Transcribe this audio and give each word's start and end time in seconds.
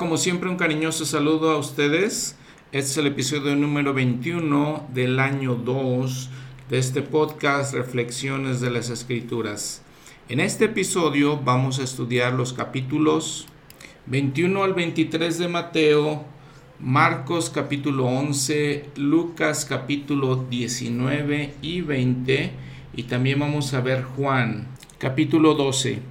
Como 0.00 0.16
siempre 0.16 0.48
un 0.48 0.56
cariñoso 0.56 1.04
saludo 1.04 1.50
a 1.50 1.58
ustedes. 1.58 2.34
Este 2.72 2.90
es 2.90 2.96
el 2.96 3.08
episodio 3.08 3.54
número 3.54 3.92
21 3.92 4.88
del 4.94 5.20
año 5.20 5.56
2 5.56 6.30
de 6.70 6.78
este 6.78 7.02
podcast 7.02 7.74
Reflexiones 7.74 8.62
de 8.62 8.70
las 8.70 8.88
Escrituras. 8.88 9.82
En 10.30 10.40
este 10.40 10.64
episodio 10.64 11.36
vamos 11.36 11.80
a 11.80 11.82
estudiar 11.82 12.32
los 12.32 12.54
capítulos 12.54 13.46
21 14.06 14.64
al 14.64 14.72
23 14.72 15.36
de 15.36 15.48
Mateo, 15.48 16.24
Marcos 16.78 17.50
capítulo 17.50 18.06
11, 18.06 18.86
Lucas 18.96 19.66
capítulo 19.66 20.46
19 20.48 21.56
y 21.60 21.82
20 21.82 22.52
y 22.96 23.02
también 23.02 23.38
vamos 23.38 23.74
a 23.74 23.82
ver 23.82 24.02
Juan 24.02 24.66
capítulo 24.96 25.52
12 25.52 26.09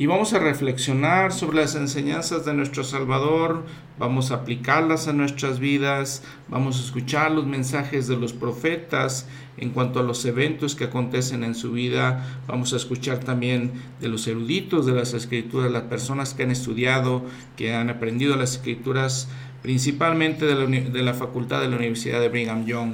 y 0.00 0.06
vamos 0.06 0.32
a 0.32 0.38
reflexionar 0.38 1.30
sobre 1.30 1.58
las 1.58 1.74
enseñanzas 1.74 2.46
de 2.46 2.54
nuestro 2.54 2.84
Salvador, 2.84 3.66
vamos 3.98 4.30
a 4.30 4.36
aplicarlas 4.36 5.08
a 5.08 5.12
nuestras 5.12 5.58
vidas, 5.58 6.22
vamos 6.48 6.78
a 6.78 6.84
escuchar 6.86 7.30
los 7.32 7.46
mensajes 7.46 8.08
de 8.08 8.16
los 8.16 8.32
profetas 8.32 9.28
en 9.58 9.68
cuanto 9.68 10.00
a 10.00 10.02
los 10.02 10.24
eventos 10.24 10.74
que 10.74 10.84
acontecen 10.84 11.44
en 11.44 11.54
su 11.54 11.72
vida, 11.72 12.40
vamos 12.46 12.72
a 12.72 12.76
escuchar 12.76 13.18
también 13.18 13.72
de 14.00 14.08
los 14.08 14.26
eruditos 14.26 14.86
de 14.86 14.92
las 14.92 15.12
escrituras, 15.12 15.70
las 15.70 15.82
personas 15.82 16.32
que 16.32 16.44
han 16.44 16.50
estudiado, 16.50 17.22
que 17.58 17.74
han 17.74 17.90
aprendido 17.90 18.36
las 18.36 18.52
escrituras, 18.52 19.28
principalmente 19.60 20.46
de 20.46 20.54
la, 20.54 20.64
de 20.64 21.02
la 21.02 21.12
facultad 21.12 21.60
de 21.60 21.68
la 21.68 21.76
Universidad 21.76 22.22
de 22.22 22.30
Brigham 22.30 22.64
Young. 22.64 22.92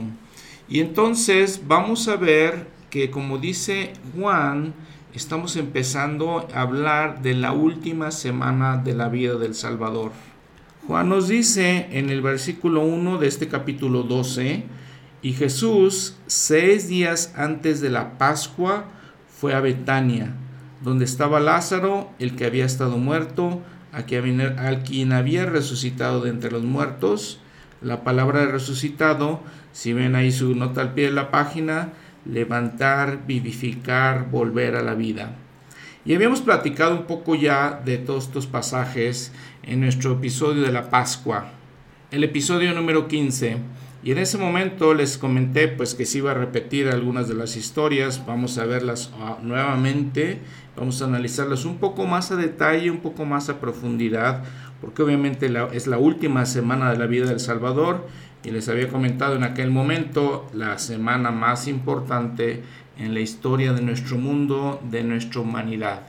Y 0.69 0.81
entonces 0.81 1.63
vamos 1.69 2.09
a 2.09 2.17
ver 2.17 2.67
que 2.91 3.13
como 3.13 3.39
dice 3.39 3.93
Juan, 4.19 4.75
estamos 5.17 5.57
empezando 5.57 6.47
a 6.55 6.61
hablar 6.61 7.23
de 7.23 7.33
la 7.33 7.53
última 7.53 8.11
semana 8.11 8.77
de 8.77 8.95
la 8.95 9.09
vida 9.09 9.37
del 9.37 9.55
Salvador. 9.55 10.13
Juan 10.87 11.09
nos 11.09 11.29
dice 11.29 11.89
en 11.91 12.11
el 12.11 12.21
versículo 12.21 12.83
1 12.83 13.17
de 13.17 13.27
este 13.27 13.49
capítulo 13.49 14.03
12, 14.03 14.65
y 15.23 15.33
Jesús, 15.33 16.19
seis 16.27 16.89
días 16.89 17.33
antes 17.35 17.81
de 17.81 17.89
la 17.89 18.19
Pascua, 18.19 18.85
fue 19.27 19.55
a 19.55 19.61
Betania, 19.61 20.35
donde 20.83 21.07
estaba 21.07 21.41
Lázaro, 21.41 22.11
el 22.19 22.37
que 22.37 22.45
había 22.45 22.67
estado 22.67 22.99
muerto, 22.99 23.63
a 23.93 24.03
quien 24.03 25.13
había 25.13 25.47
resucitado 25.47 26.21
de 26.21 26.31
entre 26.31 26.51
los 26.51 26.65
muertos. 26.65 27.41
La 27.81 28.05
palabra 28.05 28.41
de 28.41 28.53
resucitado, 28.53 29.41
si 29.73 29.95
ven 29.95 30.15
ahí 30.15 30.31
su 30.31 30.55
nota 30.55 30.83
al 30.83 30.93
pie 30.93 31.07
de 31.07 31.13
la 31.13 31.31
página, 31.31 31.95
levantar, 32.31 33.27
vivificar, 33.27 34.31
volver 34.31 34.77
a 34.77 34.83
la 34.83 34.95
vida. 34.95 35.37
Y 36.05 36.15
habíamos 36.15 36.41
platicado 36.41 36.95
un 36.95 37.07
poco 37.07 37.35
ya 37.35 37.83
de 37.85 37.99
todos 37.99 38.27
estos 38.27 38.47
pasajes 38.47 39.33
en 39.65 39.81
nuestro 39.81 40.13
episodio 40.13 40.63
de 40.63 40.73
la 40.73 40.89
Pascua, 40.89 41.51
el 42.13 42.23
episodio 42.23 42.73
número 42.73 43.09
15. 43.09 43.57
Y 44.05 44.13
en 44.13 44.19
ese 44.19 44.39
momento 44.39 44.95
les 44.95 45.19
comenté 45.19 45.67
pues 45.67 45.97
que 45.97 46.07
se 46.07 46.19
iba 46.19 46.31
a 46.31 46.35
repetir 46.35 46.87
algunas 46.89 47.27
de 47.27 47.35
las 47.35 47.57
historias, 47.57 48.25
vamos 48.25 48.57
a 48.57 48.65
verlas 48.65 49.11
ah, 49.19 49.39
nuevamente, 49.43 50.39
vamos 50.77 51.03
a 51.03 51.07
analizarlas 51.07 51.65
un 51.65 51.79
poco 51.79 52.07
más 52.07 52.31
a 52.31 52.37
detalle, 52.37 52.89
un 52.89 53.01
poco 53.01 53.25
más 53.25 53.49
a 53.49 53.59
profundidad, 53.59 54.45
porque 54.81 55.03
obviamente 55.03 55.53
es 55.73 55.89
la 55.89 55.99
última 55.99 56.47
semana 56.47 56.93
de 56.93 56.99
la 56.99 57.07
vida 57.07 57.27
del 57.27 57.41
Salvador 57.41 58.07
y 58.47 58.53
les 58.53 58.69
había 58.69 58.89
comentado 58.89 59.35
en 59.35 59.43
aquel 59.43 59.73
momento 59.73 60.49
la 60.55 60.79
semana 60.79 61.33
más 61.33 61.67
importante 61.67 62.63
en 62.97 63.13
la 63.13 63.21
historia 63.21 63.73
de 63.73 63.83
nuestro 63.83 64.19
mundo, 64.19 64.81
de 64.89 65.03
nuestra 65.03 65.41
humanidad. 65.41 66.03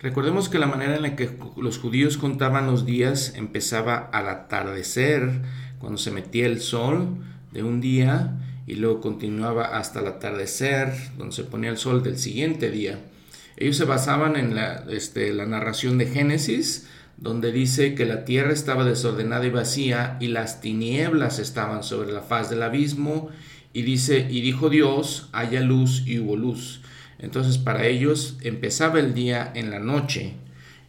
Recordemos 0.00 0.50
que 0.50 0.58
la 0.58 0.66
manera 0.66 0.96
en 0.96 1.02
la 1.02 1.16
que 1.16 1.30
los 1.56 1.78
judíos 1.78 2.18
contaban 2.18 2.66
los 2.66 2.84
días 2.84 3.32
empezaba 3.34 4.10
al 4.12 4.28
atardecer, 4.28 5.40
cuando 5.78 5.96
se 5.96 6.10
metía 6.10 6.44
el 6.44 6.60
sol 6.60 7.16
de 7.50 7.62
un 7.62 7.80
día, 7.80 8.36
y 8.66 8.74
luego 8.74 9.00
continuaba 9.00 9.78
hasta 9.78 10.00
el 10.00 10.08
atardecer, 10.08 10.92
donde 11.16 11.34
se 11.34 11.44
ponía 11.44 11.70
el 11.70 11.78
sol 11.78 12.02
del 12.02 12.18
siguiente 12.18 12.70
día. 12.70 12.98
Ellos 13.56 13.78
se 13.78 13.86
basaban 13.86 14.36
en 14.36 14.54
la, 14.54 14.84
este, 14.90 15.32
la 15.32 15.46
narración 15.46 15.96
de 15.96 16.06
Génesis, 16.06 16.86
donde 17.18 17.52
dice 17.52 17.94
que 17.94 18.06
la 18.06 18.24
tierra 18.24 18.52
estaba 18.52 18.84
desordenada 18.84 19.46
y 19.46 19.50
vacía 19.50 20.16
y 20.20 20.28
las 20.28 20.60
tinieblas 20.60 21.38
estaban 21.38 21.82
sobre 21.82 22.12
la 22.12 22.22
faz 22.22 22.50
del 22.50 22.62
abismo. 22.62 23.28
Y 23.72 23.82
dice 23.82 24.26
y 24.30 24.40
dijo 24.40 24.70
Dios 24.70 25.28
haya 25.32 25.60
luz 25.60 26.04
y 26.06 26.18
hubo 26.18 26.36
luz 26.36 26.80
entonces 27.18 27.58
para 27.58 27.86
ellos 27.86 28.36
empezaba 28.42 29.00
el 29.00 29.14
día 29.14 29.50
en 29.54 29.70
la 29.70 29.78
noche. 29.78 30.34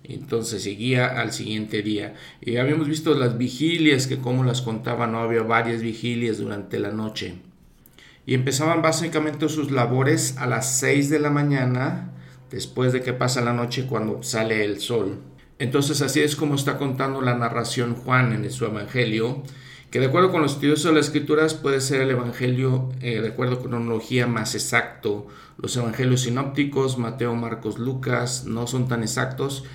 Entonces 0.04 0.64
seguía 0.64 1.20
al 1.20 1.32
siguiente 1.34 1.82
día. 1.82 2.16
Y 2.42 2.58
habíamos 2.58 2.88
visto 2.88 3.14
las 3.14 3.38
vigilias 3.38 4.08
que 4.08 4.18
como 4.18 4.44
las 4.44 4.62
contaban 4.62 5.12
no 5.12 5.20
había 5.20 5.44
varias 5.44 5.82
vigilias 5.82 6.38
durante 6.38 6.80
la 6.80 6.92
noche. 6.92 7.36
Y 8.26 8.34
empezaban 8.34 8.82
básicamente 8.82 9.50
sus 9.50 9.72
labores 9.72 10.38
a 10.38 10.46
las 10.48 10.80
6 10.80 11.10
de 11.10 11.20
la 11.20 11.30
mañana 11.30 12.12
después 12.52 12.94
de 12.94 13.02
que 13.02 13.14
pasa 13.14 13.42
la 13.42 13.54
noche 13.54 13.86
cuando 13.88 14.24
sale 14.24 14.66
el 14.66 14.80
sol 14.80 15.20
entonces 15.60 16.02
así 16.02 16.22
es 16.22 16.36
como 16.36 16.56
está 16.56 16.78
contando 16.78 17.22
la 17.22 17.36
narración 17.36 17.96
Juan 17.96 18.34
en 18.34 18.50
su 18.50 18.66
Evangelio, 18.66 19.44
que 19.92 20.00
de 20.00 20.06
acuerdo 20.06 20.32
con 20.32 20.42
los 20.42 20.54
estudios 20.54 20.84
de 20.84 20.94
las 20.94 21.08
Escrituras 21.08 21.54
puede 21.54 21.82
ser 21.82 22.02
el 22.02 22.12
Evangelio 22.12 22.90
eh, 23.02 23.22
de 23.22 23.30
acuerdo 23.30 23.60
con 23.60 23.72
cronología 23.72 24.28
más 24.28 24.56
exacto. 24.56 25.28
Los 25.58 25.76
Evangelios 25.76 26.22
sinópticos, 26.22 26.98
Mateo, 26.98 27.36
Marcos, 27.36 27.80
Lucas, 27.80 28.46
no 28.46 28.68
son 28.68 28.88
tan 28.88 29.04
exactos. 29.04 29.66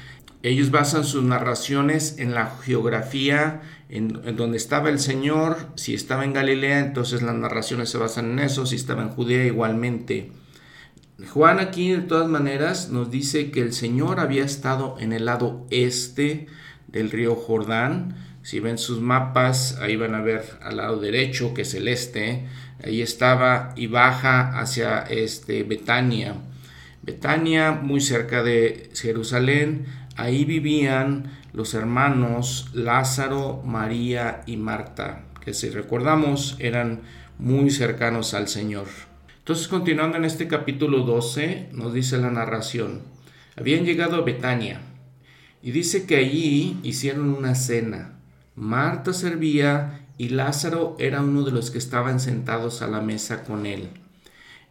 Ellos 0.43 0.71
basan 0.71 1.05
sus 1.05 1.25
narraciones 1.25 2.19
en 2.19 2.35
la 2.35 2.55
geografía, 2.63 3.63
en, 3.89 4.37
donde 4.37 4.57
estaba 4.57 4.91
el 4.91 4.99
Señor. 4.99 5.57
Si 5.75 5.95
estaba 5.95 6.25
en 6.25 6.33
Galilea, 6.33 6.81
entonces 6.81 7.23
las 7.23 7.35
narraciones 7.35 7.89
se 7.89 7.99
basan 7.99 8.33
en 8.33 8.41
eso. 8.41 8.67
Si 8.67 8.77
estaba 8.77 9.03
en 9.03 9.09
Judea, 9.09 9.47
igualmente. 9.47 10.33
Juan 11.23 11.61
aquí 11.61 11.93
de 11.93 12.03
todas 12.03 12.29
maneras 12.29 12.91
nos 12.91 13.09
dice 13.09 13.53
que 13.53 13.61
el 13.61 13.73
Señor 13.73 14.19
había 14.19 14.45
estado 14.45 14.97
en 14.99 15.13
el 15.13 15.27
lado 15.27 15.65
este 15.71 16.49
del 16.89 17.13
río 17.13 17.37
Jordán. 17.37 18.17
Si 18.43 18.59
ven 18.59 18.79
sus 18.79 19.01
mapas, 19.01 19.79
ahí 19.81 19.95
van 19.95 20.17
a 20.17 20.21
ver 20.21 20.43
al 20.61 20.79
lado 20.79 20.99
derecho, 20.99 21.55
que 21.55 21.63
es 21.63 21.73
el 21.75 21.87
este. 21.87 22.47
Ahí 22.83 23.01
estaba 23.01 23.73
y 23.77 23.87
baja 23.87 24.59
hacia 24.59 25.03
este 25.03 25.63
Betania. 25.63 26.35
Betania, 27.03 27.71
muy 27.71 28.01
cerca 28.01 28.43
de 28.43 28.91
Jerusalén. 28.95 29.87
Ahí 30.17 30.45
vivían 30.45 31.31
los 31.53 31.75
hermanos 31.75 32.71
Lázaro, 32.75 33.63
María 33.65 34.43
y 34.47 34.57
Marta, 34.57 35.23
que 35.45 35.55
si 35.55 35.71
recordamos 35.71 36.57
eran 36.59 37.03
muy 37.39 37.71
cercanos 37.71 38.35
al 38.35 38.49
Señor. 38.49 38.89
Entonces, 39.45 39.69
continuando 39.69 40.17
en 40.17 40.25
este 40.25 40.49
capítulo 40.49 41.01
12, 41.01 41.69
nos 41.73 41.93
dice 41.93 42.17
la 42.17 42.31
narración, 42.31 43.03
habían 43.59 43.85
llegado 43.85 44.17
a 44.17 44.23
Betania 44.23 44.81
y 45.63 45.71
dice 45.71 46.07
que 46.07 46.17
allí 46.17 46.79
hicieron 46.83 47.29
una 47.29 47.55
cena. 47.55 48.21
Marta 48.57 49.13
servía 49.13 50.07
y 50.17 50.31
Lázaro 50.31 50.97
era 50.99 51.21
uno 51.21 51.43
de 51.43 51.53
los 51.53 51.71
que 51.71 51.77
estaban 51.77 52.21
sentados 52.21 52.81
a 52.81 52.87
la 52.87 53.03
mesa 53.03 53.45
con 53.45 53.67
él. 53.67 53.91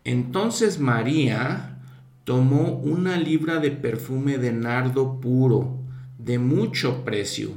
Entonces 0.06 0.80
María 0.80 1.78
tomó 2.24 2.70
una 2.70 3.18
libra 3.18 3.60
de 3.60 3.70
perfume 3.70 4.40
de 4.40 4.54
nardo 4.54 5.22
puro, 5.22 5.78
de 6.18 6.40
mucho 6.40 7.06
precio, 7.06 7.52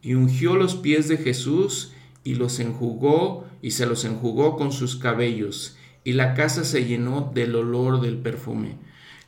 y 0.00 0.14
ungió 0.14 0.56
los 0.56 0.76
pies 0.76 1.08
de 1.08 1.18
Jesús 1.18 1.92
y 2.24 2.36
los 2.36 2.58
enjugó 2.58 3.46
y 3.60 3.72
se 3.72 3.84
los 3.84 4.06
enjugó 4.06 4.56
con 4.56 4.72
sus 4.72 4.96
cabellos 4.96 5.76
y 6.04 6.12
la 6.12 6.34
casa 6.34 6.64
se 6.64 6.84
llenó 6.84 7.32
del 7.34 7.56
olor 7.56 8.00
del 8.00 8.18
perfume. 8.18 8.76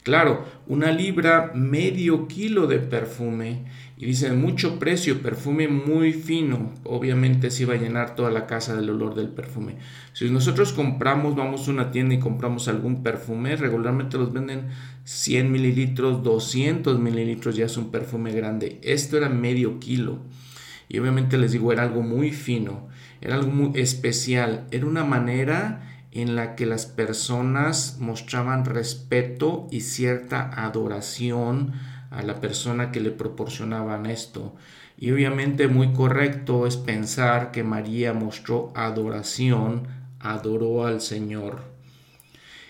Claro, 0.07 0.45
una 0.69 0.93
libra, 0.93 1.51
medio 1.53 2.29
kilo 2.29 2.69
de 2.69 2.79
perfume, 2.79 3.65
y 3.99 4.07
dice 4.07 4.31
mucho 4.33 4.79
precio, 4.79 5.21
perfume 5.21 5.67
muy 5.67 6.13
fino, 6.13 6.73
obviamente 6.85 7.51
se 7.51 7.65
iba 7.65 7.75
a 7.75 7.79
llenar 7.79 8.15
toda 8.15 8.31
la 8.31 8.47
casa 8.47 8.77
del 8.77 8.91
olor 8.91 9.17
del 9.17 9.31
perfume. 9.31 9.79
Si 10.13 10.31
nosotros 10.31 10.73
compramos, 10.73 11.35
vamos 11.35 11.67
a 11.67 11.73
una 11.73 11.91
tienda 11.91 12.15
y 12.15 12.21
compramos 12.21 12.69
algún 12.69 13.03
perfume, 13.03 13.57
regularmente 13.57 14.17
los 14.17 14.33
venden 14.33 14.69
100 15.03 15.51
mililitros, 15.51 16.23
200 16.23 17.01
mililitros, 17.01 17.57
ya 17.57 17.65
es 17.65 17.77
un 17.77 17.91
perfume 17.91 18.31
grande. 18.33 18.79
Esto 18.85 19.17
era 19.17 19.29
medio 19.29 19.81
kilo. 19.81 20.21
Y 20.89 21.01
obviamente 21.01 21.37
les 21.37 21.51
digo, 21.51 21.73
era 21.73 21.83
algo 21.83 22.03
muy 22.03 22.31
fino, 22.31 22.87
era 23.21 23.35
algo 23.35 23.51
muy 23.51 23.81
especial, 23.81 24.69
era 24.71 24.87
una 24.87 25.05
manera 25.05 25.96
en 26.21 26.37
la 26.37 26.55
que 26.55 26.67
las 26.67 26.87
personas 26.87 27.97
mostraban 28.01 28.65
respeto 28.65 29.67
y 29.71 29.81
cierta 29.81 30.65
adoración 30.65 31.73
a 32.11 32.23
la 32.23 32.41
persona 32.41 32.93
que 32.93 33.01
le 33.01 33.11
proporcionaban 33.11 34.07
esto. 34.07 34.55
Y 34.99 35.11
obviamente 35.11 35.69
muy 35.69 35.93
correcto 35.93 36.67
es 36.67 36.77
pensar 36.77 37.51
que 37.51 37.63
María 37.63 38.13
mostró 38.15 38.73
adoración, 38.75 39.89
adoró 40.21 40.87
al 40.87 41.01
Señor. 41.01 41.61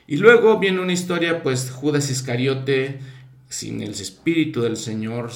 Y 0.08 0.16
luego 0.16 0.58
viene 0.58 0.80
una 0.80 0.92
historia, 0.92 1.42
pues 1.42 1.70
Judas 1.70 2.10
Iscariote 2.10 3.00
sin 3.48 3.80
el 3.80 3.90
espíritu 3.90 4.62
del 4.62 4.76
Señor, 4.76 5.30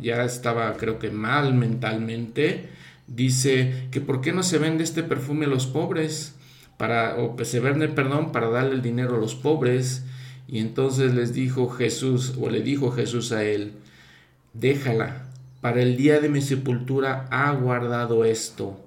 ya 0.00 0.24
estaba 0.24 0.72
creo 0.74 0.98
que 0.98 1.10
mal 1.10 1.52
mentalmente, 1.54 2.68
dice 3.06 3.88
que 3.90 4.00
por 4.00 4.20
qué 4.20 4.32
no 4.32 4.42
se 4.42 4.58
vende 4.58 4.84
este 4.84 5.02
perfume 5.02 5.46
a 5.46 5.48
los 5.48 5.66
pobres, 5.66 6.37
para, 6.78 7.16
o 7.16 7.36
perdón, 7.36 8.32
para 8.32 8.48
darle 8.48 8.76
el 8.76 8.82
dinero 8.82 9.16
a 9.16 9.18
los 9.18 9.34
pobres. 9.34 10.04
Y 10.46 10.60
entonces 10.60 11.14
les 11.14 11.34
dijo 11.34 11.68
Jesús, 11.68 12.34
o 12.40 12.48
le 12.48 12.62
dijo 12.62 12.90
Jesús 12.90 13.32
a 13.32 13.44
él, 13.44 13.74
déjala, 14.54 15.26
para 15.60 15.82
el 15.82 15.98
día 15.98 16.20
de 16.20 16.30
mi 16.30 16.40
sepultura 16.40 17.26
ha 17.30 17.52
guardado 17.52 18.24
esto, 18.24 18.80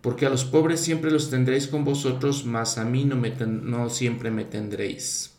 porque 0.00 0.26
a 0.26 0.30
los 0.30 0.44
pobres 0.44 0.78
siempre 0.78 1.10
los 1.10 1.28
tendréis 1.30 1.66
con 1.66 1.84
vosotros, 1.84 2.44
mas 2.44 2.78
a 2.78 2.84
mí 2.84 3.04
no, 3.04 3.16
me 3.16 3.30
no 3.30 3.90
siempre 3.90 4.30
me 4.30 4.44
tendréis. 4.44 5.34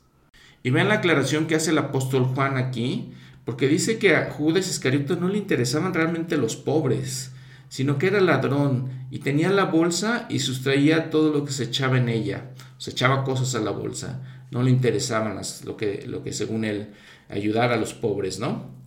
Y 0.64 0.72
vean 0.72 0.90
la 0.90 0.96
aclaración 0.96 1.48
que 1.48 1.56
hace 1.56 1.72
el 1.72 1.78
apóstol 1.78 2.26
Juan 2.26 2.58
aquí, 2.58 3.14
porque 3.46 3.70
dice 3.70 4.00
que 4.00 4.16
a 4.16 4.32
Judas 4.32 4.70
Iscariote 4.70 5.16
no 5.16 5.30
le 5.30 5.38
interesaban 5.38 5.94
realmente 5.94 6.36
los 6.36 6.58
pobres, 6.58 7.32
sino 7.70 7.98
que 7.98 8.08
era 8.08 8.20
ladrón 8.20 8.90
y 9.10 9.20
tenía 9.20 9.50
la 9.50 9.66
bolsa 9.66 10.26
y 10.30 10.40
sustraía 10.40 11.10
todo 11.10 11.32
lo 11.32 11.46
que 11.46 11.54
se 11.54 11.66
echaba 11.66 11.98
en 11.98 12.10
ella, 12.10 12.52
se 12.78 12.92
echaba 12.92 13.24
cosas 13.24 13.56
a 13.56 13.60
la 13.60 13.72
bolsa, 13.72 14.22
no 14.52 14.64
le 14.64 14.72
interesaban 14.72 15.36
las, 15.36 15.64
lo, 15.64 15.78
que, 15.78 16.06
lo 16.08 16.24
que 16.24 16.34
según 16.34 16.66
él 16.66 16.90
ayudar 17.30 17.72
a 17.72 17.78
los 17.78 17.94
pobres, 17.94 18.40
¿no? 18.40 18.78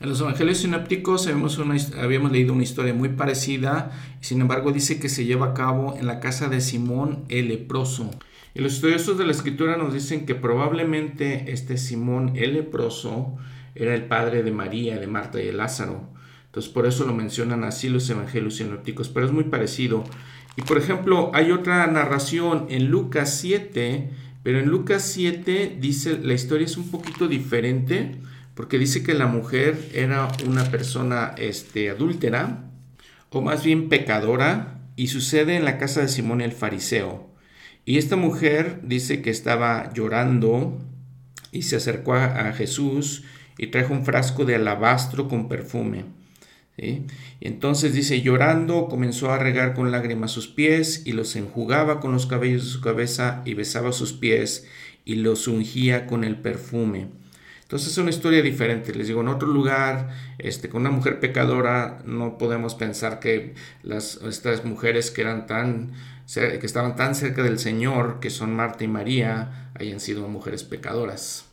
En 0.00 0.08
los 0.08 0.20
evangelios 0.20 0.58
sinópticos 0.58 1.26
habíamos 1.26 2.30
leído 2.30 2.52
una 2.52 2.62
historia 2.62 2.94
muy 2.94 3.08
parecida, 3.08 3.90
sin 4.20 4.40
embargo 4.40 4.70
dice 4.70 5.00
que 5.00 5.08
se 5.08 5.24
lleva 5.24 5.46
a 5.46 5.54
cabo 5.54 5.96
en 5.98 6.06
la 6.06 6.20
casa 6.20 6.48
de 6.48 6.60
Simón 6.60 7.24
el 7.28 7.48
leproso. 7.48 8.08
Y 8.54 8.60
los 8.60 8.74
estudiosos 8.74 9.18
de 9.18 9.26
la 9.26 9.32
escritura 9.32 9.76
nos 9.76 9.92
dicen 9.92 10.24
que 10.24 10.36
probablemente 10.36 11.50
este 11.52 11.76
Simón 11.76 12.34
el 12.36 12.54
leproso 12.54 13.36
era 13.74 13.92
el 13.92 14.04
padre 14.04 14.44
de 14.44 14.52
María, 14.52 15.00
de 15.00 15.08
Marta 15.08 15.40
y 15.40 15.46
de 15.46 15.52
Lázaro. 15.52 16.08
Entonces 16.48 16.72
por 16.72 16.86
eso 16.86 17.06
lo 17.06 17.14
mencionan 17.14 17.62
así 17.64 17.90
los 17.90 18.08
evangelios 18.08 18.56
sinópticos, 18.56 19.10
pero 19.10 19.26
es 19.26 19.32
muy 19.32 19.44
parecido. 19.44 20.04
Y 20.56 20.62
por 20.62 20.78
ejemplo, 20.78 21.30
hay 21.34 21.52
otra 21.52 21.86
narración 21.86 22.66
en 22.70 22.86
Lucas 22.86 23.38
7, 23.38 24.10
pero 24.42 24.58
en 24.58 24.68
Lucas 24.68 25.02
7 25.02 25.76
dice, 25.78 26.18
la 26.18 26.32
historia 26.32 26.64
es 26.64 26.78
un 26.78 26.90
poquito 26.90 27.28
diferente, 27.28 28.16
porque 28.54 28.78
dice 28.78 29.02
que 29.02 29.12
la 29.14 29.26
mujer 29.26 29.90
era 29.92 30.28
una 30.46 30.64
persona 30.64 31.34
este, 31.36 31.90
adúltera, 31.90 32.64
o 33.30 33.42
más 33.42 33.62
bien 33.62 33.90
pecadora, 33.90 34.80
y 34.96 35.08
sucede 35.08 35.54
en 35.54 35.66
la 35.66 35.76
casa 35.76 36.00
de 36.00 36.08
Simón 36.08 36.40
el 36.40 36.52
fariseo. 36.52 37.30
Y 37.84 37.98
esta 37.98 38.16
mujer 38.16 38.80
dice 38.82 39.20
que 39.20 39.30
estaba 39.30 39.92
llorando 39.92 40.78
y 41.52 41.62
se 41.62 41.76
acercó 41.76 42.14
a 42.14 42.52
Jesús 42.52 43.22
y 43.58 43.68
trajo 43.68 43.92
un 43.92 44.04
frasco 44.04 44.44
de 44.44 44.54
alabastro 44.54 45.28
con 45.28 45.48
perfume. 45.48 46.17
Entonces 47.40 47.92
dice, 47.92 48.22
llorando, 48.22 48.88
comenzó 48.88 49.30
a 49.30 49.38
regar 49.38 49.74
con 49.74 49.90
lágrimas 49.90 50.30
sus 50.30 50.48
pies 50.48 51.02
y 51.04 51.12
los 51.12 51.34
enjugaba 51.36 52.00
con 52.00 52.12
los 52.12 52.26
cabellos 52.26 52.64
de 52.64 52.70
su 52.70 52.80
cabeza 52.80 53.42
y 53.44 53.54
besaba 53.54 53.92
sus 53.92 54.12
pies 54.12 54.66
y 55.04 55.16
los 55.16 55.48
ungía 55.48 56.06
con 56.06 56.24
el 56.24 56.36
perfume. 56.36 57.08
Entonces 57.62 57.92
es 57.92 57.98
una 57.98 58.10
historia 58.10 58.40
diferente. 58.42 58.94
Les 58.94 59.08
digo, 59.08 59.20
en 59.20 59.28
otro 59.28 59.48
lugar, 59.48 60.08
este, 60.38 60.68
con 60.68 60.82
una 60.82 60.90
mujer 60.90 61.20
pecadora, 61.20 62.00
no 62.06 62.38
podemos 62.38 62.74
pensar 62.74 63.20
que 63.20 63.54
las, 63.82 64.20
estas 64.22 64.64
mujeres 64.64 65.10
que 65.10 65.20
eran 65.20 65.46
tan 65.46 65.92
que 66.34 66.66
estaban 66.66 66.94
tan 66.94 67.14
cerca 67.14 67.42
del 67.42 67.58
Señor, 67.58 68.20
que 68.20 68.28
son 68.28 68.54
Marta 68.54 68.84
y 68.84 68.88
María, 68.88 69.70
hayan 69.74 69.98
sido 69.98 70.28
mujeres 70.28 70.62
pecadoras. 70.62 71.46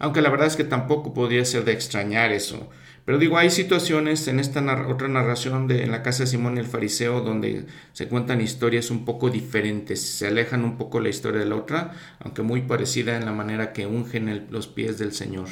Aunque 0.00 0.20
la 0.20 0.30
verdad 0.30 0.48
es 0.48 0.56
que 0.56 0.64
tampoco 0.64 1.14
podría 1.14 1.44
ser 1.44 1.64
de 1.64 1.72
extrañar 1.72 2.32
eso. 2.32 2.68
Pero 3.10 3.18
digo, 3.18 3.38
hay 3.38 3.50
situaciones 3.50 4.28
en 4.28 4.38
esta 4.38 4.62
otra 4.86 5.08
narración 5.08 5.66
de 5.66 5.82
en 5.82 5.90
la 5.90 6.04
casa 6.04 6.22
de 6.22 6.26
Simón 6.28 6.58
el 6.58 6.66
fariseo 6.66 7.22
donde 7.22 7.64
se 7.92 8.06
cuentan 8.06 8.40
historias 8.40 8.88
un 8.92 9.04
poco 9.04 9.30
diferentes, 9.30 10.00
se 10.00 10.28
alejan 10.28 10.64
un 10.64 10.78
poco 10.78 11.00
la 11.00 11.08
historia 11.08 11.40
de 11.40 11.46
la 11.46 11.56
otra, 11.56 11.92
aunque 12.20 12.42
muy 12.42 12.62
parecida 12.62 13.16
en 13.16 13.24
la 13.24 13.32
manera 13.32 13.72
que 13.72 13.84
ungen 13.84 14.46
los 14.52 14.68
pies 14.68 14.96
del 14.96 15.10
Señor. 15.10 15.48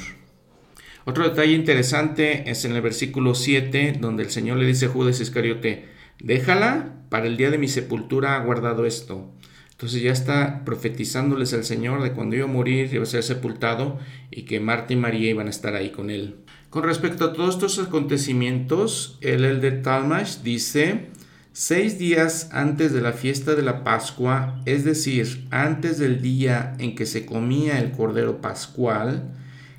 Otro 1.03 1.27
detalle 1.27 1.51
interesante 1.51 2.49
es 2.49 2.63
en 2.63 2.77
el 2.77 2.81
versículo 2.81 3.35
7, 3.35 3.97
donde 3.99 4.23
el 4.23 4.29
Señor 4.29 4.55
le 4.55 4.65
dice 4.65 4.85
a 4.85 4.89
Judas 4.89 5.19
Iscariote, 5.19 5.89
déjala, 6.17 6.93
para 7.09 7.27
el 7.27 7.35
día 7.35 7.51
de 7.51 7.57
mi 7.57 7.67
sepultura 7.67 8.37
ha 8.37 8.45
guardado 8.45 8.85
esto. 8.85 9.33
Entonces 9.71 10.01
ya 10.01 10.13
está 10.13 10.63
profetizándoles 10.63 11.53
al 11.53 11.65
Señor 11.65 12.03
de 12.03 12.13
cuando 12.13 12.37
iba 12.37 12.45
a 12.45 12.47
morir, 12.47 12.89
iba 12.93 13.03
a 13.03 13.05
ser 13.05 13.23
sepultado 13.23 13.99
y 14.31 14.43
que 14.43 14.61
Marta 14.61 14.93
y 14.93 14.95
María 14.95 15.29
iban 15.29 15.47
a 15.47 15.49
estar 15.49 15.75
ahí 15.75 15.89
con 15.89 16.09
él. 16.09 16.45
Con 16.69 16.83
respecto 16.83 17.25
a 17.25 17.33
todos 17.33 17.55
estos 17.55 17.79
acontecimientos, 17.79 19.17
el 19.21 19.43
Elder 19.43 19.81
Talmash 19.81 20.43
dice, 20.43 21.07
seis 21.51 21.97
días 21.97 22.49
antes 22.51 22.93
de 22.93 23.01
la 23.01 23.11
fiesta 23.11 23.55
de 23.55 23.63
la 23.63 23.83
Pascua, 23.83 24.61
es 24.67 24.83
decir, 24.83 25.47
antes 25.49 25.97
del 25.97 26.21
día 26.21 26.75
en 26.77 26.93
que 26.93 27.07
se 27.07 27.25
comía 27.25 27.79
el 27.79 27.91
Cordero 27.91 28.39
Pascual, 28.39 29.31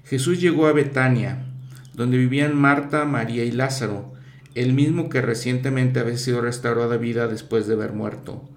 Jesús 0.04 0.40
llegó 0.40 0.66
a 0.66 0.72
Betania, 0.72 1.46
donde 1.94 2.18
vivían 2.18 2.56
Marta, 2.56 3.04
María 3.04 3.44
y 3.44 3.52
Lázaro, 3.52 4.12
el 4.56 4.72
mismo 4.72 5.08
que 5.08 5.22
recientemente 5.22 6.00
había 6.00 6.18
sido 6.18 6.40
restaurado 6.40 6.92
a 6.94 6.96
vida 6.96 7.28
después 7.28 7.68
de 7.68 7.74
haber 7.74 7.92
muerto. 7.92 8.48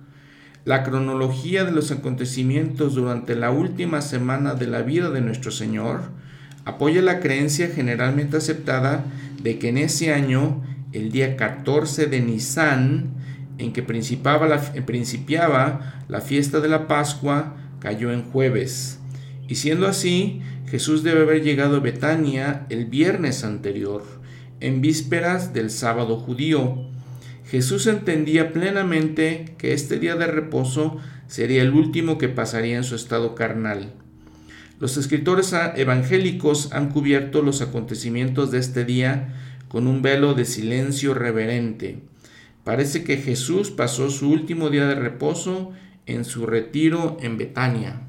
La 0.65 0.81
cronología 0.81 1.65
de 1.65 1.71
los 1.71 1.91
acontecimientos 1.91 2.95
durante 2.95 3.35
la 3.35 3.51
última 3.51 4.01
semana 4.01 4.55
de 4.55 4.65
la 4.65 4.81
vida 4.81 5.11
de 5.11 5.21
nuestro 5.21 5.51
Señor 5.51 6.23
apoya 6.65 7.01
la 7.01 7.19
creencia 7.19 7.69
generalmente 7.73 8.37
aceptada 8.37 9.05
de 9.41 9.59
que 9.59 9.69
en 9.69 9.77
ese 9.77 10.13
año, 10.13 10.63
el 10.91 11.11
día 11.11 11.35
14 11.35 12.07
de 12.07 12.21
Nisan, 12.21 13.11
en 13.57 13.73
que 13.73 13.83
principiaba 13.83 14.47
la, 14.47 14.61
principiaba 14.85 16.03
la 16.07 16.21
fiesta 16.21 16.59
de 16.59 16.69
la 16.69 16.87
Pascua, 16.87 17.55
cayó 17.79 18.11
en 18.11 18.23
jueves. 18.23 18.99
Y 19.47 19.55
siendo 19.55 19.87
así, 19.87 20.41
Jesús 20.67 21.03
debe 21.03 21.21
haber 21.21 21.43
llegado 21.43 21.77
a 21.77 21.81
Betania 21.81 22.65
el 22.69 22.85
viernes 22.85 23.43
anterior, 23.43 24.03
en 24.59 24.81
vísperas 24.81 25.53
del 25.53 25.69
sábado 25.69 26.17
judío. 26.17 26.87
Jesús 27.45 27.85
entendía 27.87 28.53
plenamente 28.53 29.55
que 29.57 29.73
este 29.73 29.99
día 29.99 30.15
de 30.15 30.27
reposo 30.27 30.97
sería 31.27 31.61
el 31.61 31.73
último 31.73 32.17
que 32.17 32.29
pasaría 32.29 32.77
en 32.77 32.83
su 32.83 32.95
estado 32.95 33.35
carnal. 33.35 33.93
Los 34.83 34.97
escritores 34.97 35.55
evangélicos 35.77 36.73
han 36.73 36.89
cubierto 36.89 37.41
los 37.41 37.61
acontecimientos 37.61 38.51
de 38.51 38.59
este 38.59 38.83
día 38.83 39.33
con 39.69 39.87
un 39.87 40.01
velo 40.01 40.33
de 40.33 40.43
silencio 40.43 41.13
reverente. 41.13 41.99
Parece 42.65 43.05
que 43.05 43.15
Jesús 43.15 43.71
pasó 43.71 44.09
su 44.09 44.29
último 44.29 44.69
día 44.69 44.85
de 44.85 44.95
reposo 44.95 45.71
en 46.05 46.25
su 46.25 46.45
retiro 46.45 47.15
en 47.21 47.37
Betania. 47.37 48.01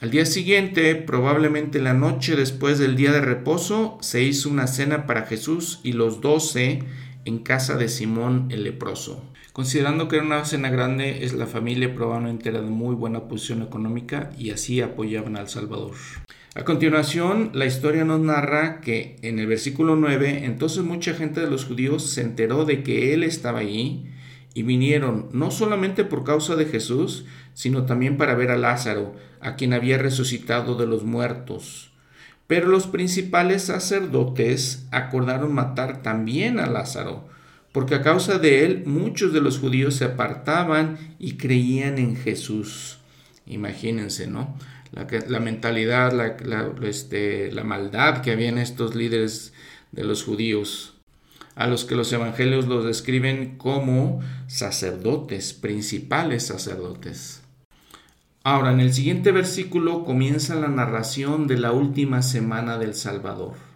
Al 0.00 0.12
día 0.12 0.24
siguiente, 0.24 0.94
probablemente 0.94 1.80
la 1.80 1.94
noche 1.94 2.36
después 2.36 2.78
del 2.78 2.94
día 2.94 3.10
de 3.10 3.20
reposo, 3.20 3.98
se 4.00 4.22
hizo 4.22 4.50
una 4.50 4.68
cena 4.68 5.04
para 5.04 5.26
Jesús 5.26 5.80
y 5.82 5.94
los 5.94 6.20
doce 6.20 6.84
en 7.24 7.40
casa 7.40 7.76
de 7.76 7.88
Simón 7.88 8.46
el 8.52 8.62
leproso. 8.62 9.24
Considerando 9.58 10.06
que 10.06 10.14
era 10.14 10.24
una 10.24 10.44
cena 10.44 10.70
grande, 10.70 11.24
es 11.24 11.32
la 11.32 11.48
familia 11.48 11.92
probablemente 11.92 12.48
era 12.48 12.60
de 12.60 12.70
muy 12.70 12.94
buena 12.94 13.26
posición 13.26 13.60
económica 13.60 14.30
y 14.38 14.50
así 14.50 14.80
apoyaban 14.80 15.36
al 15.36 15.48
Salvador. 15.48 15.94
A 16.54 16.64
continuación, 16.64 17.50
la 17.54 17.66
historia 17.66 18.04
nos 18.04 18.20
narra 18.20 18.80
que 18.80 19.16
en 19.22 19.40
el 19.40 19.48
versículo 19.48 19.96
9, 19.96 20.44
entonces 20.44 20.84
mucha 20.84 21.12
gente 21.12 21.40
de 21.40 21.50
los 21.50 21.64
judíos 21.64 22.08
se 22.08 22.20
enteró 22.20 22.66
de 22.66 22.84
que 22.84 23.12
él 23.12 23.24
estaba 23.24 23.58
allí 23.58 24.06
y 24.54 24.62
vinieron 24.62 25.28
no 25.32 25.50
solamente 25.50 26.04
por 26.04 26.22
causa 26.22 26.54
de 26.54 26.66
Jesús, 26.66 27.24
sino 27.52 27.84
también 27.84 28.16
para 28.16 28.36
ver 28.36 28.52
a 28.52 28.56
Lázaro, 28.56 29.16
a 29.40 29.56
quien 29.56 29.72
había 29.72 29.98
resucitado 29.98 30.76
de 30.76 30.86
los 30.86 31.02
muertos. 31.02 31.90
Pero 32.46 32.68
los 32.68 32.86
principales 32.86 33.62
sacerdotes 33.62 34.86
acordaron 34.92 35.52
matar 35.52 36.00
también 36.02 36.60
a 36.60 36.68
Lázaro, 36.68 37.36
porque 37.72 37.94
a 37.94 38.02
causa 38.02 38.38
de 38.38 38.64
él 38.64 38.82
muchos 38.86 39.32
de 39.32 39.40
los 39.40 39.58
judíos 39.58 39.94
se 39.94 40.04
apartaban 40.04 40.98
y 41.18 41.36
creían 41.36 41.98
en 41.98 42.16
Jesús. 42.16 42.98
Imagínense, 43.46 44.26
¿no? 44.26 44.56
La, 44.92 45.40
mentalidad, 45.40 46.12
la, 46.12 46.72
este, 46.82 47.52
la 47.52 47.62
maldad 47.62 48.22
que 48.22 48.32
había 48.32 48.48
en 48.48 48.58
estos 48.58 48.94
líderes 48.94 49.52
de 49.92 50.04
los 50.04 50.24
judíos, 50.24 50.94
a 51.54 51.66
los 51.66 51.84
que 51.84 51.94
los 51.94 52.12
evangelios 52.12 52.66
los 52.66 52.84
describen 52.84 53.58
como 53.58 54.20
sacerdotes, 54.46 55.52
principales 55.52 56.46
sacerdotes. 56.46 57.42
Ahora, 58.44 58.72
en 58.72 58.80
el 58.80 58.94
siguiente 58.94 59.30
versículo 59.30 60.04
comienza 60.04 60.54
la 60.54 60.68
narración 60.68 61.46
de 61.48 61.58
la 61.58 61.72
última 61.72 62.22
semana 62.22 62.78
del 62.78 62.94
Salvador. 62.94 63.67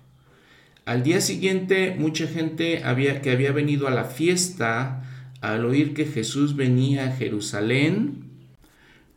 Al 0.85 1.05
día 1.05 1.21
siguiente, 1.21 1.95
mucha 1.97 2.27
gente 2.27 2.83
había, 2.83 3.23
que 3.23 3.31
había 3.31 3.53
venido 3.53 3.87
a 3.87 3.93
la 3.93 4.05
fiesta, 4.05 5.05
al 5.41 5.65
oír 5.65 5.95
que 5.95 6.07
Jesús 6.07 6.57
venía 6.57 7.07
a 7.07 7.13
Jerusalén, 7.13 8.25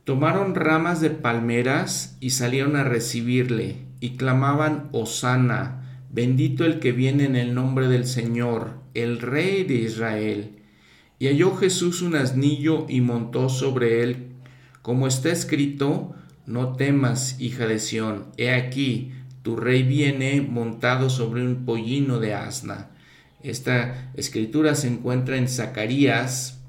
tomaron 0.04 0.54
ramas 0.54 1.02
de 1.02 1.10
palmeras 1.10 2.18
y 2.20 2.32
salieron 2.32 2.76
a 2.76 2.84
recibirle. 2.84 3.84
y 4.02 4.18
clamaban 4.18 4.90
Hosana, 4.92 6.04
bendito 6.12 6.66
el 6.66 6.80
que 6.80 6.92
viene 6.92 7.26
en 7.26 7.36
el 7.36 7.56
nombre 7.56 7.88
del 7.88 8.06
Señor, 8.06 8.74
el 8.94 9.20
Rey 9.20 9.64
de 9.64 9.76
Israel. 9.76 10.60
Y 11.18 11.28
halló 11.28 11.56
Jesús 11.56 12.04
un 12.04 12.16
asnillo 12.16 12.86
y 12.88 13.02
montó 13.02 13.50
sobre 13.50 14.04
él, 14.04 14.28
como 14.84 15.08
está 15.08 15.32
escrito, 15.32 16.14
no 16.46 16.74
temas, 16.74 17.40
hija 17.40 17.66
de 17.66 17.80
Sión, 17.80 18.26
he 18.38 18.52
aquí, 18.52 19.14
tu 19.46 19.56
rey 19.56 19.84
viene 19.84 20.42
montado 20.42 21.12
sobre 21.12 21.46
un 21.46 21.66
pollino 21.66 22.20
de 22.20 22.34
asna. 22.34 22.90
Esta 23.44 24.10
escritura 24.16 24.74
se 24.74 24.88
encuentra 24.88 25.38
en 25.38 25.48
Zacarías 25.48 26.62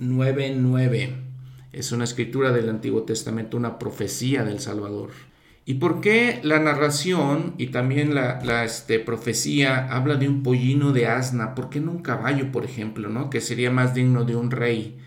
9:9. 0.00 1.14
Es 1.72 1.92
una 1.92 2.02
escritura 2.02 2.50
del 2.50 2.68
Antiguo 2.68 3.04
Testamento, 3.04 3.56
una 3.56 3.78
profecía 3.78 4.42
del 4.42 4.58
Salvador. 4.58 5.10
¿Y 5.64 5.74
por 5.74 6.00
qué 6.00 6.40
la 6.42 6.58
narración 6.58 7.54
y 7.58 7.68
también 7.68 8.12
la, 8.16 8.64
este, 8.64 8.98
profecía 8.98 9.86
habla 9.94 10.16
de 10.16 10.28
un 10.28 10.42
pollino 10.42 10.90
de 10.90 11.06
asna? 11.06 11.54
¿Por 11.54 11.70
qué 11.70 11.78
no 11.78 11.92
un 11.92 12.02
caballo, 12.02 12.50
por 12.50 12.64
ejemplo, 12.64 13.08
¿no? 13.08 13.30
que 13.30 13.40
sería 13.40 13.70
más 13.70 13.94
digno 13.94 14.24
de 14.24 14.34
un 14.34 14.50
rey? 14.50 14.98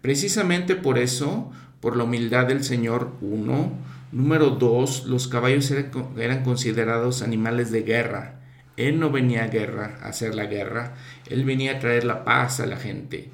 Precisamente 0.00 0.76
por 0.76 0.96
eso, 0.98 1.50
por 1.80 1.96
la 1.96 2.04
humildad 2.04 2.46
del 2.46 2.62
Señor, 2.62 3.14
uno. 3.20 3.72
Número 4.12 4.50
dos, 4.50 5.04
los 5.06 5.28
caballos 5.28 5.70
eran, 5.70 6.42
considerados 6.44 7.22
animales 7.22 7.70
de 7.70 7.82
guerra. 7.82 8.40
Él 8.76 9.00
no 9.00 9.10
venía 9.10 9.44
a 9.44 9.48
guerra, 9.48 9.98
a 10.02 10.08
hacer 10.08 10.34
la 10.34 10.46
guerra, 10.46 10.94
él 11.28 11.44
venía 11.44 11.72
a 11.72 11.78
traer 11.78 12.04
la 12.04 12.24
paz 12.24 12.60
a 12.60 12.66
la 12.66 12.76
gente 12.76 13.30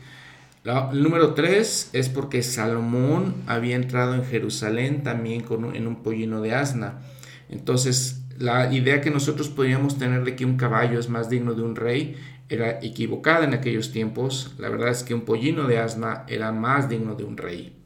el 0.64 1.02
número 1.02 1.35
3 1.35 1.91
es 1.93 2.09
porque 2.09 2.43
Salomón 2.43 3.35
había 3.47 3.75
entrado 3.75 4.14
en 4.14 4.25
Jerusalén 4.25 5.02
también 5.02 5.41
con 5.41 5.75
en 5.75 5.87
un 5.88 6.02
pollino 6.02 6.41
de 6.41 6.55
asna. 6.55 7.00
Entonces, 7.49 8.23
la 8.38 8.73
idea 8.73 9.00
que 9.00 9.11
nosotros 9.11 9.49
podríamos 9.49 9.99
tener 9.99 10.25
de 10.25 10.37
que 10.37 10.45
un 10.45 10.57
caballo 10.57 11.00
es 11.00 11.09
más 11.09 11.29
digno 11.29 11.55
de 11.55 11.62
un 11.62 11.75
rey 11.75 12.17
era 12.49 12.79
equivocada 12.81 13.45
en 13.45 13.55
aquellos 13.55 13.91
tiempos. 13.91 14.55
La 14.59 14.69
verdad 14.69 14.91
es 14.91 15.02
que 15.02 15.14
un 15.14 15.23
pollino 15.23 15.67
de 15.67 15.79
asna 15.79 16.25
era 16.29 16.52
más 16.52 16.88
digno 16.88 17.17
de 17.17 17.25
un 17.25 17.37
rey. 17.37 17.82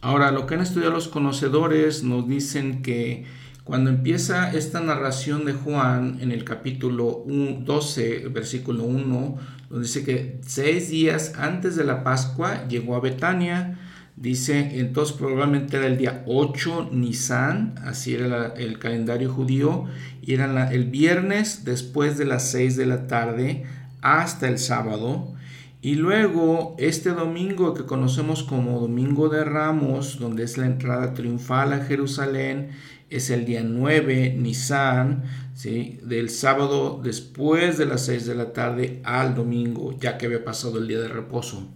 Ahora, 0.00 0.30
lo 0.30 0.46
que 0.46 0.54
han 0.54 0.60
estudiado 0.60 0.92
los 0.92 1.08
conocedores 1.08 2.04
nos 2.04 2.28
dicen 2.28 2.82
que 2.82 3.24
cuando 3.64 3.90
empieza 3.90 4.52
esta 4.52 4.80
narración 4.80 5.44
de 5.44 5.52
Juan 5.52 6.18
en 6.20 6.30
el 6.30 6.44
capítulo 6.44 7.24
12, 7.26 8.28
versículo 8.28 8.84
1, 8.84 9.36
donde 9.68 9.86
dice 9.86 10.04
que 10.04 10.38
seis 10.46 10.88
días 10.88 11.34
antes 11.36 11.74
de 11.74 11.84
la 11.84 12.04
Pascua 12.04 12.66
llegó 12.68 12.94
a 12.94 13.00
Betania, 13.00 13.78
dice 14.16 14.78
entonces 14.78 15.16
probablemente 15.16 15.76
era 15.76 15.86
el 15.86 15.98
día 15.98 16.22
8 16.26 16.90
Nisan, 16.92 17.74
así 17.84 18.14
era 18.14 18.54
el 18.56 18.78
calendario 18.78 19.30
judío, 19.30 19.84
y 20.22 20.32
era 20.32 20.72
el 20.72 20.84
viernes 20.84 21.64
después 21.64 22.16
de 22.16 22.24
las 22.24 22.50
6 22.52 22.76
de 22.76 22.86
la 22.86 23.06
tarde 23.08 23.64
hasta 24.00 24.48
el 24.48 24.58
sábado. 24.58 25.34
Y 25.80 25.94
luego 25.94 26.74
este 26.78 27.10
domingo 27.10 27.72
que 27.72 27.84
conocemos 27.84 28.42
como 28.42 28.80
Domingo 28.80 29.28
de 29.28 29.44
Ramos, 29.44 30.18
donde 30.18 30.42
es 30.42 30.58
la 30.58 30.66
entrada 30.66 31.14
triunfal 31.14 31.72
a 31.72 31.84
Jerusalén, 31.84 32.70
es 33.10 33.30
el 33.30 33.44
día 33.44 33.62
9, 33.62 34.34
Nisan, 34.36 35.22
¿sí? 35.54 36.00
del 36.02 36.30
sábado 36.30 37.00
después 37.02 37.78
de 37.78 37.86
las 37.86 38.04
6 38.06 38.26
de 38.26 38.34
la 38.34 38.52
tarde 38.52 39.00
al 39.04 39.36
domingo, 39.36 39.96
ya 40.00 40.18
que 40.18 40.26
había 40.26 40.44
pasado 40.44 40.78
el 40.78 40.88
día 40.88 40.98
de 40.98 41.08
reposo. 41.08 41.68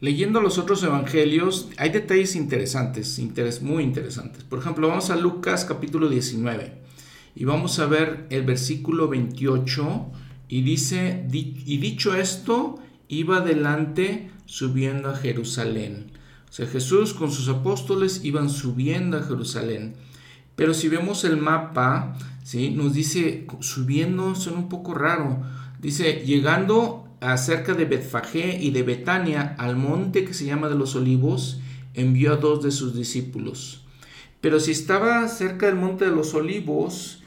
Leyendo 0.00 0.40
los 0.40 0.58
otros 0.58 0.82
evangelios 0.82 1.70
hay 1.76 1.90
detalles 1.90 2.34
interesantes, 2.34 3.20
muy 3.62 3.84
interesantes. 3.84 4.42
Por 4.42 4.58
ejemplo, 4.58 4.88
vamos 4.88 5.10
a 5.10 5.16
Lucas 5.16 5.64
capítulo 5.64 6.08
19 6.08 6.72
y 7.36 7.44
vamos 7.44 7.78
a 7.78 7.86
ver 7.86 8.26
el 8.30 8.42
versículo 8.42 9.06
28 9.08 10.06
y 10.48 10.62
dice, 10.62 11.26
y 11.32 11.78
dicho 11.78 12.14
esto, 12.14 12.80
iba 13.08 13.38
adelante 13.38 14.30
subiendo 14.46 15.10
a 15.10 15.16
Jerusalén. 15.16 16.12
O 16.48 16.52
sea, 16.52 16.66
Jesús 16.66 17.14
con 17.14 17.32
sus 17.32 17.48
apóstoles 17.48 18.24
iban 18.24 18.48
subiendo 18.48 19.18
a 19.18 19.22
Jerusalén. 19.22 19.94
Pero 20.56 20.72
si 20.72 20.88
vemos 20.88 21.24
el 21.24 21.36
mapa, 21.36 22.16
¿sí? 22.44 22.70
nos 22.70 22.94
dice, 22.94 23.46
subiendo, 23.60 24.34
son 24.34 24.54
un 24.54 24.68
poco 24.68 24.94
raro. 24.94 25.42
Dice, 25.80 26.22
llegando 26.24 27.08
a 27.20 27.36
cerca 27.38 27.74
de 27.74 27.86
Betfagé 27.86 28.58
y 28.62 28.70
de 28.70 28.82
Betania, 28.82 29.56
al 29.58 29.76
monte 29.76 30.24
que 30.24 30.34
se 30.34 30.44
llama 30.44 30.68
de 30.68 30.76
los 30.76 30.94
olivos, 30.94 31.58
envió 31.94 32.34
a 32.34 32.36
dos 32.36 32.62
de 32.62 32.70
sus 32.70 32.94
discípulos. 32.94 33.84
Pero 34.40 34.60
si 34.60 34.72
estaba 34.72 35.26
cerca 35.28 35.66
del 35.66 35.76
monte 35.76 36.04
de 36.04 36.10
los 36.10 36.34
olivos, 36.34 37.23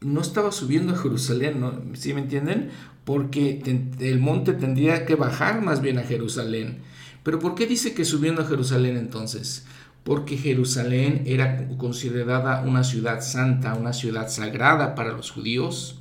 no 0.00 0.20
estaba 0.20 0.52
subiendo 0.52 0.94
a 0.94 0.98
Jerusalén, 0.98 1.60
¿no? 1.60 1.80
¿sí 1.94 2.14
me 2.14 2.20
entienden? 2.20 2.70
Porque 3.04 3.62
el 3.98 4.18
monte 4.18 4.52
tendría 4.52 5.04
que 5.06 5.14
bajar 5.14 5.62
más 5.62 5.80
bien 5.80 5.98
a 5.98 6.02
Jerusalén. 6.02 6.78
Pero 7.22 7.38
¿por 7.38 7.54
qué 7.54 7.66
dice 7.66 7.92
que 7.92 8.04
subiendo 8.04 8.42
a 8.42 8.46
Jerusalén 8.46 8.96
entonces? 8.96 9.66
porque 10.04 10.36
Jerusalén 10.36 11.22
era 11.26 11.68
considerada 11.76 12.62
una 12.62 12.84
ciudad 12.84 13.20
santa, 13.20 13.74
una 13.74 13.92
ciudad 13.92 14.28
sagrada 14.28 14.94
para 14.94 15.12
los 15.12 15.30
judíos, 15.30 16.00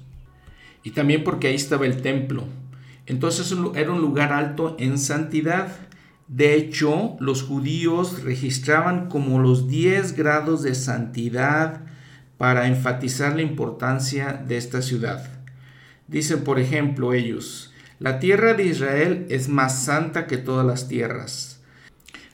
y 0.84 0.92
también 0.92 1.24
porque 1.24 1.48
ahí 1.48 1.56
estaba 1.56 1.86
el 1.86 2.02
templo. 2.02 2.46
Entonces 3.06 3.54
era 3.76 3.92
un 3.92 4.02
lugar 4.02 4.32
alto 4.32 4.76
en 4.80 4.98
santidad. 4.98 5.76
De 6.28 6.56
hecho, 6.56 7.18
los 7.20 7.44
judíos 7.44 8.24
registraban 8.24 9.10
como 9.10 9.40
los 9.40 9.68
10 9.68 10.16
grados 10.16 10.64
de 10.64 10.76
santidad 10.76 11.82
para 12.40 12.66
enfatizar 12.66 13.36
la 13.36 13.44
importancia 13.44 14.34
de 14.34 14.58
esta 14.58 14.82
ciudad. 14.82 15.30
Dicen, 16.08 16.44
por 16.44 16.60
ejemplo, 16.60 17.14
ellos, 17.14 17.72
la 18.00 18.18
tierra 18.18 18.56
de 18.56 18.64
Israel 18.66 19.28
es 19.30 19.48
más 19.48 19.86
santa 19.86 20.26
que 20.26 20.38
todas 20.38 20.66
las 20.66 20.88
tierras 20.88 21.60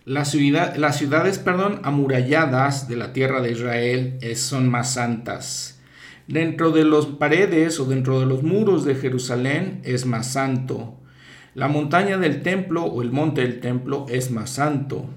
las, 0.06 0.30
ciudades 0.30 1.40
perdón, 1.40 1.80
amuralladas 1.84 2.88
de 2.88 2.96
la 2.96 3.12
tierra 3.12 3.42
de 3.42 3.52
Israel 3.52 4.20
son 4.36 4.70
más 4.70 4.94
santas. 4.94 5.80
Dentro 6.28 6.72
de 6.72 6.86
las 6.86 7.08
paredes 7.08 7.80
o 7.80 7.86
dentro 7.86 8.20
de 8.20 8.28
los 8.28 8.44
muros 8.44 8.86
de 8.86 8.94
Jerusalén 8.94 9.82
es 9.84 10.06
más 10.06 10.32
santo. 10.32 11.00
La 11.56 11.68
montaña 11.68 12.18
del 12.20 12.44
templo 12.44 12.84
o 12.84 13.02
el 13.02 13.12
monte 13.12 13.42
del 13.42 13.60
templo 13.60 14.06
es 14.08 14.30
más 14.30 14.52
santo. 14.52 15.10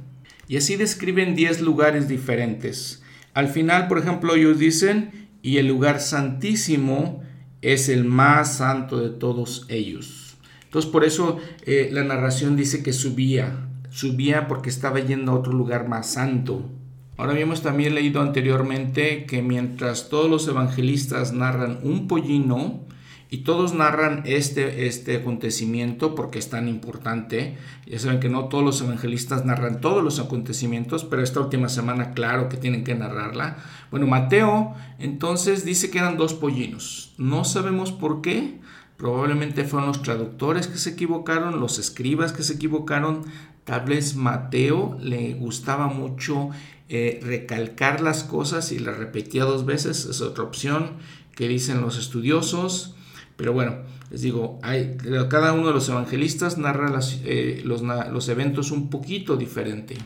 Y 0.49 0.57
así 0.57 0.77
describen 0.77 1.35
10 1.35 1.61
lugares 1.61 2.09
diferentes. 2.09 3.03
Al 3.39 3.47
final, 3.47 3.87
por 3.87 3.99
ejemplo, 3.99 4.35
ellos 4.35 4.59
dicen, 4.59 5.29
y 5.43 5.59
el 5.59 5.69
lugar 5.69 6.01
santísimo 6.01 7.23
es 7.63 7.89
el 7.89 8.05
más 8.05 8.57
santo 8.57 8.99
de 8.99 9.11
todos 9.11 9.65
ellos. 9.69 10.37
Entonces, 10.65 10.91
por 10.91 11.05
eso 11.05 11.39
eh, 11.65 11.89
la 11.93 12.03
narración 12.03 12.57
dice 12.57 12.83
que 12.83 12.93
subía 12.93 13.69
subía 13.91 14.49
porque 14.49 14.71
estaba 14.71 15.01
yendo 15.01 15.33
a 15.33 15.35
otro 15.37 15.53
lugar 15.53 15.89
más 15.89 16.13
santo. 16.13 16.71
Ahora 17.17 17.33
habíamos 17.33 17.63
también 17.63 17.95
leído 17.95 18.21
anteriormente 18.21 19.27
que 19.27 19.43
mientras 19.43 20.09
todos 20.09 20.31
los 20.31 20.47
evangelistas 20.47 21.33
narran 21.33 21.81
un 21.83 22.07
pollino, 22.07 22.81
y 23.31 23.39
todos 23.39 23.75
narran 23.75 24.23
este, 24.25 24.87
este 24.87 25.17
acontecimiento 25.17 26.15
porque 26.15 26.39
es 26.39 26.49
tan 26.49 26.67
importante. 26.67 27.59
Ya 27.87 27.99
saben 27.99 28.21
que 28.21 28.31
no 28.31 28.47
todos 28.47 28.65
los 28.65 28.81
evangelistas 28.81 29.45
narran 29.45 29.81
todos 29.83 30.03
los 30.03 30.19
acontecimientos, 30.19 31.05
pero 31.05 31.23
esta 31.23 31.41
última 31.41 31.69
semana 31.69 32.13
claro 32.13 32.49
que 32.49 32.57
tienen 32.57 32.85
que 32.85 32.95
narrarla. 32.95 33.59
Bueno, 33.91 34.07
Mateo 34.07 34.75
entonces 34.99 35.65
dice 35.65 35.91
que 35.91 35.99
eran 35.99 36.17
dos 36.17 36.33
pollinos. 36.33 37.15
No 37.19 37.45
sabemos 37.45 37.93
por 37.93 38.23
qué. 38.23 38.61
Probablemente 38.97 39.65
fueron 39.65 39.89
los 39.89 40.03
traductores 40.03 40.67
que 40.67 40.79
se 40.79 40.91
equivocaron, 40.91 41.61
los 41.61 41.79
escribas 41.79 42.33
que 42.33 42.43
se 42.43 42.55
equivocaron. 42.55 43.25
Tal 43.65 43.85
vez 43.85 44.17
Mateo 44.17 44.97
le 45.01 45.35
gustaba 45.35 45.89
mucho 45.89 46.49
eh, 46.89 47.21
recalcar 47.23 48.01
las 48.01 48.25
cosas 48.25 48.73
y 48.73 48.79
las 48.79 48.97
repetía 48.97 49.45
dos 49.45 49.67
veces. 49.67 50.07
Es 50.07 50.23
otra 50.23 50.45
opción 50.45 50.93
que 51.37 51.47
dicen 51.47 51.83
los 51.83 51.99
estudiosos. 51.99 52.97
Pero 53.39 53.53
bueno, 53.53 53.77
les 54.11 54.23
digo, 54.23 54.59
hay, 54.63 54.97
cada 55.31 55.53
uno 55.53 55.69
de 55.69 55.73
los 55.73 55.89
evangelistas 55.89 56.59
narra 56.59 56.99
eh, 57.25 57.63
los, 57.65 57.83
los 57.83 58.29
eventos 58.29 58.73
un 58.73 58.91
poquito 58.91 59.37
diferente. 59.37 59.97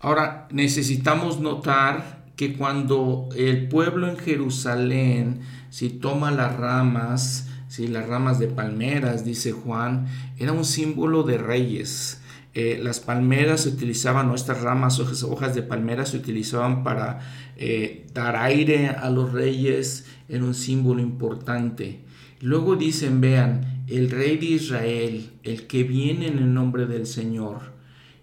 Ahora, 0.00 0.48
necesitamos 0.50 1.38
notar 1.38 2.24
que 2.34 2.54
cuando 2.56 3.28
el 3.36 3.68
pueblo 3.68 4.08
en 4.08 4.16
Jerusalén, 4.16 5.42
si 5.70 5.88
toma 5.88 6.32
las 6.32 6.56
ramas, 6.56 7.46
si 7.68 7.86
las 7.86 8.08
ramas 8.08 8.40
de 8.40 8.48
palmeras, 8.48 9.24
dice 9.24 9.52
Juan, 9.52 10.08
era 10.36 10.50
un 10.50 10.64
símbolo 10.64 11.22
de 11.22 11.38
reyes. 11.38 12.19
Eh, 12.52 12.80
las 12.82 12.98
palmeras 12.98 13.62
se 13.62 13.68
utilizaban, 13.68 14.26
nuestras 14.26 14.62
ramas, 14.62 14.98
hojas, 14.98 15.22
hojas 15.22 15.54
de 15.54 15.62
palmeras 15.62 16.10
se 16.10 16.16
utilizaban 16.16 16.82
para 16.82 17.20
eh, 17.56 18.06
dar 18.12 18.34
aire 18.36 18.88
a 18.88 19.08
los 19.10 19.32
reyes, 19.32 20.06
era 20.28 20.44
un 20.44 20.54
símbolo 20.54 21.00
importante. 21.00 22.00
Luego 22.40 22.74
dicen, 22.74 23.20
vean, 23.20 23.84
el 23.86 24.10
rey 24.10 24.36
de 24.38 24.46
Israel, 24.46 25.30
el 25.42 25.66
que 25.66 25.84
viene 25.84 26.26
en 26.26 26.38
el 26.38 26.52
nombre 26.54 26.86
del 26.86 27.06
Señor. 27.06 27.72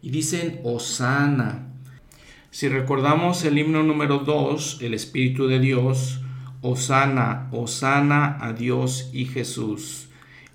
Y 0.02 0.10
dicen, 0.10 0.60
Osana. 0.64 1.68
Si 2.50 2.68
recordamos 2.68 3.46
el 3.46 3.58
himno 3.58 3.84
número 3.84 4.20
2, 4.20 4.80
el 4.82 4.94
Espíritu 4.94 5.48
de 5.48 5.60
Dios, 5.60 6.20
Osana, 6.62 7.48
Osana 7.52 8.38
a 8.42 8.54
Dios 8.54 9.10
y 9.14 9.26
Jesús. 9.26 10.07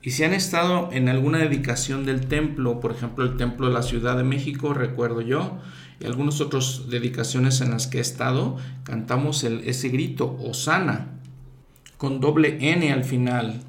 Y 0.02 0.10
si 0.10 0.24
han 0.24 0.32
estado 0.32 0.88
en 0.92 1.08
alguna 1.08 1.38
dedicación 1.38 2.04
del 2.04 2.26
templo, 2.26 2.80
por 2.80 2.90
ejemplo 2.90 3.24
el 3.24 3.36
templo 3.36 3.68
de 3.68 3.72
la 3.72 3.82
Ciudad 3.82 4.16
de 4.16 4.24
México, 4.24 4.74
recuerdo 4.74 5.20
yo, 5.20 5.60
y 6.00 6.06
algunas 6.06 6.40
otras 6.40 6.90
dedicaciones 6.90 7.60
en 7.60 7.70
las 7.70 7.86
que 7.86 7.98
he 7.98 8.00
estado, 8.00 8.56
cantamos 8.82 9.44
el, 9.44 9.60
ese 9.60 9.90
grito, 9.90 10.36
Osana, 10.42 11.20
con 11.96 12.20
doble 12.20 12.58
N 12.72 12.92
al 12.92 13.04
final. 13.04 13.62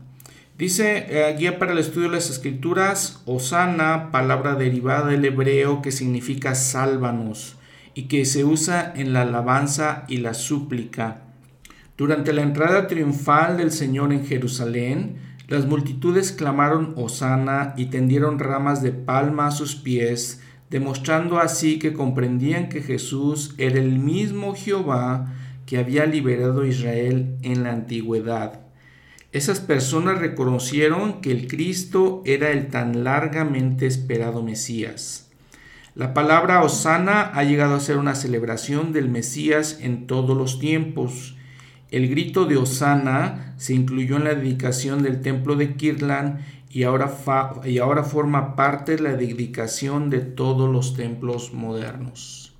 Dice 0.57 1.05
eh, 1.09 1.35
Guía 1.37 1.59
para 1.59 1.73
el 1.73 1.77
Estudio 1.77 2.09
de 2.09 2.15
las 2.15 2.31
Escrituras, 2.31 3.21
Osana, 3.25 4.09
palabra 4.11 4.55
derivada 4.55 5.09
del 5.09 5.25
hebreo 5.25 5.83
que 5.83 5.91
significa 5.91 6.55
sálvanos 6.55 7.57
y 7.93 8.03
que 8.03 8.25
se 8.25 8.43
usa 8.43 8.91
en 8.95 9.13
la 9.13 9.21
alabanza 9.21 10.05
y 10.07 10.17
la 10.17 10.33
súplica. 10.33 11.21
Durante 11.95 12.33
la 12.33 12.41
entrada 12.41 12.87
triunfal 12.87 13.57
del 13.57 13.71
Señor 13.71 14.11
en 14.13 14.25
Jerusalén, 14.25 15.32
las 15.47 15.65
multitudes 15.65 16.31
clamaron 16.31 16.93
Osana 16.95 17.73
y 17.77 17.87
tendieron 17.87 18.39
ramas 18.39 18.81
de 18.81 18.91
palma 18.91 19.47
a 19.47 19.51
sus 19.51 19.75
pies, 19.75 20.41
demostrando 20.69 21.39
así 21.39 21.79
que 21.79 21.93
comprendían 21.93 22.69
que 22.69 22.81
Jesús 22.81 23.53
era 23.57 23.79
el 23.79 23.99
mismo 23.99 24.55
Jehová 24.55 25.33
que 25.65 25.77
había 25.77 26.05
liberado 26.05 26.61
a 26.61 26.67
Israel 26.67 27.35
en 27.41 27.63
la 27.63 27.71
antigüedad. 27.71 28.61
Esas 29.31 29.59
personas 29.59 30.19
reconocieron 30.19 31.19
que 31.19 31.31
el 31.31 31.47
Cristo 31.47 32.21
era 32.25 32.51
el 32.51 32.67
tan 32.67 33.03
largamente 33.03 33.87
esperado 33.87 34.43
Mesías. 34.43 35.31
La 35.95 36.13
palabra 36.13 36.63
Osana 36.63 37.21
ha 37.21 37.43
llegado 37.43 37.75
a 37.75 37.79
ser 37.79 37.97
una 37.97 38.15
celebración 38.15 38.93
del 38.93 39.09
Mesías 39.09 39.79
en 39.81 40.07
todos 40.07 40.37
los 40.37 40.59
tiempos. 40.59 41.35
El 41.93 42.09
grito 42.09 42.45
de 42.45 42.57
Osana 42.57 43.53
se 43.57 43.75
incluyó 43.75 44.17
en 44.17 44.23
la 44.23 44.33
dedicación 44.33 45.03
del 45.03 45.21
templo 45.21 45.55
de 45.55 45.75
Kirtland 45.75 46.39
y 46.71 46.85
ahora, 46.85 47.13
y 47.65 47.77
ahora 47.77 48.03
forma 48.03 48.55
parte 48.55 48.95
de 48.95 49.03
la 49.03 49.15
dedicación 49.15 50.09
de 50.09 50.21
todos 50.21 50.71
los 50.71 50.95
templos 50.95 51.53
modernos. 51.53 52.55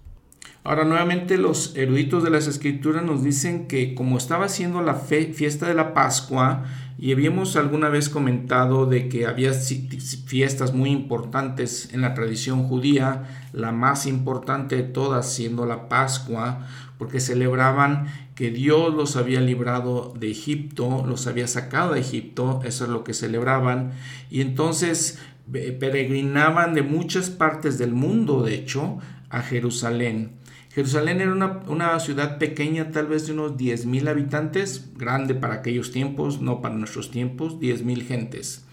Ahora 0.64 0.84
nuevamente 0.84 1.40
los 1.40 1.76
eruditos 1.76 2.24
de 2.24 2.30
las 2.30 2.46
escrituras 2.46 3.04
nos 3.04 3.24
dicen 3.24 3.68
que 3.68 3.96
como 3.96 4.20
estaba 4.20 4.48
siendo 4.50 4.84
la 4.84 4.94
fiesta 4.94 5.68
de 5.68 5.74
la 5.74 5.96
Pascua, 5.96 6.66
y 7.00 7.12
habíamos 7.12 7.56
alguna 7.56 7.90
vez 7.90 8.08
comentado 8.08 8.86
de 8.86 9.10
que 9.10 9.26
había 9.26 9.52
fiestas 9.54 10.74
muy 10.74 10.92
importantes 10.92 11.90
en 11.92 12.02
la 12.02 12.14
tradición 12.14 12.64
judía, 12.66 13.24
la 13.52 13.72
más 13.72 14.06
importante 14.06 14.76
de 14.76 14.84
todas 14.84 15.34
siendo 15.34 15.66
la 15.66 15.90
Pascua, 15.90 16.68
porque 17.04 17.20
celebraban 17.20 18.08
que 18.34 18.50
Dios 18.50 18.94
los 18.94 19.18
había 19.18 19.42
librado 19.42 20.14
de 20.18 20.32
Egipto, 20.32 21.04
los 21.06 21.28
había 21.28 21.48
sacado 21.48 21.96
de 21.96 22.00
Egipto, 22.00 22.62
eso 22.64 22.86
es 22.86 22.90
lo 22.90 23.04
que 23.04 23.14
celebraban, 23.14 23.92
y 24.30 24.40
entonces 24.40 25.20
peregrinaban 25.52 26.74
de 26.74 26.82
muchas 26.82 27.30
partes 27.30 27.78
del 27.78 27.92
mundo, 27.92 28.42
de 28.42 28.56
hecho, 28.56 29.00
a 29.30 29.42
Jerusalén. 29.42 30.32
Jerusalén 30.70 31.20
era 31.20 31.34
una, 31.68 32.00
ciudad 32.00 32.38
pequeña, 32.38 32.92
tal 32.92 33.08
vez 33.08 33.28
de 33.28 33.34
unos 33.34 33.58
10.000 33.58 34.08
habitantes, 34.08 34.94
grande 34.96 35.36
para 35.36 35.56
aquellos 35.56 35.92
tiempos, 35.92 36.40
no 36.40 36.62
para 36.62 36.76
nuestros 36.76 37.12
tiempos, 37.12 37.60
10.000 37.60 38.08
gentes. 38.08 38.64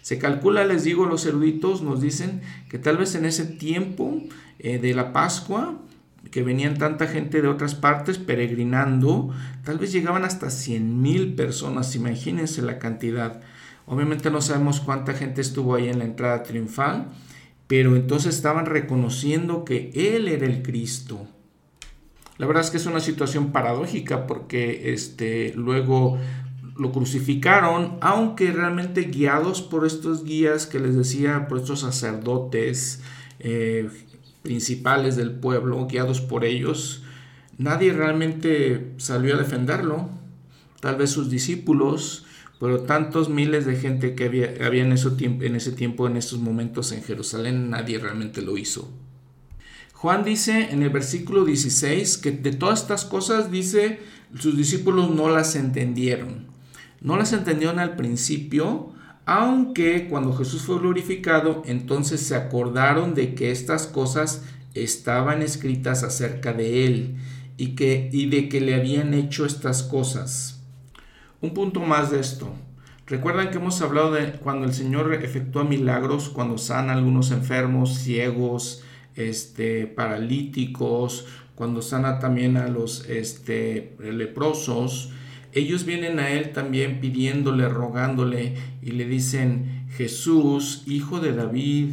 Se 0.00 0.16
calcula, 0.16 0.64
les 0.64 0.84
digo, 0.84 1.06
los 1.06 1.26
eruditos 1.26 1.82
nos 1.82 2.00
dicen 2.00 2.40
que 2.68 2.78
tal 2.78 2.98
vez 2.98 3.16
en 3.16 3.24
ese 3.24 3.46
tiempo 3.46 4.22
eh, 4.60 4.78
de 4.78 4.94
la 4.94 5.12
Pascua, 5.12 5.76
que 6.30 6.42
venían 6.42 6.78
tanta 6.78 7.06
gente 7.06 7.42
de 7.42 7.48
otras 7.48 7.74
partes 7.74 8.18
peregrinando, 8.18 9.30
tal 9.64 9.78
vez 9.78 9.92
llegaban 9.92 10.24
hasta 10.24 10.48
100.000 10.48 11.34
personas, 11.34 11.94
imagínense 11.96 12.62
la 12.62 12.78
cantidad. 12.78 13.40
Obviamente 13.86 14.30
no 14.30 14.40
sabemos 14.40 14.80
cuánta 14.80 15.14
gente 15.14 15.40
estuvo 15.40 15.74
ahí 15.74 15.88
en 15.88 15.98
la 15.98 16.04
entrada 16.04 16.42
triunfal, 16.42 17.08
pero 17.66 17.96
entonces 17.96 18.34
estaban 18.34 18.66
reconociendo 18.66 19.64
que 19.64 19.90
Él 19.94 20.28
era 20.28 20.46
el 20.46 20.62
Cristo, 20.62 21.26
la 22.40 22.46
verdad 22.46 22.64
es 22.64 22.70
que 22.70 22.78
es 22.78 22.86
una 22.86 23.00
situación 23.00 23.52
paradójica 23.52 24.26
porque 24.26 24.94
este, 24.94 25.52
luego 25.54 26.16
lo 26.74 26.90
crucificaron, 26.90 27.98
aunque 28.00 28.50
realmente 28.50 29.02
guiados 29.02 29.60
por 29.60 29.86
estos 29.86 30.24
guías 30.24 30.66
que 30.66 30.80
les 30.80 30.96
decía, 30.96 31.46
por 31.48 31.58
estos 31.58 31.80
sacerdotes 31.80 33.02
eh, 33.40 33.90
principales 34.42 35.16
del 35.16 35.32
pueblo, 35.32 35.86
guiados 35.86 36.20
por 36.20 36.44
ellos, 36.44 37.02
nadie 37.58 37.92
realmente 37.92 38.92
salió 38.96 39.34
a 39.34 39.38
defenderlo. 39.38 40.08
Tal 40.80 40.96
vez 40.96 41.10
sus 41.10 41.28
discípulos, 41.28 42.24
pero 42.58 42.80
tantos 42.80 43.28
miles 43.28 43.66
de 43.66 43.76
gente 43.76 44.14
que 44.14 44.24
había, 44.24 44.82
en, 44.82 44.92
ese 44.92 45.10
tiempo, 45.10 46.06
en 46.06 46.16
ese 46.16 46.36
momentos 46.36 46.92
en 46.92 47.02
Jerusalén, 47.02 47.70
nadie 47.70 47.98
realmente 47.98 48.42
lo 48.42 48.56
hizo. 48.56 48.90
Juan 49.94 50.24
dice 50.24 50.68
en 50.70 50.82
el 50.82 50.88
versículo 50.88 51.44
16 51.44 52.16
que 52.16 52.32
de 52.32 52.52
todas 52.52 52.80
estas 52.80 53.04
cosas 53.04 53.50
dice 53.50 53.98
sus 54.38 54.56
discípulos 54.56 55.10
no 55.10 55.28
las 55.28 55.56
entendieron. 55.56 56.46
No 57.02 57.18
las 57.18 57.34
entendieron 57.34 57.78
al 57.78 57.96
principio, 57.96 58.94
aunque 59.32 60.08
cuando 60.08 60.32
Jesús 60.32 60.62
fue 60.62 60.80
glorificado, 60.80 61.62
entonces 61.64 62.20
se 62.20 62.34
acordaron 62.34 63.14
de 63.14 63.36
que 63.36 63.52
estas 63.52 63.86
cosas 63.86 64.42
estaban 64.74 65.40
escritas 65.40 66.02
acerca 66.02 66.52
de 66.52 66.84
él 66.84 67.14
y, 67.56 67.76
que, 67.76 68.10
y 68.12 68.28
de 68.28 68.48
que 68.48 68.60
le 68.60 68.74
habían 68.74 69.14
hecho 69.14 69.46
estas 69.46 69.84
cosas. 69.84 70.64
Un 71.40 71.54
punto 71.54 71.78
más 71.78 72.10
de 72.10 72.18
esto. 72.18 72.52
Recuerdan 73.06 73.52
que 73.52 73.58
hemos 73.58 73.80
hablado 73.82 74.10
de 74.10 74.32
cuando 74.32 74.66
el 74.66 74.74
Señor 74.74 75.14
efectúa 75.14 75.62
milagros, 75.62 76.28
cuando 76.28 76.58
sana 76.58 76.92
a 76.92 76.96
algunos 76.96 77.30
enfermos, 77.30 77.98
ciegos, 78.00 78.82
este, 79.14 79.86
paralíticos, 79.86 81.26
cuando 81.54 81.82
sana 81.82 82.18
también 82.18 82.56
a 82.56 82.66
los 82.66 83.08
este, 83.08 83.96
leprosos, 84.00 85.12
ellos 85.52 85.84
vienen 85.84 86.18
a 86.18 86.30
Él 86.30 86.52
también 86.52 87.00
pidiéndole, 87.00 87.68
rogándole 87.68 88.54
y 88.82 88.92
le 88.92 89.06
dicen, 89.06 89.86
Jesús, 89.96 90.84
hijo 90.86 91.20
de 91.20 91.32
David. 91.32 91.90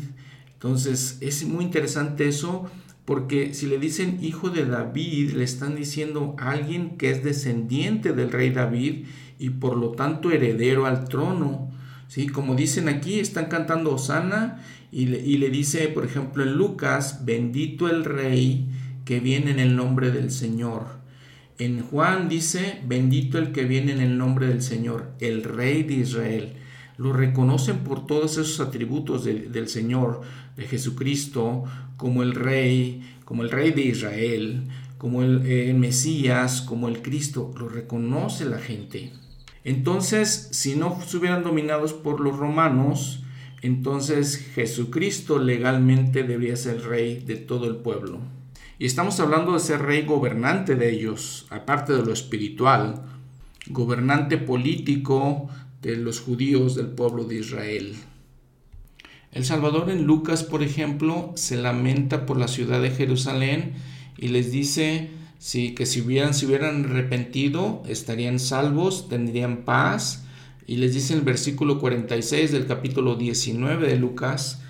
Entonces 0.54 1.18
es 1.22 1.46
muy 1.46 1.66
interesante 1.66 2.28
eso 2.28 2.70
porque 3.06 3.54
si 3.54 3.68
le 3.68 3.80
dicen 3.80 4.20
hijo 4.22 4.50
de 4.50 4.66
David, 4.66 5.32
le 5.32 5.46
están 5.46 5.76
diciendo 5.76 6.36
a 6.38 6.52
alguien 6.52 6.98
que 6.98 7.10
es 7.10 7.24
descendiente 7.24 8.12
del 8.12 8.32
rey 8.32 8.50
David 8.50 9.06
y 9.40 9.52
por 9.52 9.78
lo 9.78 9.92
tanto 9.92 10.30
heredero 10.30 10.86
al 10.86 11.08
trono. 11.08 11.72
¿sí? 12.10 12.28
Como 12.28 12.56
dicen 12.56 12.90
aquí, 12.90 13.20
están 13.20 13.46
cantando 13.46 13.94
Osana 13.94 14.62
y 14.92 15.06
le, 15.06 15.50
dice, 15.50 15.88
por 15.90 16.06
ejemplo, 16.06 16.44
en 16.44 16.56
Lucas, 16.56 17.26
bendito 17.26 17.90
el 17.90 18.04
rey 18.04 18.68
que 19.06 19.20
viene 19.20 19.52
en 19.52 19.60
el 19.60 19.76
nombre 19.76 20.12
del 20.12 20.32
Señor. 20.32 20.97
En 21.60 21.82
Juan 21.82 22.30
dice, 22.30 22.82
bendito 22.86 23.40
el 23.40 23.52
que 23.52 23.64
viene 23.64 23.92
en 23.92 24.00
el 24.00 24.18
nombre 24.18 24.48
del 24.48 24.62
Señor, 24.62 25.12
el 25.20 25.44
rey 25.44 25.82
de 25.82 25.96
Israel. 25.96 26.54
Lo 26.98 27.14
reconocen 27.14 27.80
por 27.80 28.06
todos 28.06 28.34
esos 28.34 28.60
atributos 28.60 29.24
del 29.24 29.68
Señor, 29.68 30.22
de 30.56 30.68
Jesucristo, 30.68 31.64
como 31.98 32.22
el 32.22 32.36
rey, 32.36 33.02
como 33.26 33.42
el 33.42 33.50
rey 33.50 33.72
de 33.72 33.82
Israel, 33.84 34.68
como 35.00 35.24
el, 35.24 35.46
el 35.48 35.76
Mesías, 35.76 36.62
como 36.62 36.88
el 36.90 37.02
Cristo. 37.02 37.52
Lo 37.58 37.70
reconoce 37.70 38.46
la 38.46 38.60
gente. 38.60 39.12
Entonces, 39.64 40.50
si 40.52 40.76
no 40.76 41.00
estuvieran 41.02 41.44
dominados 41.44 41.94
por 41.94 42.20
los 42.20 42.38
romanos, 42.38 43.24
entonces 43.64 44.38
Jesucristo 44.54 45.40
legalmente 45.40 46.22
debería 46.22 46.56
ser 46.56 46.84
rey 46.84 47.20
de 47.20 47.36
todo 47.36 47.68
el 47.68 47.78
pueblo. 47.78 48.37
Y 48.80 48.86
estamos 48.86 49.20
hablando 49.20 49.54
de 49.54 49.60
ser 49.60 49.82
rey 49.82 50.04
gobernante 50.04 50.76
de 50.76 50.92
ellos, 50.92 51.48
aparte 51.50 51.94
de 51.94 52.06
lo 52.06 52.14
espiritual, 52.14 53.02
gobernante 53.68 54.38
político 54.38 55.50
de 55.82 55.96
los 55.98 56.20
judíos 56.20 56.76
del 56.76 56.88
pueblo 56.88 57.24
de 57.24 57.40
Israel. 57.40 57.96
El 59.32 59.46
Salvador 59.46 59.90
en 59.90 60.06
Lucas, 60.06 60.44
por 60.44 60.62
ejemplo, 60.62 61.32
se 61.36 61.58
lamenta 61.58 62.28
por 62.28 62.38
la 62.38 62.48
ciudad 62.48 62.82
de 62.82 62.92
Jerusalén 62.92 63.74
y 64.16 64.28
les 64.28 64.52
dice 64.52 65.10
sí, 65.40 65.74
que 65.74 65.88
si 65.88 66.02
hubieran, 66.02 66.36
si 66.36 66.46
hubieran 66.46 66.86
arrepentido 66.86 67.82
estarían 67.88 68.40
salvos, 68.40 69.10
tendrían 69.10 69.66
paz 69.66 70.26
y 70.68 70.78
les 70.78 70.94
dice 70.94 71.14
en 71.14 71.20
el 71.20 71.26
versículo 71.26 71.80
46 71.80 72.52
del 72.52 72.68
capítulo 72.68 73.16
19 73.16 73.88
de 73.88 73.96
Lucas, 73.96 74.62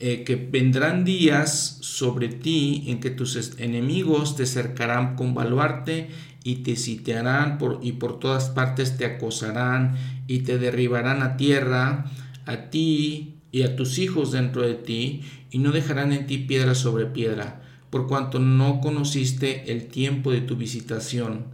eh, 0.00 0.22
que 0.24 0.36
vendrán 0.36 1.04
días 1.04 1.78
sobre 1.80 2.28
ti 2.28 2.84
en 2.86 3.00
que 3.00 3.10
tus 3.10 3.58
enemigos 3.58 4.36
te 4.36 4.46
cercarán 4.46 5.16
con 5.16 5.34
baluarte 5.34 6.08
y 6.44 6.56
te 6.56 6.76
sitiarán 6.76 7.58
por, 7.58 7.80
y 7.82 7.92
por 7.92 8.20
todas 8.20 8.48
partes 8.50 8.96
te 8.96 9.04
acosarán 9.04 9.96
y 10.28 10.40
te 10.40 10.58
derribarán 10.58 11.22
a 11.22 11.36
tierra, 11.36 12.06
a 12.46 12.70
ti 12.70 13.34
y 13.50 13.62
a 13.62 13.76
tus 13.76 13.98
hijos 13.98 14.32
dentro 14.32 14.62
de 14.62 14.74
ti, 14.74 15.22
y 15.50 15.58
no 15.58 15.72
dejarán 15.72 16.12
en 16.12 16.26
ti 16.26 16.38
piedra 16.38 16.74
sobre 16.74 17.06
piedra, 17.06 17.62
por 17.90 18.06
cuanto 18.06 18.38
no 18.38 18.80
conociste 18.80 19.72
el 19.72 19.88
tiempo 19.88 20.30
de 20.30 20.42
tu 20.42 20.56
visitación. 20.56 21.46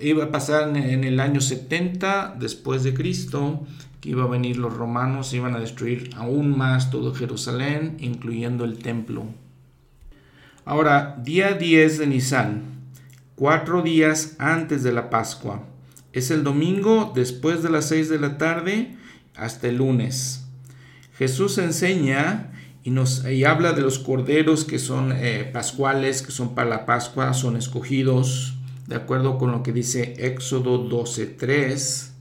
Iba 0.00 0.24
a 0.24 0.30
pasar 0.30 0.76
en 0.76 1.04
el 1.04 1.20
año 1.20 1.40
70 1.40 2.36
después 2.38 2.82
de 2.84 2.92
Cristo, 2.92 3.66
iba 4.06 4.24
a 4.24 4.28
venir 4.28 4.56
los 4.56 4.72
romanos, 4.72 5.34
iban 5.34 5.54
a 5.54 5.60
destruir 5.60 6.10
aún 6.16 6.56
más 6.56 6.90
todo 6.90 7.14
Jerusalén, 7.14 7.96
incluyendo 7.98 8.64
el 8.64 8.78
templo. 8.78 9.24
Ahora, 10.64 11.20
día 11.22 11.54
10 11.54 11.98
de 11.98 12.06
Nisan, 12.06 12.62
cuatro 13.34 13.82
días 13.82 14.36
antes 14.38 14.82
de 14.82 14.92
la 14.92 15.10
Pascua. 15.10 15.64
Es 16.12 16.30
el 16.30 16.44
domingo 16.44 17.12
después 17.14 17.62
de 17.62 17.70
las 17.70 17.88
6 17.88 18.08
de 18.08 18.18
la 18.18 18.38
tarde 18.38 18.96
hasta 19.34 19.68
el 19.68 19.76
lunes. 19.76 20.46
Jesús 21.18 21.58
enseña 21.58 22.52
y, 22.82 22.90
nos, 22.90 23.24
habla 23.46 23.72
de 23.72 23.82
los 23.82 23.98
corderos 23.98 24.64
que 24.64 24.78
son 24.78 25.12
eh, 25.12 25.48
pascuales, 25.52 26.22
que 26.22 26.30
son 26.30 26.54
para 26.54 26.70
la 26.70 26.86
Pascua, 26.86 27.34
son 27.34 27.56
escogidos, 27.56 28.56
de 28.86 28.96
acuerdo 28.96 29.36
con 29.38 29.50
lo 29.50 29.62
que 29.62 29.72
dice 29.72 30.14
Éxodo 30.18 30.88
12.3. 30.88 32.15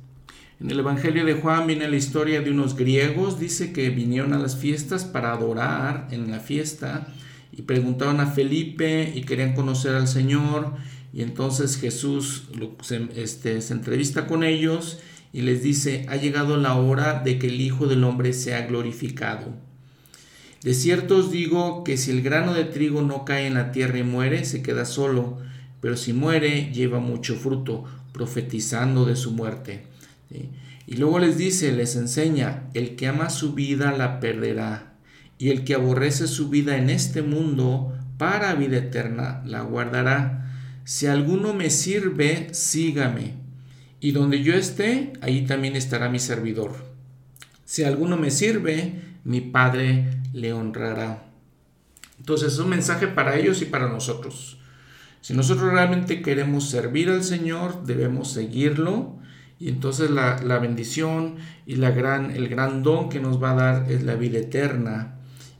En 0.60 0.72
el 0.72 0.80
Evangelio 0.80 1.26
de 1.26 1.34
Juan 1.34 1.68
viene 1.68 1.90
la 1.90 1.98
historia 1.98 2.40
de 2.40 2.50
unos 2.50 2.78
griegos, 2.78 3.40
dice 3.40 3.74
que 3.74 3.90
vinieron 3.90 4.34
a 4.34 4.40
las 4.40 4.56
fiestas 4.56 5.04
para 5.04 5.34
adorar 5.34 6.08
en 6.12 6.32
la 6.32 6.40
fiesta 6.40 7.08
y 7.52 7.64
preguntaron 7.64 8.22
a 8.22 8.28
Felipe 8.28 9.12
y 9.14 9.24
querían 9.24 9.54
conocer 9.54 9.96
al 9.96 10.08
Señor 10.08 10.74
y 11.14 11.24
entonces 11.24 11.78
Jesús 11.78 12.50
se, 12.82 13.10
este, 13.16 13.62
se 13.62 13.74
entrevista 13.74 14.28
con 14.28 14.46
ellos 14.46 15.00
y 15.34 15.42
les 15.42 15.62
dice, 15.62 16.06
ha 16.08 16.16
llegado 16.16 16.56
la 16.56 16.76
hora 16.76 17.22
de 17.22 17.38
que 17.38 17.48
el 17.48 17.60
Hijo 17.60 17.88
del 17.88 18.06
Hombre 18.06 18.32
sea 18.32 18.66
glorificado. 18.66 19.54
De 20.64 20.74
cierto 20.74 21.18
os 21.18 21.32
digo 21.32 21.84
que 21.84 21.98
si 21.98 22.12
el 22.12 22.22
grano 22.22 22.54
de 22.54 22.64
trigo 22.64 23.02
no 23.02 23.26
cae 23.26 23.46
en 23.46 23.56
la 23.56 23.74
tierra 23.74 23.98
y 23.98 24.04
muere, 24.04 24.46
se 24.46 24.64
queda 24.64 24.86
solo, 24.86 25.38
pero 25.82 25.98
si 25.98 26.14
muere, 26.14 26.72
lleva 26.74 27.00
mucho 27.00 27.36
fruto, 27.36 27.84
profetizando 28.14 29.06
de 29.06 29.18
su 29.18 29.32
muerte. 29.32 29.84
Y 30.88 30.98
luego 30.98 31.20
les 31.20 31.38
dice, 31.38 31.72
les 31.72 31.96
enseña, 31.96 32.64
el 32.74 32.96
que 32.96 33.08
ama 33.08 33.30
su 33.30 33.54
vida 33.54 33.92
la 33.92 34.20
perderá, 34.20 34.94
y 35.38 35.50
el 35.50 35.64
que 35.64 35.76
aborrece 35.76 36.28
su 36.28 36.50
vida 36.50 36.78
en 36.78 36.90
este 36.90 37.22
mundo 37.22 37.94
para 38.18 38.56
vida 38.56 38.78
eterna 38.78 39.42
la 39.46 39.62
guardará. 39.62 40.52
Si 40.84 41.08
alguno 41.08 41.54
me 41.54 41.70
sirve, 41.70 42.54
sígame, 42.54 43.34
y 44.00 44.12
donde 44.12 44.44
yo 44.44 44.54
esté, 44.54 45.14
ahí 45.22 45.46
también 45.46 45.76
estará 45.76 46.10
mi 46.10 46.20
servidor. 46.20 46.76
Si 47.66 47.84
alguno 47.84 48.18
me 48.18 48.30
sirve, 48.30 49.02
mi 49.24 49.42
Padre 49.42 50.22
le 50.34 50.54
honrará. 50.54 51.24
Entonces 52.20 52.54
es 52.54 52.60
un 52.60 52.70
mensaje 52.70 53.08
para 53.08 53.38
ellos 53.38 53.62
y 53.62 53.66
para 53.66 53.90
nosotros. 53.90 54.60
Si 55.22 55.34
nosotros 55.34 55.74
realmente 55.74 56.22
queremos 56.22 56.70
servir 56.70 57.10
al 57.10 57.24
Señor, 57.24 57.84
debemos 57.86 58.32
seguirlo. 58.32 59.18
Y 59.60 59.70
entonces 59.70 60.12
la, 60.12 60.60
bendición 60.60 61.36
y 61.66 61.76
la 61.76 61.92
gran, 61.92 62.32
el 62.32 62.50
gran 62.50 62.84
don 62.84 63.10
que 63.10 63.20
nos 63.20 63.42
va 63.42 63.52
a 63.52 63.56
dar 63.56 63.92
es 63.92 64.04
la 64.04 64.16
vida 64.16 64.40
eterna. 64.40 65.16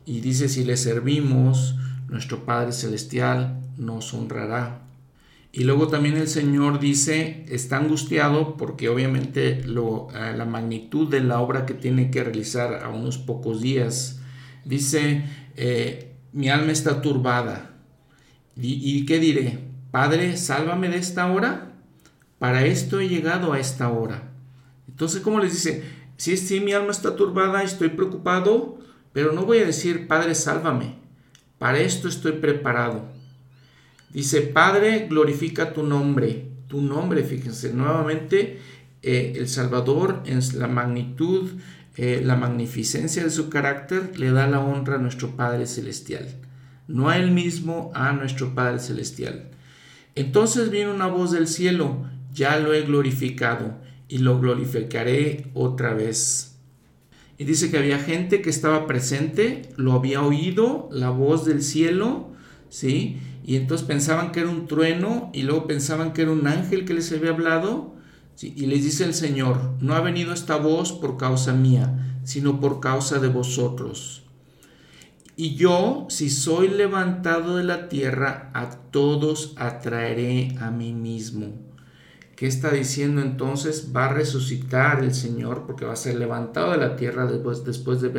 Y 0.06 0.22
dice, 0.22 0.50
si 0.50 0.64
le 0.64 0.78
servimos, 0.78 1.76
nuestro 2.10 2.46
Padre 2.46 2.72
Celestial 2.72 3.62
nos 3.78 4.14
honrará. 4.14 4.82
Y 5.52 5.64
luego 5.64 5.88
también 5.88 6.18
el 6.18 6.28
Señor 6.28 6.80
dice, 6.80 7.46
está 7.48 7.78
angustiado 7.78 8.58
porque 8.58 8.90
obviamente 8.90 9.64
lo, 9.64 10.10
eh, 10.14 10.34
la 10.36 10.46
magnitud 10.46 11.10
de 11.10 11.22
la 11.22 11.40
obra 11.40 11.66
que 11.66 11.74
tiene 11.74 12.12
que 12.12 12.24
realizar 12.24 12.84
a 12.84 12.90
unos 12.90 13.18
pocos 13.18 13.62
días 13.62 14.20
Dice, 14.66 15.24
eh, 15.56 16.16
mi 16.34 16.50
alma 16.50 16.72
está 16.72 17.02
turbada. 17.02 17.72
¿Y, 18.58 19.06
qué 19.06 19.20
diré? 19.20 19.60
Padre, 19.92 20.38
sálvame 20.38 20.90
de 20.90 20.98
esta 20.98 21.32
hora. 21.32 21.75
Para 22.46 22.64
esto 22.64 23.00
he 23.00 23.10
llegado 23.10 23.54
a 23.54 23.60
esta 23.60 23.90
hora. 23.90 24.30
Entonces, 24.88 25.22
¿cómo 25.22 25.40
les 25.40 25.54
dice? 25.54 25.84
Sí, 26.16 26.38
sí, 26.38 26.60
mi 26.60 26.74
alma 26.74 26.92
está 26.92 27.16
turbada, 27.16 27.64
estoy 27.64 27.90
preocupado, 27.90 28.78
pero 29.14 29.32
no 29.32 29.48
voy 29.48 29.58
a 29.58 29.66
decir, 29.66 30.08
Padre, 30.08 30.36
sálvame. 30.36 30.94
Para 31.58 31.80
esto 31.80 32.08
estoy 32.08 32.34
preparado. 32.34 33.08
Dice, 34.12 34.42
Padre, 34.42 35.08
glorifica 35.10 35.74
tu 35.74 35.82
nombre. 35.82 36.46
Tu 36.68 36.84
nombre, 36.84 37.24
fíjense, 37.24 37.74
nuevamente, 37.74 38.60
eh, 39.02 39.34
el 39.38 39.50
Salvador 39.50 40.22
en 40.28 40.40
la 40.60 40.68
magnitud 40.68 41.50
eh, 41.98 42.22
la 42.24 42.36
magnificencia 42.36 43.24
de 43.24 43.32
su 43.32 43.50
carácter 43.50 44.20
le 44.20 44.30
da 44.30 44.46
la 44.46 44.60
honra 44.60 44.98
a 44.98 45.00
nuestro 45.00 45.36
Padre 45.36 45.66
Celestial, 45.66 46.28
no 46.88 47.10
a 47.10 47.18
Él 47.18 47.32
mismo, 47.32 47.92
a 47.96 48.12
nuestro 48.12 48.54
Padre 48.54 48.78
Celestial. 48.78 49.50
Entonces 50.14 50.70
viene 50.70 50.92
una 50.92 51.08
voz 51.08 51.32
del 51.32 51.48
cielo, 51.48 52.06
ya 52.36 52.60
lo 52.60 52.74
he 52.74 52.84
glorificado 52.84 53.78
y 54.08 54.20
lo 54.20 54.40
glorificaré 54.40 55.48
otra 55.56 55.96
vez. 55.96 56.58
Y 57.38 57.46
dice 57.46 57.72
que 57.72 57.78
había 57.78 57.98
gente 57.98 58.42
que 58.42 58.50
estaba 58.50 58.86
presente, 58.86 59.64
lo 59.76 59.94
había 59.94 60.22
oído, 60.22 60.88
la 60.92 61.10
voz 61.10 61.46
del 61.46 61.64
cielo, 61.64 62.30
¿sí? 62.70 63.18
Y 63.44 63.56
entonces 63.56 63.88
pensaban 63.88 64.32
que 64.32 64.42
era 64.42 64.50
un 64.50 64.68
trueno 64.68 65.32
y 65.34 65.44
luego 65.44 65.66
pensaban 65.68 66.14
que 66.14 66.22
era 66.22 66.32
un 66.32 66.48
ángel 66.48 66.86
que 66.86 66.94
les 66.94 67.12
había 67.12 67.32
hablado 67.32 67.96
y 68.42 68.66
les 68.66 68.84
dice 68.84 69.06
el 69.06 69.14
Señor, 69.14 69.76
no 69.80 69.94
ha 69.94 70.02
venido 70.02 70.34
esta 70.34 70.58
voz 70.58 70.92
por 70.92 71.18
causa 71.18 71.54
mía, 71.54 72.20
sino 72.24 72.60
por 72.60 72.80
causa 72.80 73.20
de 73.20 73.30
vosotros. 73.30 74.24
Y 75.38 75.56
yo, 75.56 76.08
si 76.10 76.30
soy 76.30 76.70
levantado 76.70 77.58
de 77.58 77.64
la 77.64 77.90
tierra, 77.90 78.52
a 78.54 78.70
todos 78.70 79.54
atraeré 79.58 80.56
a 80.60 80.72
mí 80.72 80.94
mismo. 80.94 81.54
¿Qué 82.36 82.48
está 82.48 82.72
diciendo 82.72 83.22
entonces? 83.22 83.92
Va 83.96 84.06
a 84.06 84.14
resucitar 84.14 85.04
el 85.04 85.14
Señor 85.14 85.64
porque 85.66 85.86
va 85.86 85.94
a 85.94 85.98
ser 85.98 86.16
levantado 86.16 86.72
de 86.72 86.78
la 86.78 86.98
tierra 86.98 87.28
después, 87.28 87.64
después 87.64 88.02
de 88.02 88.12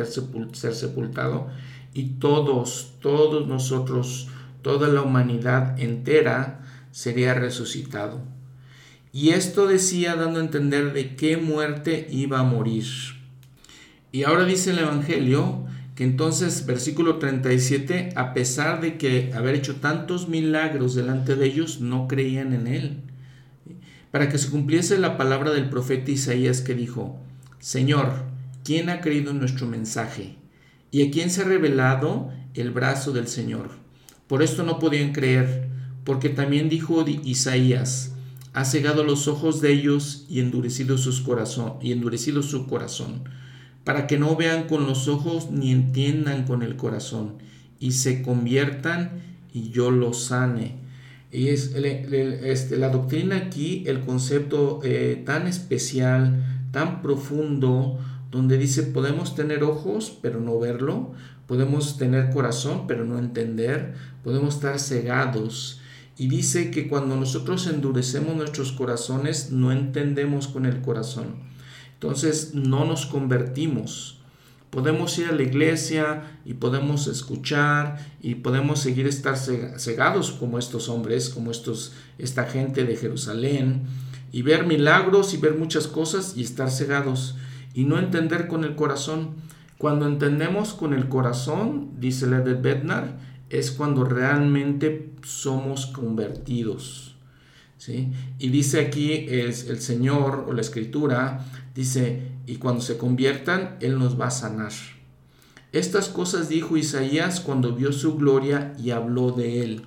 ser 0.53 0.73
sepultado. 0.73 1.47
Y 1.93 2.15
todos, 2.19 2.93
todos 2.99 3.47
nosotros, 3.47 4.27
toda 4.63 4.87
la 4.87 5.03
humanidad 5.03 5.79
entera 5.79 6.61
sería 6.91 7.35
resucitado. 7.35 8.21
Y 9.13 9.29
esto 9.29 9.67
decía 9.67 10.15
dando 10.15 10.39
a 10.39 10.43
entender 10.43 10.93
de 10.93 11.15
qué 11.15 11.37
muerte 11.37 12.07
iba 12.09 12.39
a 12.39 12.43
morir. 12.43 12.85
Y 14.11 14.23
ahora 14.23 14.45
dice 14.45 14.71
el 14.71 14.79
Evangelio 14.79 15.65
que 15.95 16.03
entonces, 16.03 16.65
versículo 16.65 17.17
37, 17.17 18.13
a 18.15 18.33
pesar 18.33 18.81
de 18.81 18.97
que 18.97 19.31
haber 19.33 19.55
hecho 19.55 19.77
tantos 19.77 20.27
milagros 20.27 20.95
delante 20.95 21.35
de 21.35 21.45
ellos, 21.45 21.81
no 21.81 22.07
creían 22.07 22.53
en 22.53 22.67
él. 22.67 23.06
Para 24.11 24.29
que 24.29 24.37
se 24.37 24.49
cumpliese 24.49 24.97
la 24.97 25.17
palabra 25.17 25.51
del 25.51 25.69
profeta 25.69 26.11
Isaías 26.11 26.61
que 26.61 26.73
dijo, 26.73 27.19
Señor, 27.59 28.23
¿quién 28.63 28.89
ha 28.89 29.01
creído 29.01 29.31
en 29.31 29.39
nuestro 29.39 29.67
mensaje? 29.67 30.37
¿Y 30.91 31.07
a 31.07 31.11
quién 31.11 31.29
se 31.29 31.41
ha 31.41 31.45
revelado 31.45 32.31
el 32.53 32.71
brazo 32.71 33.11
del 33.11 33.27
Señor? 33.27 33.71
Por 34.27 34.43
esto 34.43 34.63
no 34.63 34.79
podían 34.79 35.13
creer, 35.13 35.67
porque 36.03 36.29
también 36.29 36.69
dijo 36.69 37.05
Isaías, 37.07 38.13
ha 38.53 38.65
cegado 38.65 39.03
los 39.03 39.27
ojos 39.27 39.61
de 39.61 39.71
ellos 39.71 40.25
y 40.29 40.39
endurecido, 40.39 40.97
sus 40.97 41.23
y 41.81 41.91
endurecido 41.91 42.41
su 42.41 42.65
corazón, 42.65 43.23
para 43.83 44.07
que 44.07 44.17
no 44.17 44.35
vean 44.35 44.67
con 44.67 44.87
los 44.87 45.07
ojos 45.07 45.51
ni 45.51 45.71
entiendan 45.71 46.45
con 46.45 46.63
el 46.63 46.75
corazón, 46.75 47.35
y 47.79 47.91
se 47.91 48.21
conviertan 48.21 49.21
y 49.53 49.69
yo 49.69 49.91
los 49.91 50.23
sane. 50.25 50.86
Y 51.31 51.49
es 51.49 51.73
este, 51.75 52.77
la 52.77 52.89
doctrina 52.89 53.35
aquí, 53.35 53.83
el 53.87 54.01
concepto 54.01 54.79
eh, 54.83 55.21
tan 55.25 55.47
especial, 55.47 56.43
tan 56.71 57.01
profundo, 57.01 57.99
donde 58.31 58.57
dice 58.57 58.83
podemos 58.83 59.35
tener 59.35 59.63
ojos 59.63 60.17
pero 60.21 60.39
no 60.39 60.59
verlo, 60.59 61.13
podemos 61.47 61.97
tener 61.97 62.29
corazón 62.29 62.87
pero 62.87 63.05
no 63.05 63.19
entender, 63.19 63.93
podemos 64.23 64.55
estar 64.55 64.79
cegados 64.79 65.81
y 66.17 66.27
dice 66.29 66.71
que 66.71 66.87
cuando 66.87 67.15
nosotros 67.15 67.67
endurecemos 67.67 68.35
nuestros 68.35 68.71
corazones, 68.71 69.51
no 69.51 69.71
entendemos 69.71 70.47
con 70.47 70.65
el 70.65 70.81
corazón. 70.81 71.35
Entonces 71.93 72.55
no 72.55 72.85
nos 72.85 73.05
convertimos. 73.05 74.16
Podemos 74.69 75.17
ir 75.17 75.27
a 75.27 75.31
la 75.31 75.43
iglesia 75.43 76.39
y 76.45 76.55
podemos 76.55 77.07
escuchar 77.07 77.97
y 78.21 78.35
podemos 78.35 78.79
seguir 78.79 79.07
estar 79.07 79.37
cegados 79.37 80.31
como 80.31 80.59
estos 80.59 80.89
hombres, 80.89 81.29
como 81.29 81.51
estos, 81.51 81.93
esta 82.17 82.45
gente 82.45 82.83
de 82.83 82.97
Jerusalén, 82.97 83.83
y 84.31 84.41
ver 84.41 84.65
milagros 84.65 85.33
y 85.33 85.37
ver 85.37 85.55
muchas 85.55 85.87
cosas 85.87 86.33
y 86.35 86.41
estar 86.41 86.69
cegados 86.69 87.37
y 87.73 87.85
no 87.85 87.97
entender 87.97 88.47
con 88.47 88.63
el 88.63 88.75
corazón. 88.75 89.35
Cuando 89.77 90.07
entendemos 90.07 90.73
con 90.73 90.93
el 90.93 91.07
corazón, 91.07 91.91
dice 91.99 92.27
de 92.27 92.53
Bednar, 92.55 93.17
es 93.49 93.71
cuando 93.71 94.03
realmente 94.03 95.11
somos 95.23 95.85
convertidos. 95.85 97.15
¿sí? 97.77 98.11
Y 98.39 98.49
dice 98.49 98.81
aquí 98.81 99.27
es 99.29 99.69
el 99.69 99.79
Señor 99.79 100.45
o 100.47 100.53
la 100.53 100.61
Escritura, 100.61 101.45
dice, 101.75 102.26
y 102.47 102.55
cuando 102.55 102.81
se 102.81 102.97
conviertan, 102.97 103.77
Él 103.81 103.99
nos 103.99 104.19
va 104.19 104.27
a 104.27 104.31
sanar. 104.31 104.71
Estas 105.73 106.07
cosas 106.07 106.47
dijo 106.47 106.77
Isaías 106.77 107.41
cuando 107.41 107.75
vio 107.75 107.91
su 107.91 108.15
gloria 108.15 108.73
y 108.79 108.91
habló 108.91 109.31
de 109.31 109.63
él. 109.63 109.81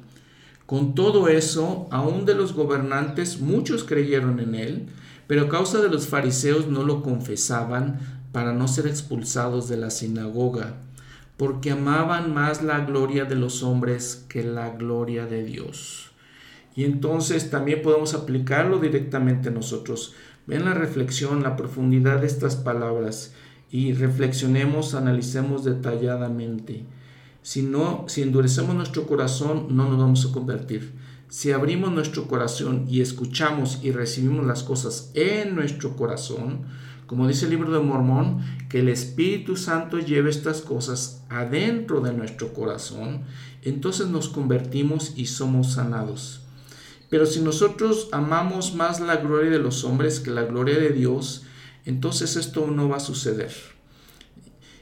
Con 0.67 0.95
todo 0.95 1.29
eso, 1.29 1.89
aun 1.91 2.27
de 2.27 2.35
los 2.35 2.53
gobernantes 2.53 3.41
muchos 3.41 3.83
creyeron 3.83 4.39
en 4.39 4.55
él, 4.55 4.87
pero 5.27 5.47
a 5.47 5.49
causa 5.49 5.81
de 5.81 5.89
los 5.89 6.07
fariseos 6.07 6.69
no 6.69 6.85
lo 6.85 7.03
confesaban 7.03 7.99
para 8.31 8.53
no 8.53 8.69
ser 8.69 8.87
expulsados 8.87 9.69
de 9.69 9.79
la 9.79 9.91
sinagoga, 9.91 10.75
porque 11.39 11.71
amaban 11.71 12.35
más 12.35 12.63
la 12.63 12.85
gloria 12.85 13.25
de 13.25 13.37
los 13.37 13.63
hombres 13.63 14.27
que 14.29 14.45
la 14.45 14.71
gloria 14.71 15.27
de 15.27 15.45
Dios. 15.45 16.11
Y 16.77 16.85
entonces 16.85 17.51
también 17.51 17.83
podemos 17.83 18.15
aplicarlo 18.15 18.79
directamente 18.79 19.51
nosotros. 19.51 20.15
Ven 20.51 20.65
la 20.65 20.75
reflexión, 20.75 21.45
la 21.45 21.55
profundidad 21.55 22.23
de 22.23 22.27
estas 22.27 22.57
palabras 22.57 23.35
y 23.71 23.93
reflexionemos, 23.93 24.97
analicemos 24.97 25.65
detalladamente. 25.65 26.83
Si 27.41 27.63
no, 27.63 28.07
si 28.09 28.23
endurecemos 28.23 28.75
nuestro 28.75 29.07
corazón, 29.07 29.69
no 29.71 29.89
nos 29.89 29.99
vamos 29.99 30.27
a 30.27 30.33
convertir. 30.33 30.93
Si 31.29 31.53
abrimos 31.53 31.93
nuestro 31.93 32.27
corazón 32.27 32.87
y 32.89 33.01
escuchamos 33.01 33.79
y 33.85 33.93
recibimos 33.93 34.45
las 34.45 34.65
cosas 34.65 35.13
en 35.15 35.55
nuestro 35.55 35.95
corazón, 35.95 36.63
como 37.07 37.29
dice 37.29 37.45
el 37.45 37.53
libro 37.53 37.71
de 37.71 37.79
Mormón, 37.79 38.41
que 38.69 38.81
el 38.81 38.89
Espíritu 38.89 39.57
Santo 39.57 40.01
lleve 40.01 40.31
estas 40.31 40.63
cosas 40.63 41.23
adentro 41.29 42.01
de 42.01 42.13
nuestro 42.13 42.53
corazón, 42.53 43.21
entonces 43.63 44.09
nos 44.09 44.29
convertimos 44.29 45.13
y 45.15 45.27
somos 45.27 45.75
sanados. 45.75 46.41
Pero 47.11 47.27
si 47.27 47.41
nosotros 47.41 48.09
amamos 48.13 48.75
más 48.75 49.01
la 49.01 49.17
gloria 49.17 49.51
de 49.51 49.59
los 49.59 49.85
hombres 49.85 50.21
que 50.21 50.31
la 50.31 50.45
gloria 50.45 50.79
de 50.79 50.91
Dios, 50.91 51.45
entonces 51.85 52.37
esto 52.37 52.69
no 52.69 52.89
va 52.89 52.97
a 52.97 53.01
suceder. 53.01 53.53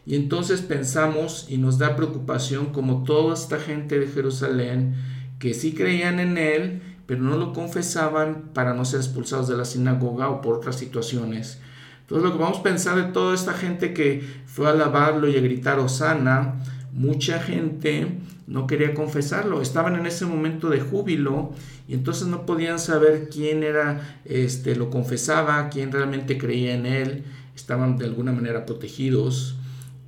Y 0.05 0.15
entonces 0.15 0.61
pensamos 0.61 1.47
y 1.49 1.57
nos 1.57 1.79
da 1.79 1.97
preocupación 1.97 2.67
como 2.67 3.05
toda 3.05 3.35
esta 3.35 3.59
gente 3.59 3.99
de 3.99 4.07
Jerusalén 4.07 4.95
que 5.39 5.55
sí 5.55 5.75
creían 5.75 6.21
en 6.21 6.39
Él, 6.39 6.83
pero 7.07 7.23
no 7.23 7.37
lo 7.37 7.53
confesaban 7.53 8.51
para 8.53 8.75
no 8.75 8.85
ser 8.85 9.01
expulsados 9.01 9.49
de 9.49 9.57
la 9.57 9.65
sinagoga 9.65 10.29
o 10.29 10.41
por 10.41 10.57
otras 10.57 10.77
situaciones. 10.77 11.61
Entonces 12.01 12.27
lo 12.27 12.33
que 12.33 12.43
vamos 12.43 12.59
a 12.59 12.63
pensar 12.63 12.97
de 12.97 13.13
toda 13.13 13.35
esta 13.35 13.55
gente 13.55 13.95
que 13.95 14.23
fue 14.47 14.67
a 14.67 14.71
alabarlo 14.71 15.29
y 15.29 15.37
a 15.37 15.41
gritar 15.41 15.79
Osana, 15.79 16.57
mucha 16.93 17.39
gente 17.39 18.19
no 18.49 18.67
quería 18.67 18.95
confesarlo, 18.95 19.61
estaban 19.61 19.95
en 19.95 20.07
ese 20.07 20.25
momento 20.25 20.71
de 20.71 20.81
júbilo 20.81 21.53
y 21.87 21.93
entonces 21.93 22.29
no 22.29 22.47
podían 22.47 22.79
saber 22.79 23.29
quién 23.31 23.63
era, 23.63 24.21
este, 24.25 24.75
lo 24.75 24.89
confesaba, 24.89 25.69
quién 25.69 25.93
realmente 25.93 26.39
creía 26.39 26.75
en 26.75 26.87
él, 26.87 27.25
estaban 27.55 27.99
de 27.99 28.07
alguna 28.07 28.33
manera 28.33 28.65
protegidos. 28.65 29.57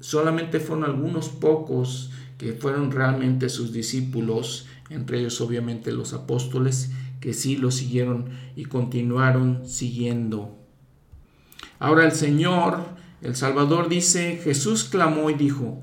Solamente 0.01 0.59
fueron 0.59 0.87
algunos 0.87 1.29
pocos 1.29 2.13
que 2.39 2.55
fueron 2.55 2.91
realmente 2.91 3.51
sus 3.51 3.75
discípulos, 3.75 4.67
entre 4.89 5.19
ellos 5.19 5.39
obviamente 5.43 5.93
los 5.93 6.15
apóstoles, 6.15 6.93
que 7.21 7.35
sí 7.35 7.59
lo 7.59 7.71
siguieron 7.71 8.31
y 8.57 8.65
continuaron 8.65 9.69
siguiendo. 9.69 10.57
Ahora 11.79 12.07
el 12.07 12.13
Señor, 12.13 12.79
el 13.21 13.37
Salvador 13.37 13.91
dice, 13.91 14.41
Jesús 14.43 14.85
clamó 14.85 15.29
y 15.29 15.35
dijo, 15.35 15.83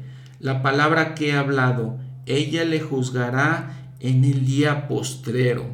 la 0.41 0.63
palabra 0.63 1.13
que 1.13 1.29
he 1.29 1.33
hablado, 1.33 1.99
ella 2.25 2.65
le 2.65 2.79
juzgará 2.79 3.93
en 3.99 4.25
el 4.25 4.45
día 4.45 4.87
postrero. 4.87 5.65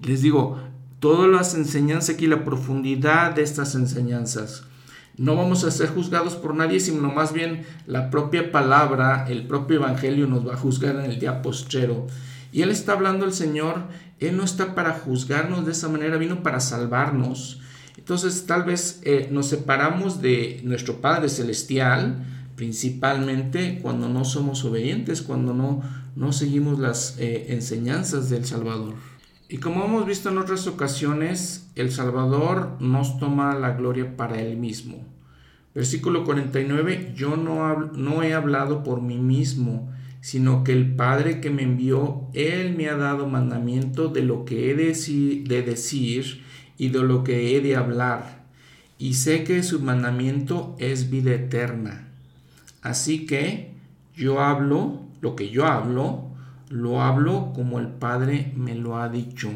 Les 0.00 0.22
digo, 0.22 0.60
todas 1.00 1.28
las 1.28 1.54
enseñanzas 1.54 2.14
aquí, 2.14 2.28
la 2.28 2.44
profundidad 2.44 3.34
de 3.34 3.42
estas 3.42 3.74
enseñanzas. 3.74 4.62
No 5.16 5.34
vamos 5.34 5.64
a 5.64 5.72
ser 5.72 5.88
juzgados 5.88 6.36
por 6.36 6.54
nadie, 6.54 6.78
sino 6.78 7.10
más 7.10 7.32
bien 7.32 7.64
la 7.86 8.10
propia 8.10 8.52
palabra, 8.52 9.26
el 9.28 9.46
propio 9.48 9.78
evangelio 9.78 10.28
nos 10.28 10.46
va 10.46 10.54
a 10.54 10.58
juzgar 10.58 10.94
en 10.96 11.10
el 11.10 11.18
día 11.18 11.42
postrero. 11.42 12.06
Y 12.52 12.62
Él 12.62 12.70
está 12.70 12.92
hablando 12.92 13.24
el 13.24 13.32
Señor, 13.32 13.86
Él 14.20 14.36
no 14.36 14.44
está 14.44 14.76
para 14.76 14.92
juzgarnos 14.92 15.66
de 15.66 15.72
esa 15.72 15.88
manera, 15.88 16.16
vino 16.16 16.44
para 16.44 16.60
salvarnos. 16.60 17.60
Entonces 17.96 18.46
tal 18.46 18.62
vez 18.62 19.00
eh, 19.02 19.28
nos 19.32 19.48
separamos 19.48 20.22
de 20.22 20.60
nuestro 20.62 21.00
Padre 21.00 21.28
Celestial, 21.28 22.35
principalmente 22.56 23.78
cuando 23.80 24.08
no 24.08 24.24
somos 24.24 24.64
obedientes, 24.64 25.22
cuando 25.22 25.54
no, 25.54 25.82
no 26.16 26.32
seguimos 26.32 26.78
las 26.78 27.16
eh, 27.18 27.52
enseñanzas 27.54 28.30
del 28.30 28.44
Salvador. 28.44 28.94
Y 29.48 29.58
como 29.58 29.84
hemos 29.84 30.06
visto 30.06 30.30
en 30.30 30.38
otras 30.38 30.66
ocasiones, 30.66 31.70
el 31.76 31.92
Salvador 31.92 32.76
nos 32.80 33.18
toma 33.18 33.54
la 33.54 33.72
gloria 33.72 34.16
para 34.16 34.40
Él 34.40 34.56
mismo. 34.56 35.04
Versículo 35.74 36.24
49, 36.24 37.12
yo 37.14 37.36
no, 37.36 37.92
no 37.92 38.22
he 38.22 38.34
hablado 38.34 38.82
por 38.82 39.02
mí 39.02 39.18
mismo, 39.18 39.92
sino 40.20 40.64
que 40.64 40.72
el 40.72 40.96
Padre 40.96 41.40
que 41.40 41.50
me 41.50 41.62
envió, 41.62 42.28
Él 42.32 42.74
me 42.74 42.88
ha 42.88 42.96
dado 42.96 43.28
mandamiento 43.28 44.08
de 44.08 44.22
lo 44.22 44.44
que 44.44 44.70
he 44.70 44.74
de 44.74 45.62
decir 45.62 46.42
y 46.78 46.88
de 46.88 46.98
lo 47.00 47.22
que 47.22 47.56
he 47.56 47.60
de 47.60 47.76
hablar. 47.76 48.46
Y 48.98 49.14
sé 49.14 49.44
que 49.44 49.62
su 49.62 49.80
mandamiento 49.80 50.74
es 50.78 51.10
vida 51.10 51.34
eterna. 51.34 52.05
Así 52.86 53.26
que 53.26 53.72
yo 54.14 54.40
hablo, 54.40 55.00
lo 55.20 55.34
que 55.34 55.50
yo 55.50 55.66
hablo, 55.66 56.22
lo 56.68 57.02
hablo 57.02 57.52
como 57.52 57.80
el 57.80 57.88
Padre 57.88 58.52
me 58.54 58.76
lo 58.76 58.96
ha 58.96 59.08
dicho. 59.08 59.50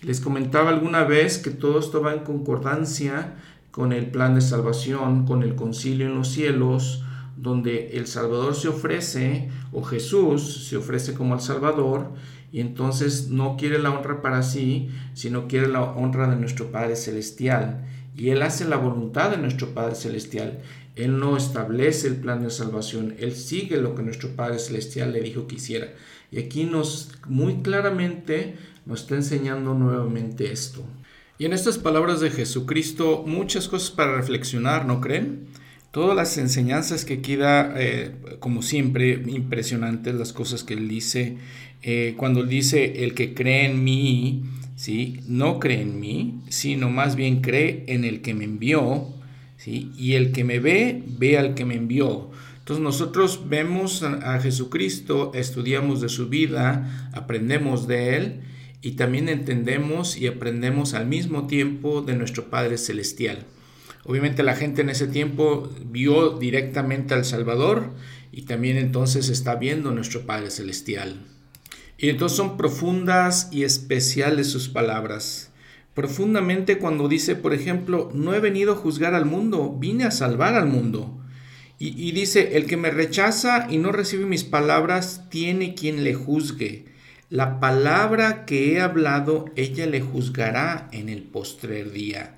Les 0.00 0.20
comentaba 0.20 0.70
alguna 0.70 1.02
vez 1.02 1.38
que 1.38 1.50
todo 1.50 1.80
esto 1.80 2.02
va 2.02 2.14
en 2.14 2.20
concordancia 2.20 3.34
con 3.72 3.92
el 3.92 4.12
plan 4.12 4.36
de 4.36 4.40
salvación, 4.40 5.26
con 5.26 5.42
el 5.42 5.56
concilio 5.56 6.06
en 6.06 6.14
los 6.14 6.28
cielos, 6.28 7.02
donde 7.36 7.96
el 7.96 8.06
Salvador 8.06 8.54
se 8.54 8.68
ofrece, 8.68 9.50
o 9.72 9.82
Jesús 9.82 10.68
se 10.68 10.76
ofrece 10.76 11.14
como 11.14 11.34
el 11.34 11.40
Salvador, 11.40 12.12
y 12.52 12.60
entonces 12.60 13.28
no 13.28 13.56
quiere 13.56 13.80
la 13.80 13.90
honra 13.90 14.22
para 14.22 14.44
sí, 14.44 14.88
sino 15.14 15.48
quiere 15.48 15.66
la 15.66 15.82
honra 15.82 16.30
de 16.30 16.36
nuestro 16.36 16.70
Padre 16.70 16.94
Celestial. 16.94 17.88
Y 18.14 18.28
Él 18.28 18.42
hace 18.42 18.66
la 18.66 18.76
voluntad 18.76 19.30
de 19.30 19.38
nuestro 19.38 19.70
Padre 19.70 19.96
Celestial. 19.96 20.60
Él 20.96 21.18
no 21.18 21.36
establece 21.36 22.08
el 22.08 22.16
plan 22.16 22.42
de 22.42 22.50
salvación, 22.50 23.14
Él 23.18 23.34
sigue 23.34 23.78
lo 23.78 23.94
que 23.94 24.02
nuestro 24.02 24.30
Padre 24.30 24.58
Celestial 24.58 25.12
le 25.12 25.20
dijo 25.20 25.46
que 25.46 25.56
hiciera. 25.56 25.88
Y 26.30 26.38
aquí 26.38 26.64
nos 26.64 27.12
muy 27.26 27.62
claramente 27.62 28.56
nos 28.86 29.02
está 29.02 29.14
enseñando 29.14 29.74
nuevamente 29.74 30.52
esto. 30.52 30.84
Y 31.38 31.44
en 31.46 31.52
estas 31.52 31.78
palabras 31.78 32.20
de 32.20 32.30
Jesucristo, 32.30 33.24
muchas 33.26 33.68
cosas 33.68 33.90
para 33.90 34.16
reflexionar, 34.16 34.86
¿no 34.86 35.00
creen? 35.00 35.46
Todas 35.90 36.16
las 36.16 36.38
enseñanzas 36.38 37.04
que 37.04 37.20
queda, 37.20 37.74
eh, 37.76 38.14
como 38.38 38.62
siempre, 38.62 39.22
impresionantes 39.26 40.14
las 40.14 40.32
cosas 40.32 40.64
que 40.64 40.74
él 40.74 40.88
dice. 40.88 41.36
Eh, 41.82 42.14
cuando 42.16 42.40
él 42.40 42.48
dice, 42.48 43.04
el 43.04 43.14
que 43.14 43.34
cree 43.34 43.66
en 43.66 43.82
mí, 43.82 44.44
¿sí? 44.76 45.20
no 45.26 45.58
cree 45.58 45.82
en 45.82 46.00
mí, 46.00 46.40
sino 46.48 46.90
más 46.90 47.16
bien 47.16 47.40
cree 47.40 47.84
en 47.88 48.04
el 48.04 48.22
que 48.22 48.34
me 48.34 48.44
envió. 48.44 49.08
Y 49.66 50.14
el 50.14 50.32
que 50.32 50.44
me 50.44 50.58
ve, 50.58 51.02
ve 51.06 51.38
al 51.38 51.54
que 51.54 51.64
me 51.64 51.74
envió. 51.74 52.30
Entonces 52.58 52.82
nosotros 52.82 53.48
vemos 53.48 54.02
a, 54.02 54.38
Jesucristo, 54.40 55.32
estudiamos 55.34 56.00
de 56.00 56.08
su 56.08 56.28
vida, 56.28 57.10
aprendemos 57.12 57.88
de 57.88 58.16
Él 58.16 58.40
y 58.82 58.92
también 58.92 59.28
entendemos 59.28 60.16
y 60.16 60.26
aprendemos 60.28 60.94
al 60.94 61.06
mismo 61.06 61.46
tiempo 61.46 62.02
de 62.02 62.14
nuestro 62.14 62.50
Padre 62.50 62.78
Celestial. 62.78 63.46
Obviamente 64.04 64.42
la 64.42 64.56
gente 64.56 64.82
en 64.82 64.90
ese 64.90 65.06
tiempo 65.06 65.72
vio 65.86 66.38
directamente 66.38 67.14
al 67.14 67.24
Salvador 67.24 67.90
y 68.30 68.42
también 68.42 68.76
entonces 68.76 69.28
está 69.28 69.56
viendo 69.56 69.90
nuestro 69.90 70.22
Padre 70.26 70.50
Celestial. 70.50 71.20
Y 71.98 72.08
entonces 72.08 72.36
son 72.36 72.56
profundas 72.56 73.48
y 73.52 73.64
especiales 73.64 74.48
sus 74.48 74.68
palabras 74.68 75.51
profundamente 75.94 76.78
cuando 76.78 77.08
dice, 77.08 77.36
por 77.36 77.52
ejemplo, 77.54 78.10
no 78.14 78.34
he 78.34 78.40
venido 78.40 78.72
a 78.72 78.76
juzgar 78.76 79.14
al 79.14 79.26
mundo, 79.26 79.76
vine 79.78 80.04
a 80.04 80.10
salvar 80.10 80.54
al 80.54 80.66
mundo. 80.66 81.18
Y, 81.84 82.12
dice, 82.12 82.56
el 82.56 82.66
que 82.66 82.76
me 82.76 82.90
rechaza 82.90 83.66
y 83.68 83.78
no 83.78 83.90
recibe 83.90 84.24
mis 84.24 84.44
palabras, 84.44 85.28
tiene 85.30 85.74
quien 85.74 86.04
le 86.04 86.14
juzgue. 86.14 86.84
La 87.28 87.58
palabra 87.58 88.44
que 88.44 88.72
he 88.72 88.80
hablado, 88.80 89.46
ella 89.56 89.86
le 89.86 90.00
juzgará 90.00 90.88
en 90.92 91.08
el 91.08 91.24
postrer 91.24 91.90
día. 91.90 92.36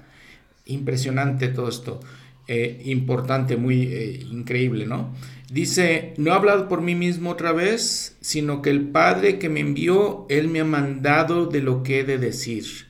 Impresionante 0.64 1.48
todo 1.48 1.68
esto. 1.68 2.00
eh, 2.46 2.80
importante, 2.86 3.56
muy 3.56 3.82
eh, 3.82 4.26
increíble, 4.30 4.86
¿no? 4.86 5.14
Dice, 5.50 6.14
no 6.16 6.30
he 6.30 6.34
hablado 6.34 6.68
por 6.68 6.80
mí 6.80 6.94
mismo 6.94 7.30
otra 7.30 7.52
vez, 7.52 8.16
sino 8.20 8.62
que 8.62 8.70
el 8.70 8.88
Padre 8.88 9.38
que 9.38 9.48
me 9.48 9.60
envió, 9.60 10.26
Él 10.30 10.48
me 10.48 10.60
ha 10.60 10.64
mandado 10.64 11.46
de 11.46 11.60
lo 11.60 11.82
que 11.82 12.00
he 12.00 12.04
de 12.04 12.18
decir. 12.18 12.83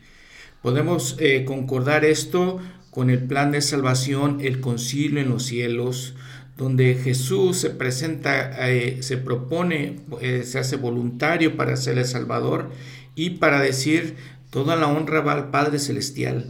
Podemos 0.65 1.17
eh, 1.19 1.45
concordar 1.45 2.07
esto 2.07 2.59
con 2.91 3.11
el 3.11 3.23
plan 3.25 3.53
de 3.53 3.61
salvación, 3.61 4.39
el 4.41 4.63
concilio 4.63 5.21
en 5.21 5.29
los 5.29 5.45
cielos, 5.45 6.15
donde 6.57 6.95
Jesús 6.95 7.59
se 7.59 7.69
presenta, 7.69 8.57
se 9.01 9.17
propone, 9.19 10.01
se 10.43 10.59
hace 10.59 10.77
voluntario 10.77 11.59
para 11.59 11.77
ser 11.77 11.99
el 11.99 12.07
Salvador 12.07 12.71
y 13.15 13.31
para 13.31 13.61
decir, 13.61 14.17
toda 14.49 14.75
la 14.77 14.87
honra 14.87 15.21
va 15.21 15.33
al 15.35 15.51
Padre 15.51 15.79
Celestial. 15.79 16.47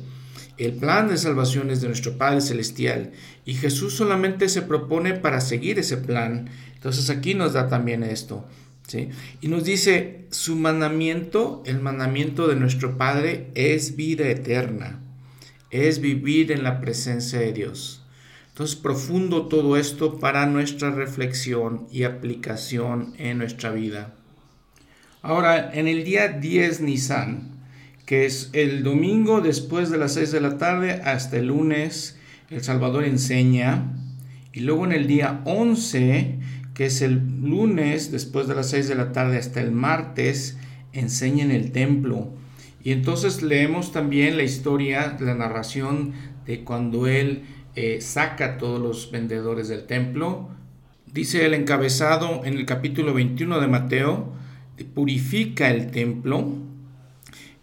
El 0.59 0.74
plan 0.74 1.09
de 1.09 1.18
salvación 1.18 1.70
es 1.70 1.81
de 1.81 1.88
nuestro 1.88 2.16
Padre 2.16 2.40
Celestial 2.40 3.11
y 3.44 3.55
Jesús 3.55 3.94
solamente 3.94 4.48
se 4.48 4.62
propone 4.62 5.14
para 5.14 5.40
seguir 5.40 5.81
ese 5.81 5.96
plan. 5.96 6.50
Entonces 6.74 7.11
aquí 7.11 7.35
nos 7.35 7.55
da 7.55 7.68
también 7.68 8.05
esto. 8.05 8.46
¿Sí? 8.86 9.08
Y 9.40 9.48
nos 9.48 9.64
dice, 9.64 10.26
su 10.30 10.56
mandamiento, 10.56 11.62
el 11.66 11.80
mandamiento 11.80 12.48
de 12.48 12.56
nuestro 12.56 12.96
Padre 12.96 13.50
es 13.54 13.96
vida 13.96 14.28
eterna, 14.28 15.00
es 15.70 16.00
vivir 16.00 16.52
en 16.52 16.62
la 16.62 16.80
presencia 16.80 17.38
de 17.38 17.52
Dios. 17.52 18.02
Entonces, 18.48 18.76
profundo 18.76 19.46
todo 19.46 19.76
esto 19.76 20.20
para 20.20 20.46
nuestra 20.46 20.92
reflexión 20.92 21.88
y 21.90 22.04
aplicación 22.04 23.14
en 23.18 23.38
nuestra 23.38 23.72
vida. 23.72 24.14
Ahora, 25.22 25.72
en 25.74 25.88
el 25.88 26.04
día 26.04 26.28
10 26.28 26.82
Nisan, 26.82 27.54
que 28.06 28.26
es 28.26 28.50
el 28.52 28.82
domingo 28.82 29.40
después 29.40 29.90
de 29.90 29.98
las 29.98 30.14
6 30.14 30.32
de 30.32 30.40
la 30.40 30.58
tarde 30.58 31.00
hasta 31.04 31.38
el 31.38 31.46
lunes, 31.46 32.18
El 32.50 32.62
Salvador 32.62 33.04
enseña. 33.04 33.92
Y 34.52 34.60
luego 34.60 34.84
en 34.84 34.92
el 34.92 35.06
día 35.06 35.40
11, 35.46 36.38
que 36.74 36.87
es 36.87 37.00
el 37.02 37.22
lunes 37.40 38.12
después 38.12 38.48
de 38.48 38.54
las 38.54 38.70
6 38.70 38.88
de 38.88 38.94
la 38.94 39.12
tarde 39.12 39.38
hasta 39.38 39.60
el 39.60 39.72
martes, 39.72 40.58
enseña 40.92 41.44
en 41.44 41.50
el 41.50 41.72
templo. 41.72 42.28
Y 42.82 42.92
entonces 42.92 43.42
leemos 43.42 43.92
también 43.92 44.37
la 44.37 44.42
historia, 44.42 45.16
la 45.20 45.34
narración 45.34 46.12
de 46.46 46.64
cuando 46.64 47.06
él 47.06 47.44
eh, 47.76 48.00
saca 48.00 48.44
a 48.44 48.58
todos 48.58 48.80
los 48.80 49.10
vendedores 49.10 49.68
del 49.68 49.87
templo. 49.87 50.50
Dice 51.10 51.46
el 51.46 51.54
encabezado 51.54 52.44
en 52.44 52.54
el 52.54 52.66
capítulo 52.66 53.14
21 53.14 53.60
de 53.60 53.68
Mateo, 53.68 54.32
purifica 54.94 55.70
el 55.70 55.90
templo 55.92 56.64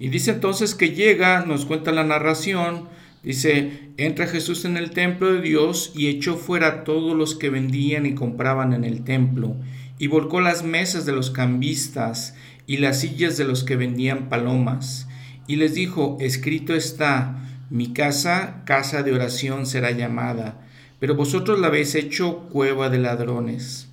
y 0.01 0.09
dice 0.09 0.31
entonces 0.31 0.73
que 0.73 0.95
llega, 0.95 1.45
nos 1.45 1.67
cuenta 1.67 1.91
la 1.91 2.03
narración, 2.03 2.87
dice, 3.23 3.91
entra 3.97 4.27
Jesús 4.27 4.65
en 4.65 4.77
el 4.77 4.91
templo 4.91 5.33
de 5.33 5.41
Dios 5.41 5.91
y 5.95 6.07
echó 6.07 6.37
fuera 6.37 6.67
a 6.67 6.83
todos 6.83 7.15
los 7.15 7.35
que 7.35 7.49
vendían 7.49 8.05
y 8.05 8.15
compraban 8.15 8.73
en 8.73 8.83
el 8.83 9.03
templo, 9.03 9.55
y 9.99 10.07
volcó 10.07 10.41
las 10.41 10.63
mesas 10.63 11.05
de 11.05 11.11
los 11.11 11.31
cambistas 11.31 12.35
y 12.65 12.77
las 12.77 13.01
sillas 13.01 13.37
de 13.37 13.45
los 13.45 13.63
que 13.63 13.75
vendían 13.75 14.29
palomas, 14.29 15.07
y 15.47 15.57
les 15.57 15.73
dijo, 15.73 16.17
escrito 16.19 16.73
está, 16.75 17.37
mi 17.69 17.93
casa, 17.93 18.63
casa 18.65 19.03
de 19.03 19.13
oración 19.13 19.65
será 19.65 19.91
llamada, 19.91 20.61
pero 20.99 21.15
vosotros 21.15 21.59
la 21.59 21.67
habéis 21.67 21.95
hecho 21.95 22.49
cueva 22.49 22.89
de 22.89 22.99
ladrones. 22.99 23.87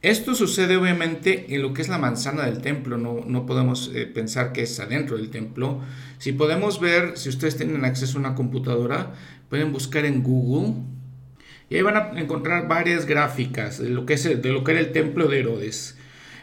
Esto 0.00 0.36
sucede 0.36 0.76
obviamente 0.76 1.52
en 1.52 1.62
lo 1.62 1.74
que 1.74 1.82
es 1.82 1.88
la 1.88 1.98
manzana 1.98 2.44
del 2.44 2.60
templo, 2.60 2.96
no, 2.96 3.46
podemos 3.46 3.90
eh, 3.92 4.06
pensar 4.06 4.52
que 4.52 4.62
es 4.62 4.78
adentro 4.78 5.16
del 5.16 5.30
templo. 5.30 5.80
Si 6.18 6.32
podemos 6.32 6.80
ver, 6.80 7.16
si 7.16 7.28
ustedes 7.28 7.56
tienen 7.56 7.84
acceso 7.84 8.18
a 8.18 8.20
una 8.20 8.34
computadora, 8.34 9.14
pueden 9.48 9.72
buscar 9.72 10.04
en 10.04 10.22
Google 10.22 10.74
y 11.70 11.76
ahí 11.76 11.82
van 11.82 11.96
a 11.96 12.20
encontrar 12.20 12.66
varias 12.66 13.06
gráficas 13.06 13.78
de 13.78 13.90
lo 13.90 14.06
que, 14.06 14.14
es 14.14 14.24
de 14.24 14.52
lo 14.52 14.64
que 14.64 14.72
era 14.72 14.80
el 14.80 14.92
templo 14.92 15.28
de 15.28 15.40
Herodes. 15.40 15.96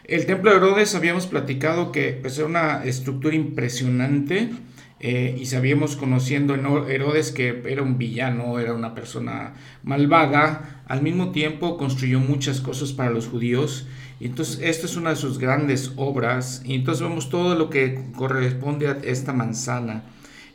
El 0.06 0.26
templo 0.28 0.52
de 0.52 0.58
Herodes 0.58 0.94
habíamos 0.94 1.26
platicado 1.26 1.92
que 1.92 2.18
pues, 2.22 2.38
era 2.38 2.48
una 2.48 2.86
estructura 2.86 3.36
impresionante 3.36 4.52
eh, 5.00 5.36
y 5.40 5.46
sabíamos 5.46 5.98
conociendo 5.98 6.54
a 6.54 6.92
Herodes 6.92 7.32
que 7.32 7.64
era 7.68 7.84
un 7.84 7.98
villano, 7.98 8.60
era 8.60 8.74
una 8.74 8.96
persona 8.96 9.54
malvada, 9.84 10.84
al 10.88 11.02
mismo 11.02 11.32
tiempo 11.32 11.78
construyó 11.78 12.20
muchas 12.20 12.62
cosas 12.62 12.94
para 12.94 13.10
los 13.10 13.28
judíos. 13.28 13.88
Y 14.20 14.28
entonces, 14.28 14.60
esta 14.62 14.86
es 14.86 14.96
una 14.96 15.10
de 15.10 15.16
sus 15.18 15.40
grandes 15.40 15.92
obras. 15.98 16.62
Y 16.66 16.76
entonces 16.76 17.04
vemos 17.04 17.30
todo 17.30 17.56
lo 17.56 17.70
que 17.70 18.06
corresponde 18.16 18.88
a 18.88 18.98
esta 19.04 19.34
manzana. 19.34 20.04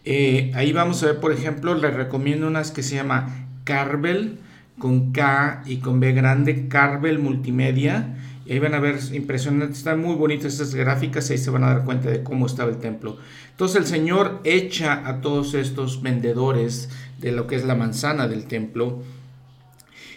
Eh, 0.05 0.51
ahí 0.55 0.73
vamos 0.73 1.03
a 1.03 1.07
ver, 1.07 1.21
por 1.21 1.33
ejemplo, 1.33 1.75
les 1.75 1.93
recomiendo 1.93 2.47
unas 2.47 2.71
que 2.71 2.83
se 2.83 2.95
llama 2.95 3.49
Carvel, 3.65 4.39
con 4.79 5.13
K 5.13 5.63
y 5.67 5.77
con 5.77 6.01
B 6.01 6.13
grande, 6.13 6.69
Carvel 6.69 7.19
Multimedia 7.19 8.17
ahí 8.49 8.59
van 8.59 8.75
a 8.75 8.81
ver 8.81 8.99
impresionantes, 9.13 9.79
están 9.79 10.01
muy 10.01 10.15
bonitas 10.15 10.53
estas 10.53 10.75
gráficas, 10.75 11.31
ahí 11.31 11.39
se 11.39 11.51
van 11.51 11.65
a 11.65 11.75
dar 11.75 11.85
cuenta 11.85 12.11
de 12.11 12.23
cómo 12.23 12.47
estaba 12.47 12.71
el 12.71 12.79
templo. 12.79 13.19
Entonces 13.51 13.77
el 13.77 13.87
Señor 13.87 14.41
echa 14.45 15.07
a 15.07 15.21
todos 15.21 15.55
estos 15.55 16.03
vendedores 16.03 16.89
de 17.19 17.33
lo 17.33 17.47
que 17.47 17.57
es 17.57 17.65
la 17.65 17.75
manzana 17.75 18.29
del 18.29 18.47
templo. 18.47 19.03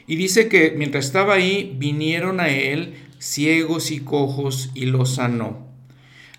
Y 0.07 0.15
dice 0.15 0.47
que 0.47 0.73
mientras 0.77 1.05
estaba 1.05 1.33
ahí, 1.33 1.75
vinieron 1.77 2.39
a 2.39 2.49
él 2.49 2.95
ciegos 3.19 3.91
y 3.91 4.01
cojos 4.01 4.71
y 4.73 4.85
los 4.85 5.15
sanó. 5.15 5.67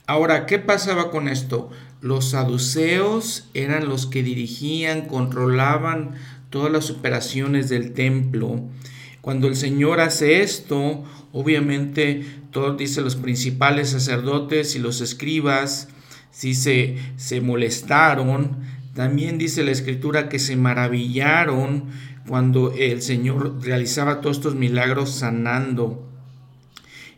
Ahora, 0.06 0.44
¿qué 0.46 0.58
pasaba 0.58 1.10
con 1.10 1.28
esto? 1.28 1.70
Los 2.02 2.30
saduceos 2.30 3.48
eran 3.54 3.88
los 3.88 4.06
que 4.06 4.22
dirigían, 4.22 5.06
controlaban 5.06 6.16
todas 6.50 6.70
las 6.70 6.90
operaciones 6.90 7.70
del 7.70 7.94
templo. 7.94 8.60
Cuando 9.22 9.48
el 9.48 9.56
Señor 9.56 10.00
hace 10.00 10.42
esto, 10.42 11.04
Obviamente, 11.36 12.24
todo 12.52 12.76
dice 12.76 13.00
los 13.00 13.16
principales 13.16 13.90
sacerdotes 13.90 14.76
y 14.76 14.78
los 14.78 15.00
escribas, 15.00 15.88
si 16.30 16.54
se, 16.54 16.96
se 17.16 17.40
molestaron. 17.40 18.58
También 18.94 19.36
dice 19.36 19.64
la 19.64 19.72
escritura 19.72 20.28
que 20.28 20.38
se 20.38 20.54
maravillaron 20.54 21.86
cuando 22.28 22.72
el 22.72 23.02
Señor 23.02 23.60
realizaba 23.60 24.20
todos 24.20 24.36
estos 24.36 24.54
milagros 24.54 25.10
sanando. 25.10 26.08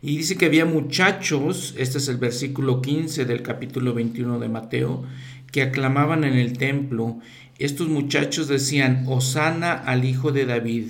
Y 0.01 0.17
dice 0.17 0.37
que 0.37 0.47
había 0.47 0.65
muchachos, 0.65 1.75
este 1.77 1.99
es 1.99 2.09
el 2.09 2.17
versículo 2.17 2.81
15 2.81 3.27
del 3.27 3.43
capítulo 3.43 3.93
21 3.93 4.39
de 4.39 4.49
Mateo, 4.49 5.05
que 5.53 5.61
aclamaban 5.61 6.25
en 6.25 6.39
el 6.39 6.57
templo. 6.57 7.19
Estos 7.59 7.89
muchachos 7.89 8.49
decían, 8.49 9.05
Osana 9.09 9.75
al 9.75 10.07
Hijo 10.07 10.33
de 10.33 10.47
David. 10.47 10.87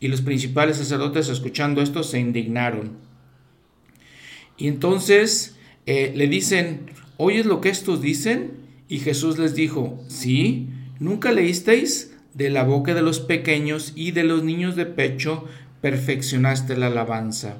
Y 0.00 0.08
los 0.08 0.22
principales 0.22 0.78
sacerdotes, 0.78 1.28
escuchando 1.28 1.82
esto, 1.82 2.02
se 2.02 2.18
indignaron. 2.18 2.96
Y 4.56 4.66
entonces 4.66 5.58
eh, 5.84 6.12
le 6.16 6.26
dicen, 6.26 6.90
¿oyes 7.18 7.44
lo 7.44 7.60
que 7.60 7.68
estos 7.68 8.00
dicen? 8.00 8.52
Y 8.88 9.00
Jesús 9.00 9.38
les 9.38 9.54
dijo, 9.54 10.02
sí, 10.08 10.70
¿nunca 10.98 11.32
leísteis? 11.32 12.16
De 12.32 12.48
la 12.48 12.64
boca 12.64 12.94
de 12.94 13.02
los 13.02 13.20
pequeños 13.20 13.92
y 13.94 14.12
de 14.12 14.24
los 14.24 14.42
niños 14.42 14.74
de 14.74 14.86
pecho 14.86 15.44
perfeccionaste 15.82 16.76
la 16.76 16.86
alabanza. 16.86 17.58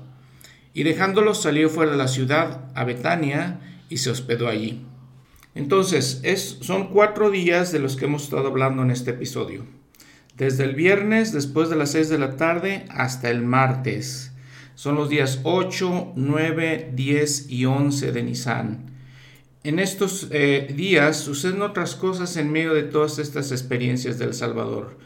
Y 0.73 0.85
dejándolos 0.85 1.43
salió 1.43 1.69
fuera 1.69 1.93
de 1.93 1.99
la 1.99 2.09
ciudad 2.09 2.71
a 2.75 2.85
Betania 2.85 3.61
y 3.89 3.99
se 3.99 4.11
hospedó 4.11 4.49
allí. 4.49 4.83
Entonces, 5.55 6.21
es, 6.23 6.59
son 6.61 6.89
cuatro 6.89 7.31
días 7.31 7.73
de 7.73 7.81
los 7.81 7.97
que 7.97 8.05
hemos 8.05 8.25
estado 8.25 8.47
hablando 8.47 8.83
en 8.83 8.93
este 8.93 9.11
episodio 9.11 9.80
desde 10.41 10.65
el 10.65 10.75
viernes 10.75 11.35
después 11.35 11.69
de 11.69 11.77
las 11.77 11.91
6 11.91 12.09
de 12.09 12.19
la 12.19 12.37
tarde 12.39 12.87
hasta 12.89 13.29
el 13.29 13.43
martes. 13.43 14.33
Son 14.75 14.95
los 14.95 15.11
días 15.11 15.41
8, 15.43 16.15
9, 16.17 16.93
10 16.95 17.51
y 17.51 17.67
11 17.67 18.11
de 18.11 18.23
Nisan. 18.23 18.91
En 19.65 19.79
estos 19.79 20.29
eh, 20.31 20.73
días 20.75 21.19
suceden 21.19 21.61
otras 21.61 21.95
cosas 21.95 22.39
en 22.39 22.51
medio 22.51 22.73
de 22.73 22.85
todas 22.85 23.19
estas 23.19 23.53
experiencias 23.53 24.19
del 24.19 24.33
Salvador. 24.33 24.97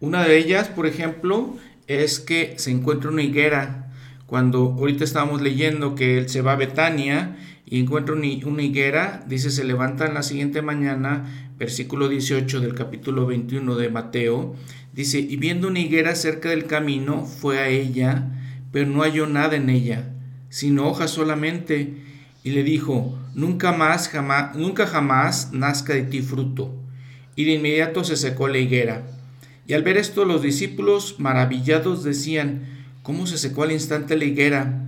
Una 0.00 0.22
de 0.22 0.36
ellas, 0.36 0.68
por 0.68 0.86
ejemplo, 0.86 1.56
es 1.86 2.20
que 2.20 2.52
se 2.58 2.70
encuentra 2.70 3.08
una 3.08 3.22
higuera. 3.22 3.90
Cuando 4.26 4.76
ahorita 4.78 5.02
estábamos 5.02 5.40
leyendo 5.40 5.94
que 5.94 6.18
él 6.18 6.28
se 6.28 6.42
va 6.42 6.52
a 6.52 6.56
Betania 6.56 7.38
y 7.64 7.80
encuentra 7.80 8.14
una 8.14 8.62
higuera, 8.62 9.24
dice, 9.26 9.50
se 9.50 9.64
levanta 9.64 10.04
en 10.04 10.12
la 10.12 10.22
siguiente 10.22 10.60
mañana 10.60 11.43
versículo 11.64 12.10
18 12.10 12.60
del 12.60 12.74
capítulo 12.74 13.24
21 13.24 13.76
de 13.76 13.88
Mateo, 13.88 14.54
dice, 14.92 15.18
y 15.18 15.36
viendo 15.36 15.68
una 15.68 15.80
higuera 15.80 16.14
cerca 16.14 16.50
del 16.50 16.66
camino, 16.66 17.24
fue 17.24 17.58
a 17.58 17.68
ella, 17.68 18.28
pero 18.70 18.86
no 18.86 19.00
halló 19.00 19.26
nada 19.26 19.56
en 19.56 19.70
ella, 19.70 20.12
sino 20.50 20.86
hojas 20.86 21.10
solamente, 21.10 21.94
y 22.42 22.50
le 22.50 22.64
dijo, 22.64 23.18
nunca 23.34 23.72
más, 23.72 24.10
jamás, 24.10 24.54
nunca 24.54 24.86
jamás 24.86 25.54
nazca 25.54 25.94
de 25.94 26.02
ti 26.02 26.20
fruto. 26.20 26.70
Y 27.34 27.44
de 27.44 27.54
inmediato 27.54 28.04
se 28.04 28.18
secó 28.18 28.46
la 28.46 28.58
higuera. 28.58 29.06
Y 29.66 29.72
al 29.72 29.84
ver 29.84 29.96
esto 29.96 30.26
los 30.26 30.42
discípulos 30.42 31.16
maravillados 31.16 32.04
decían, 32.04 32.66
¿cómo 33.02 33.26
se 33.26 33.38
secó 33.38 33.62
al 33.62 33.72
instante 33.72 34.18
la 34.18 34.26
higuera? 34.26 34.84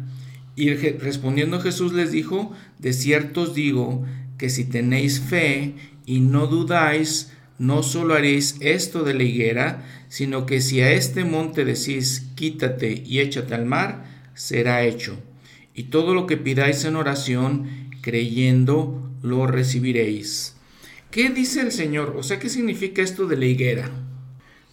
Y 0.56 0.74
respondiendo 0.74 1.58
Jesús 1.58 1.94
les 1.94 2.12
dijo, 2.12 2.52
de 2.78 2.92
cierto 2.92 3.42
os 3.42 3.54
digo 3.54 4.04
que 4.36 4.50
si 4.50 4.64
tenéis 4.64 5.20
fe 5.20 5.74
y 6.06 6.20
no 6.20 6.46
dudáis, 6.46 7.32
no 7.58 7.82
solo 7.82 8.14
haréis 8.14 8.56
esto 8.60 9.02
de 9.02 9.14
la 9.14 9.24
higuera, 9.24 9.84
sino 10.08 10.46
que 10.46 10.60
si 10.60 10.80
a 10.80 10.92
este 10.92 11.24
monte 11.24 11.64
decís, 11.64 12.28
quítate 12.36 13.02
y 13.04 13.18
échate 13.18 13.54
al 13.54 13.66
mar, 13.66 14.04
será 14.34 14.84
hecho. 14.84 15.18
Y 15.74 15.84
todo 15.84 16.14
lo 16.14 16.26
que 16.26 16.36
pidáis 16.36 16.84
en 16.84 16.96
oración, 16.96 17.90
creyendo, 18.00 19.10
lo 19.22 19.46
recibiréis. 19.46 20.54
¿Qué 21.10 21.30
dice 21.30 21.60
el 21.60 21.72
Señor? 21.72 22.14
O 22.16 22.22
sea, 22.22 22.38
¿qué 22.38 22.48
significa 22.48 23.02
esto 23.02 23.26
de 23.26 23.36
la 23.36 23.46
higuera? 23.46 23.90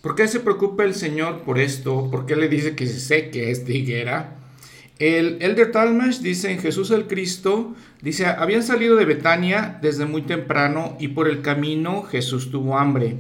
¿Por 0.02 0.16
qué 0.16 0.28
se 0.28 0.42
preocupa 0.42 0.84
el 0.84 0.94
Señor 0.94 1.44
por 1.44 1.60
esto? 1.60 2.12
¿Por 2.12 2.26
qué 2.26 2.36
le 2.36 2.50
dice 2.50 2.76
que 2.76 2.86
se 2.86 3.00
seque 3.00 3.50
esta 3.52 3.72
higuera? 3.72 4.43
El 5.00 5.42
Elder 5.42 5.72
Talmash 5.72 6.20
dice 6.20 6.52
en 6.52 6.60
Jesús 6.60 6.92
el 6.92 7.08
Cristo, 7.08 7.74
dice, 8.02 8.28
habían 8.28 8.62
salido 8.62 8.96
de 8.96 9.06
Betania 9.06 9.80
desde 9.82 10.06
muy 10.06 10.22
temprano 10.22 10.96
y 11.00 11.10
por 11.10 11.28
el 11.28 11.42
camino 11.42 12.04
Jesús 12.04 12.52
tuvo 12.52 12.78
hambre. 12.78 13.18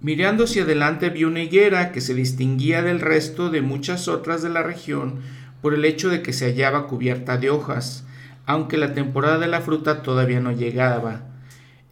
Mirando 0.00 0.44
hacia 0.44 0.64
adelante 0.64 1.10
vio 1.10 1.28
una 1.28 1.44
higuera 1.44 1.92
que 1.92 2.00
se 2.00 2.12
distinguía 2.12 2.82
del 2.82 3.00
resto 3.00 3.50
de 3.50 3.62
muchas 3.62 4.08
otras 4.08 4.42
de 4.42 4.48
la 4.48 4.64
región 4.64 5.20
por 5.62 5.74
el 5.74 5.84
hecho 5.84 6.08
de 6.08 6.22
que 6.22 6.32
se 6.32 6.46
hallaba 6.46 6.88
cubierta 6.88 7.38
de 7.38 7.50
hojas, 7.50 8.04
aunque 8.44 8.76
la 8.76 8.92
temporada 8.92 9.38
de 9.38 9.46
la 9.46 9.60
fruta 9.60 10.02
todavía 10.02 10.40
no 10.40 10.50
llegaba. 10.50 11.22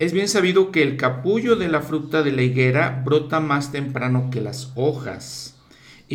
Es 0.00 0.12
bien 0.12 0.28
sabido 0.28 0.72
que 0.72 0.82
el 0.82 0.96
capullo 0.96 1.54
de 1.54 1.68
la 1.68 1.82
fruta 1.82 2.24
de 2.24 2.32
la 2.32 2.42
higuera 2.42 3.02
brota 3.04 3.38
más 3.38 3.70
temprano 3.70 4.28
que 4.32 4.40
las 4.40 4.72
hojas 4.74 5.53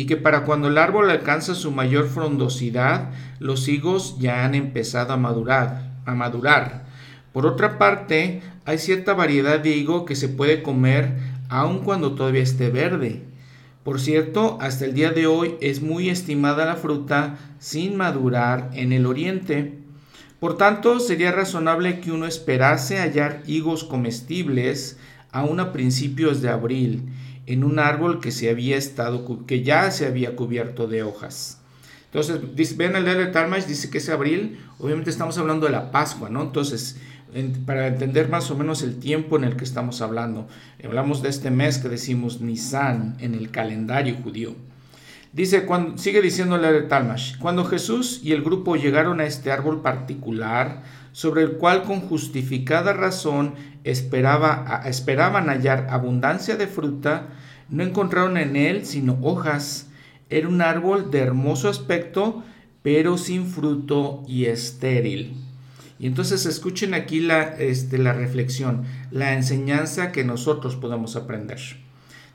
y 0.00 0.06
que 0.06 0.16
para 0.16 0.44
cuando 0.46 0.68
el 0.68 0.78
árbol 0.78 1.10
alcanza 1.10 1.54
su 1.54 1.72
mayor 1.72 2.08
frondosidad, 2.08 3.10
los 3.38 3.68
higos 3.68 4.16
ya 4.18 4.46
han 4.46 4.54
empezado 4.54 5.12
a 5.12 5.18
madurar, 5.18 5.90
a 6.06 6.14
madurar. 6.14 6.86
Por 7.34 7.44
otra 7.44 7.76
parte, 7.76 8.40
hay 8.64 8.78
cierta 8.78 9.12
variedad 9.12 9.60
de 9.60 9.76
higo 9.76 10.06
que 10.06 10.16
se 10.16 10.30
puede 10.30 10.62
comer 10.62 11.18
aun 11.50 11.80
cuando 11.80 12.14
todavía 12.14 12.42
esté 12.42 12.70
verde. 12.70 13.24
Por 13.84 14.00
cierto, 14.00 14.56
hasta 14.62 14.86
el 14.86 14.94
día 14.94 15.10
de 15.10 15.26
hoy 15.26 15.56
es 15.60 15.82
muy 15.82 16.08
estimada 16.08 16.64
la 16.64 16.76
fruta 16.76 17.36
sin 17.58 17.98
madurar 17.98 18.70
en 18.72 18.94
el 18.94 19.04
oriente. 19.04 19.80
Por 20.38 20.56
tanto, 20.56 20.98
sería 20.98 21.30
razonable 21.30 22.00
que 22.00 22.10
uno 22.10 22.24
esperase 22.24 22.96
hallar 22.96 23.42
higos 23.46 23.84
comestibles 23.84 24.98
aún 25.30 25.60
a 25.60 25.74
principios 25.74 26.40
de 26.40 26.48
abril 26.48 27.02
en 27.46 27.64
un 27.64 27.78
árbol 27.78 28.20
que 28.20 28.30
se 28.30 28.50
había 28.50 28.76
estado 28.76 29.46
que 29.46 29.62
ya 29.62 29.90
se 29.90 30.06
había 30.06 30.36
cubierto 30.36 30.86
de 30.86 31.02
hojas. 31.02 31.60
Entonces, 32.12 32.76
ven 32.76 32.96
el 32.96 33.04
de 33.04 33.26
Talmage, 33.26 33.68
dice 33.68 33.88
que 33.88 33.98
es 33.98 34.08
abril, 34.08 34.58
obviamente 34.78 35.10
estamos 35.10 35.38
hablando 35.38 35.66
de 35.66 35.72
la 35.72 35.92
Pascua, 35.92 36.28
¿no? 36.28 36.42
Entonces, 36.42 36.96
para 37.64 37.86
entender 37.86 38.28
más 38.28 38.50
o 38.50 38.56
menos 38.56 38.82
el 38.82 38.98
tiempo 38.98 39.36
en 39.36 39.44
el 39.44 39.56
que 39.56 39.62
estamos 39.62 40.00
hablando, 40.00 40.48
hablamos 40.84 41.22
de 41.22 41.28
este 41.28 41.52
mes 41.52 41.78
que 41.78 41.88
decimos 41.88 42.40
Nisan 42.40 43.16
en 43.20 43.34
el 43.34 43.50
calendario 43.50 44.16
judío. 44.22 44.56
Dice, 45.32 45.64
cuando, 45.64 45.96
sigue 45.98 46.20
diciendo 46.20 46.56
el 46.56 46.62
de 46.62 46.82
Talmash, 46.82 47.38
cuando 47.38 47.64
Jesús 47.64 48.20
y 48.24 48.32
el 48.32 48.42
grupo 48.42 48.74
llegaron 48.74 49.20
a 49.20 49.26
este 49.26 49.52
árbol 49.52 49.80
particular, 49.80 50.82
sobre 51.12 51.42
el 51.42 51.52
cual 51.52 51.82
con 51.82 52.00
justificada 52.00 52.92
razón 52.92 53.54
esperaba, 53.84 54.82
esperaban 54.86 55.48
hallar 55.48 55.86
abundancia 55.90 56.56
de 56.56 56.66
fruta, 56.66 57.28
no 57.68 57.82
encontraron 57.82 58.36
en 58.36 58.56
él 58.56 58.86
sino 58.86 59.18
hojas. 59.22 59.88
Era 60.28 60.48
un 60.48 60.62
árbol 60.62 61.10
de 61.10 61.20
hermoso 61.20 61.68
aspecto, 61.68 62.42
pero 62.82 63.18
sin 63.18 63.46
fruto 63.46 64.22
y 64.26 64.46
estéril. 64.46 65.36
Y 65.98 66.06
entonces 66.06 66.46
escuchen 66.46 66.94
aquí 66.94 67.20
la, 67.20 67.42
este, 67.42 67.98
la 67.98 68.12
reflexión, 68.12 68.84
la 69.10 69.34
enseñanza 69.34 70.12
que 70.12 70.24
nosotros 70.24 70.76
podemos 70.76 71.14
aprender. 71.14 71.58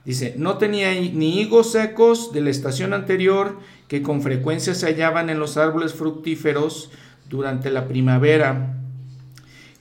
Dice, 0.05 0.35
no 0.37 0.59
tenía 0.59 0.93
ni 0.93 1.41
higos 1.41 1.71
secos 1.71 2.31
de 2.31 2.41
la 2.41 2.51
estación 2.51 2.93
anterior 2.93 3.57
que 3.87 4.03
con 4.03 4.21
frecuencia 4.21 4.75
se 4.75 4.85
hallaban 4.85 5.31
en 5.31 5.39
los 5.39 5.57
árboles 5.57 5.95
fructíferos 5.95 6.91
durante 7.29 7.69
la 7.69 7.87
primavera. 7.87 8.75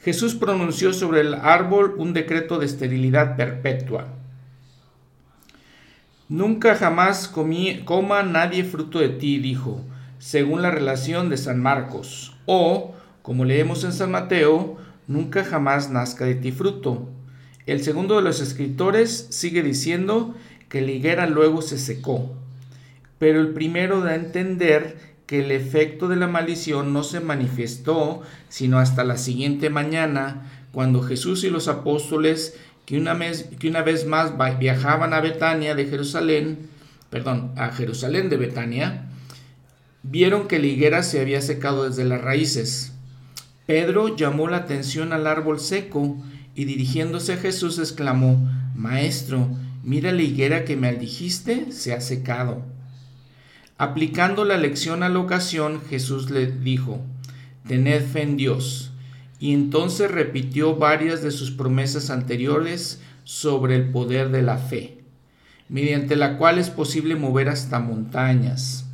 Jesús 0.02 0.34
pronunció 0.34 0.92
sobre 0.92 1.22
el 1.22 1.34
árbol 1.34 1.94
un 1.96 2.12
decreto 2.12 2.58
de 2.58 2.66
esterilidad 2.66 3.36
perpetua. 3.36 4.08
Nunca 6.28 6.74
jamás 6.74 7.32
coma 7.84 8.22
nadie 8.22 8.64
fruto 8.64 8.98
de 8.98 9.10
ti, 9.10 9.38
dijo, 9.38 9.80
según 10.18 10.62
la 10.62 10.70
relación 10.70 11.28
de 11.28 11.36
San 11.36 11.60
Marcos. 11.60 12.36
O, 12.46 12.94
como 13.22 13.44
leemos 13.44 13.84
en 13.84 13.92
San 13.92 14.10
Mateo, 14.10 14.78
nunca 15.06 15.44
jamás 15.44 15.90
nazca 15.90 16.24
de 16.24 16.34
ti 16.34 16.50
fruto. 16.50 17.08
El 17.66 17.82
segundo 17.82 18.16
de 18.16 18.22
los 18.22 18.40
escritores 18.40 19.26
sigue 19.30 19.62
diciendo 19.62 20.34
que 20.68 20.82
la 20.82 20.90
higuera 20.90 21.26
luego 21.26 21.62
se 21.62 21.78
secó. 21.78 22.34
Pero 23.18 23.40
el 23.40 23.54
primero 23.54 24.00
da 24.00 24.10
a 24.10 24.16
entender 24.16 25.13
que 25.26 25.40
el 25.44 25.50
efecto 25.50 26.08
de 26.08 26.16
la 26.16 26.26
maldición 26.26 26.92
no 26.92 27.02
se 27.02 27.20
manifestó 27.20 28.22
sino 28.48 28.78
hasta 28.78 29.04
la 29.04 29.16
siguiente 29.16 29.70
mañana, 29.70 30.50
cuando 30.72 31.02
Jesús 31.02 31.44
y 31.44 31.50
los 31.50 31.68
apóstoles 31.68 32.56
que 32.84 32.98
una, 32.98 33.14
vez, 33.14 33.48
que 33.58 33.68
una 33.68 33.82
vez 33.82 34.06
más 34.06 34.32
viajaban 34.58 35.14
a 35.14 35.20
Betania 35.20 35.74
de 35.74 35.86
Jerusalén, 35.86 36.68
perdón, 37.10 37.52
a 37.56 37.70
Jerusalén 37.70 38.28
de 38.28 38.36
Betania, 38.36 39.06
vieron 40.02 40.48
que 40.48 40.58
la 40.58 40.66
higuera 40.66 41.02
se 41.02 41.20
había 41.20 41.40
secado 41.40 41.88
desde 41.88 42.04
las 42.04 42.20
raíces. 42.20 42.92
Pedro 43.66 44.14
llamó 44.14 44.48
la 44.48 44.58
atención 44.58 45.12
al 45.12 45.26
árbol 45.26 45.58
seco 45.58 46.18
y 46.54 46.66
dirigiéndose 46.66 47.32
a 47.32 47.36
Jesús 47.38 47.78
exclamó, 47.78 48.46
Maestro, 48.74 49.48
mira 49.82 50.12
la 50.12 50.22
higuera 50.22 50.64
que 50.64 50.76
me 50.76 50.92
dijiste, 50.94 51.72
se 51.72 51.94
ha 51.94 52.00
secado. 52.00 52.73
Aplicando 53.76 54.44
la 54.44 54.56
lección 54.56 55.02
a 55.02 55.08
la 55.08 55.18
ocasión, 55.18 55.82
Jesús 55.90 56.30
le 56.30 56.46
dijo, 56.46 57.00
Tened 57.66 58.04
fe 58.04 58.22
en 58.22 58.36
Dios 58.36 58.92
y 59.40 59.52
entonces 59.52 60.10
repitió 60.10 60.76
varias 60.76 61.22
de 61.22 61.32
sus 61.32 61.50
promesas 61.50 62.10
anteriores 62.10 63.02
sobre 63.24 63.74
el 63.74 63.90
poder 63.90 64.30
de 64.30 64.42
la 64.42 64.58
fe, 64.58 64.98
mediante 65.68 66.14
la 66.14 66.38
cual 66.38 66.58
es 66.58 66.70
posible 66.70 67.16
mover 67.16 67.48
hasta 67.48 67.80
montañas. 67.80 68.86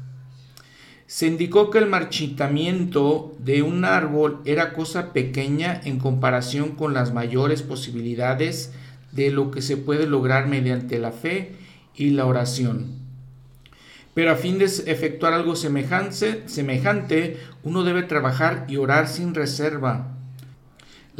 Se 1.06 1.26
indicó 1.26 1.70
que 1.70 1.78
el 1.78 1.86
marchitamiento 1.86 3.36
de 3.38 3.62
un 3.62 3.84
árbol 3.84 4.40
era 4.46 4.72
cosa 4.72 5.12
pequeña 5.12 5.78
en 5.84 5.98
comparación 5.98 6.70
con 6.70 6.94
las 6.94 7.12
mayores 7.12 7.62
posibilidades 7.62 8.72
de 9.12 9.30
lo 9.30 9.50
que 9.50 9.60
se 9.60 9.76
puede 9.76 10.06
lograr 10.06 10.46
mediante 10.46 10.98
la 10.98 11.12
fe 11.12 11.52
y 11.94 12.10
la 12.10 12.24
oración. 12.24 12.99
Pero 14.14 14.32
a 14.32 14.36
fin 14.36 14.58
de 14.58 14.64
efectuar 14.64 15.32
algo 15.32 15.56
semejante, 15.56 16.42
semejante 16.46 17.38
uno 17.62 17.84
debe 17.84 18.02
trabajar 18.02 18.66
y 18.68 18.76
orar 18.76 19.08
sin 19.08 19.34
reserva 19.34 20.16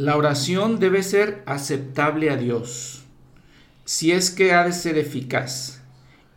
la 0.01 0.17
oración 0.17 0.79
debe 0.79 1.03
ser 1.03 1.43
aceptable 1.45 2.31
a 2.31 2.35
Dios, 2.35 3.03
si 3.85 4.11
es 4.11 4.31
que 4.31 4.51
ha 4.51 4.63
de 4.63 4.73
ser 4.73 4.97
eficaz, 4.97 5.83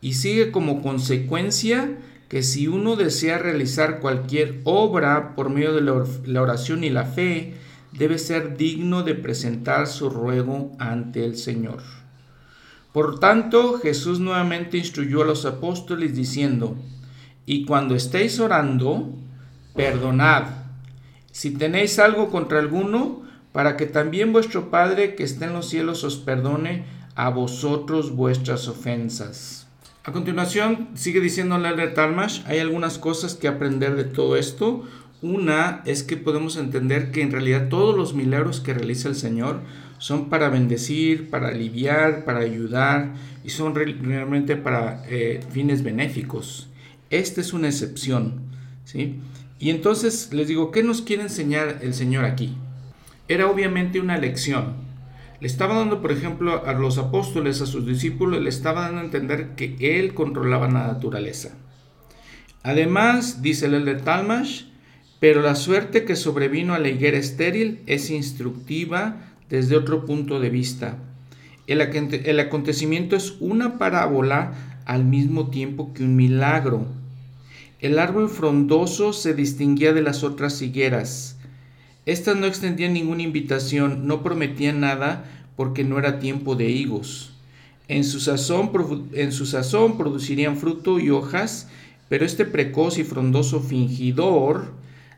y 0.03 0.15
sigue 0.15 0.51
como 0.51 0.83
consecuencia 0.83 1.97
que 2.29 2.43
si 2.43 2.69
uno 2.69 2.97
desea 2.97 3.39
realizar 3.39 4.01
cualquier 4.01 4.61
obra 4.65 5.35
por 5.35 5.49
medio 5.49 5.73
de 5.73 5.81
la 6.27 6.43
oración 6.43 6.85
y 6.85 6.91
la 6.91 7.07
fe, 7.07 7.55
debe 7.93 8.19
ser 8.19 8.59
digno 8.59 9.03
de 9.03 9.15
presentar 9.15 9.87
su 9.87 10.11
ruego 10.11 10.73
ante 10.79 11.25
el 11.25 11.39
Señor. 11.39 11.81
Por 12.95 13.18
tanto, 13.18 13.80
Jesús 13.80 14.20
nuevamente 14.20 14.78
instruyó 14.78 15.22
a 15.22 15.26
los 15.26 15.45
apóstoles 15.47 16.14
diciendo, 16.14 16.76
y 17.45 17.64
cuando 17.64 17.97
estéis 17.97 18.38
orando, 18.38 19.11
perdonad. 19.74 20.45
Si 21.32 21.51
tenéis 21.51 21.99
algo 21.99 22.30
contra 22.30 22.61
alguno, 22.61 23.24
para 23.51 23.76
que 23.76 23.86
también 23.86 24.32
vuestro 24.32 24.70
Padre 24.70 25.16
que 25.16 25.24
está 25.24 25.47
en 25.47 25.55
los 25.55 25.68
cielos 25.68 26.05
os 26.05 26.18
perdone 26.18 26.84
a 27.16 27.30
vosotros 27.30 28.14
vuestras 28.14 28.68
ofensas. 28.68 29.66
A 30.05 30.12
continuación, 30.12 30.90
sigue 30.95 31.18
diciendo 31.18 31.59
la 31.59 31.95
Talmash, 31.95 32.42
hay 32.47 32.61
algunas 32.61 32.99
cosas 32.99 33.34
que 33.34 33.49
aprender 33.49 33.97
de 33.97 34.05
todo 34.05 34.36
esto. 34.36 34.84
Una 35.20 35.82
es 35.84 36.05
que 36.05 36.16
podemos 36.16 36.57
entender 36.57 37.11
que 37.11 37.22
en 37.22 37.32
realidad 37.32 37.68
todos 37.68 37.97
los 37.97 38.14
milagros 38.14 38.61
que 38.61 38.72
realiza 38.72 39.09
el 39.09 39.16
Señor 39.16 39.62
son 39.99 40.28
para 40.28 40.49
bendecir, 40.49 41.30
para 41.30 41.49
aliviar, 41.49 42.24
para 42.24 42.40
ayudar 42.40 43.14
y 43.45 43.51
son 43.51 43.74
realmente 43.74 44.57
para 44.57 45.05
eh, 45.09 45.40
fines 45.51 45.82
benéficos. 45.82 46.68
Esta 47.11 47.40
es 47.40 47.53
una 47.53 47.68
excepción. 47.68 48.40
¿sí? 48.84 49.20
Y 49.59 49.70
entonces 49.70 50.32
les 50.32 50.49
digo, 50.49 50.70
¿qué 50.70 50.82
nos 50.82 51.03
quiere 51.03 51.22
enseñar 51.22 51.78
el 51.82 51.95
Señor 51.95 52.24
aquí? 52.24 52.57
era 53.28 53.51
obviamente 53.51 54.01
una 54.01 54.18
lección. 54.18 54.74
Le 55.40 55.47
estaba 55.47 55.76
dando, 55.76 56.01
por 56.01 56.12
ejemplo, 56.12 56.64
a 56.66 56.72
los 56.72 56.99
apóstoles, 56.99 57.61
a 57.61 57.66
sus 57.66 57.86
discípulos, 57.86 58.40
le 58.40 58.49
estaba 58.49 58.82
dando 58.82 59.01
a 59.01 59.05
entender 59.05 59.55
que 59.57 59.76
él 59.99 60.14
controlaba 60.14 60.66
la 60.68 60.86
naturaleza. 60.86 61.57
Además, 62.62 63.42
dice 63.42 63.66
el 63.66 63.84
de 63.84 63.97
Talmash, 63.97 64.64
pero 65.20 65.42
la 65.42 65.55
suerte 65.55 66.05
que 66.05 66.16
sobrevino 66.16 66.74
a 66.74 66.78
la 66.78 66.88
higuera 66.88 67.18
estéril 67.18 67.82
es 67.86 68.11
instructiva 68.11 69.34
desde 69.51 69.76
otro 69.76 70.05
punto 70.07 70.40
de 70.40 70.51
vista. 70.51 70.99
El, 71.66 72.40
acontecimiento 72.40 73.16
es 73.16 73.36
una 73.40 73.78
parábola 73.78 74.53
al 74.84 75.05
mismo 75.05 75.49
tiempo 75.49 75.95
que 75.95 76.03
un 76.03 76.16
milagro. 76.16 76.86
El 77.80 77.99
árbol 77.99 78.28
frondoso 78.28 79.12
se 79.12 79.34
distinguía 79.34 79.92
de 79.92 80.03
las 80.03 80.24
otras 80.24 80.61
higueras. 80.61 81.38
Estas 82.07 82.36
no 82.36 82.47
extendían 82.47 82.92
ninguna 82.92 83.22
invitación, 83.22 84.07
no 84.07 84.22
prometían 84.22 84.80
nada 84.80 85.24
porque 85.57 85.84
no 85.84 85.99
era 85.99 86.18
tiempo 86.18 86.55
de 86.55 86.68
higos. 86.68 87.32
En 87.88 88.05
su 88.05 88.20
sazón, 88.20 88.70
en 89.12 89.32
su 89.32 89.47
sazón 89.47 89.97
producirían 89.97 90.57
fruto 90.57 90.99
y 90.99 91.11
hojas, 91.11 91.68
pero 92.09 92.26
este 92.26 92.45
precoz 92.45 92.99
y 92.99 93.05
frondoso 93.05 93.61
fingidor 93.61 94.72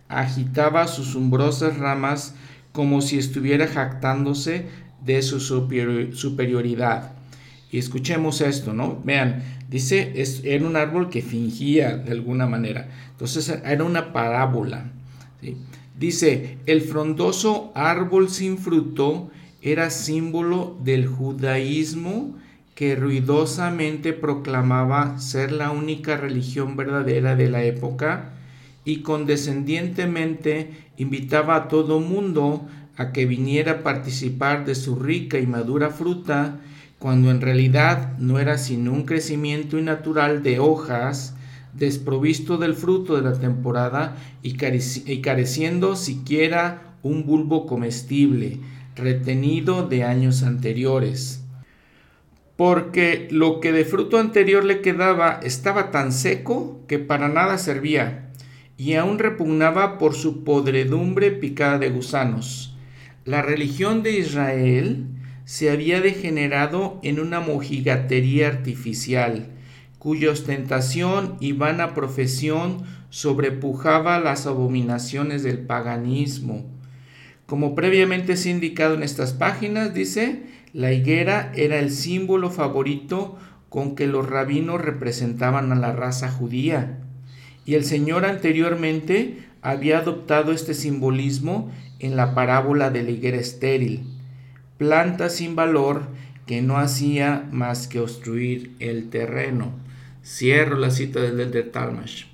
agitaba 0.09 0.87
sus 0.87 1.17
umbrosas 1.17 1.79
ramas 1.79 2.35
como 2.77 3.01
si 3.01 3.17
estuviera 3.17 3.67
jactándose 3.67 4.67
de 5.03 5.23
su 5.23 5.41
superioridad. 5.41 7.13
Y 7.73 7.79
escuchemos 7.79 8.43
esto, 8.43 8.75
¿no? 8.75 9.01
Vean, 9.03 9.43
dice, 9.71 10.13
es, 10.17 10.43
era 10.45 10.67
un 10.67 10.77
árbol 10.77 11.09
que 11.09 11.23
fingía 11.23 11.97
de 11.97 12.13
alguna 12.13 12.47
manera. 12.47 12.91
Entonces 13.13 13.49
era 13.65 13.83
una 13.83 14.13
parábola. 14.13 14.91
Dice, 15.99 16.59
el 16.67 16.83
frondoso 16.83 17.73
árbol 17.75 18.29
sin 18.29 18.59
fruto 18.59 19.31
era 19.63 19.89
símbolo 19.89 20.77
del 20.85 21.07
judaísmo 21.07 22.37
que 22.75 22.95
ruidosamente 22.95 24.13
proclamaba 24.13 25.19
ser 25.19 25.51
la 25.51 25.71
única 25.71 26.19
religión 26.19 26.77
verdadera 26.77 27.37
de 27.37 27.49
la 27.49 27.65
época 27.65 28.36
y 28.87 29.03
condescendientemente 29.03 30.71
invitaba 30.97 31.57
a 31.57 31.69
todo 31.69 32.01
mundo 32.01 32.67
a 32.97 33.13
que 33.13 33.27
viniera 33.27 33.73
a 33.73 33.83
participar 33.83 34.65
de 34.65 34.75
su 34.75 34.97
rica 34.97 35.39
y 35.39 35.47
madura 35.47 35.91
fruta, 35.91 36.61
cuando 36.99 37.31
en 37.31 37.41
realidad 37.43 38.17
no 38.19 38.39
era 38.39 38.57
sino 38.57 38.93
un 38.93 39.05
crecimiento 39.05 39.77
innatural 39.77 40.43
de 40.43 40.61
hojas, 40.61 41.35
desprovisto 41.75 42.57
del 42.59 42.75
fruto 42.75 43.17
de 43.17 43.23
la 43.23 43.39
temporada 43.39 44.17
y, 44.43 44.55
careciendo 44.55 45.97
siquiera 45.97 46.95
un 47.03 47.27
bulbo 47.27 47.67
comestible, 47.67 48.61
retenido 48.95 49.87
de 49.87 50.05
años 50.05 50.45
anteriores. 50.45 51.43
Porque 52.57 53.27
lo 53.31 53.61
que 53.61 53.73
de 53.73 53.85
fruto 53.85 54.19
anterior 54.19 54.65
le 54.65 54.81
quedaba 54.81 55.41
estaba 55.43 55.91
tan 55.91 56.13
seco 56.13 56.81
que 56.87 56.99
para 56.99 57.29
nada 57.29 57.59
servía 57.59 58.26
y 58.79 58.95
aún 58.95 59.19
repugnaba 59.19 59.99
por 59.99 60.15
su 60.15 60.45
podredumbre 60.45 61.31
picada 61.31 61.79
de 61.79 61.91
gusanos. 61.91 62.77
La 63.25 63.43
religión 63.43 64.03
de 64.03 64.19
Israel 64.19 65.07
se 65.45 65.71
había 65.71 66.01
degenerado 66.01 67.01
en 67.03 67.21
una 67.21 67.41
mojigatería 67.41 68.49
artificial, 68.49 69.49
cuya 69.99 70.31
ostentación 70.31 71.37
y 71.41 71.53
vana 71.53 71.95
profesión 71.95 72.85
sobrepujaba 73.11 74.21
las 74.21 74.47
abominaciones 74.47 75.43
del 75.43 75.61
paganismo. 75.61 76.67
Como 77.47 77.75
previamente 77.75 78.37
se 78.37 78.51
ha 78.51 78.53
indicado 78.53 78.95
en 78.95 79.03
estas 79.03 79.33
páginas, 79.33 79.95
dice, 79.95 80.43
la 80.73 80.93
higuera 80.93 81.53
era 81.55 81.79
el 81.79 81.91
símbolo 81.91 82.51
favorito 82.51 83.39
con 83.69 83.95
que 83.95 84.07
los 84.07 84.29
rabinos 84.29 84.81
representaban 84.81 85.73
a 85.73 85.77
la 85.77 85.93
raza 85.93 86.31
judía 86.31 87.06
y 87.67 87.75
el 87.75 87.85
Señor 87.85 88.25
anteriormente 88.25 89.39
había 89.61 89.99
adoptado 89.99 90.53
este 90.53 90.73
simbolismo 90.73 91.71
en 91.99 92.17
la 92.17 92.35
parábola 92.35 92.91
de 92.91 93.03
la 93.03 93.11
higuera 93.11 93.39
estéril, 93.39 94.05
planta 94.79 95.29
sin 95.29 95.57
valor 95.57 96.07
que 96.47 96.63
no 96.63 96.79
hacía 96.79 97.49
más 97.51 97.89
que 97.89 97.99
obstruir 97.99 98.77
el 98.79 99.11
terreno. 99.11 99.73
Cierro 100.25 100.79
la 100.79 100.93
cita 100.93 101.21
del 101.21 101.41
Elder 101.41 101.73
Talmash. 101.73 102.27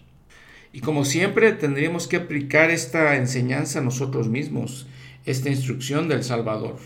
Y 0.75 0.81
como 0.81 1.07
siempre 1.07 1.53
tendríamos 1.53 2.07
que 2.09 2.17
aplicar 2.17 2.71
esta 2.71 3.17
enseñanza 3.17 3.79
a 3.79 3.83
nosotros 3.83 4.29
mismos, 4.29 4.87
esta 5.25 5.49
instrucción 5.49 6.09
del 6.09 6.25
Salvador. 6.25 6.79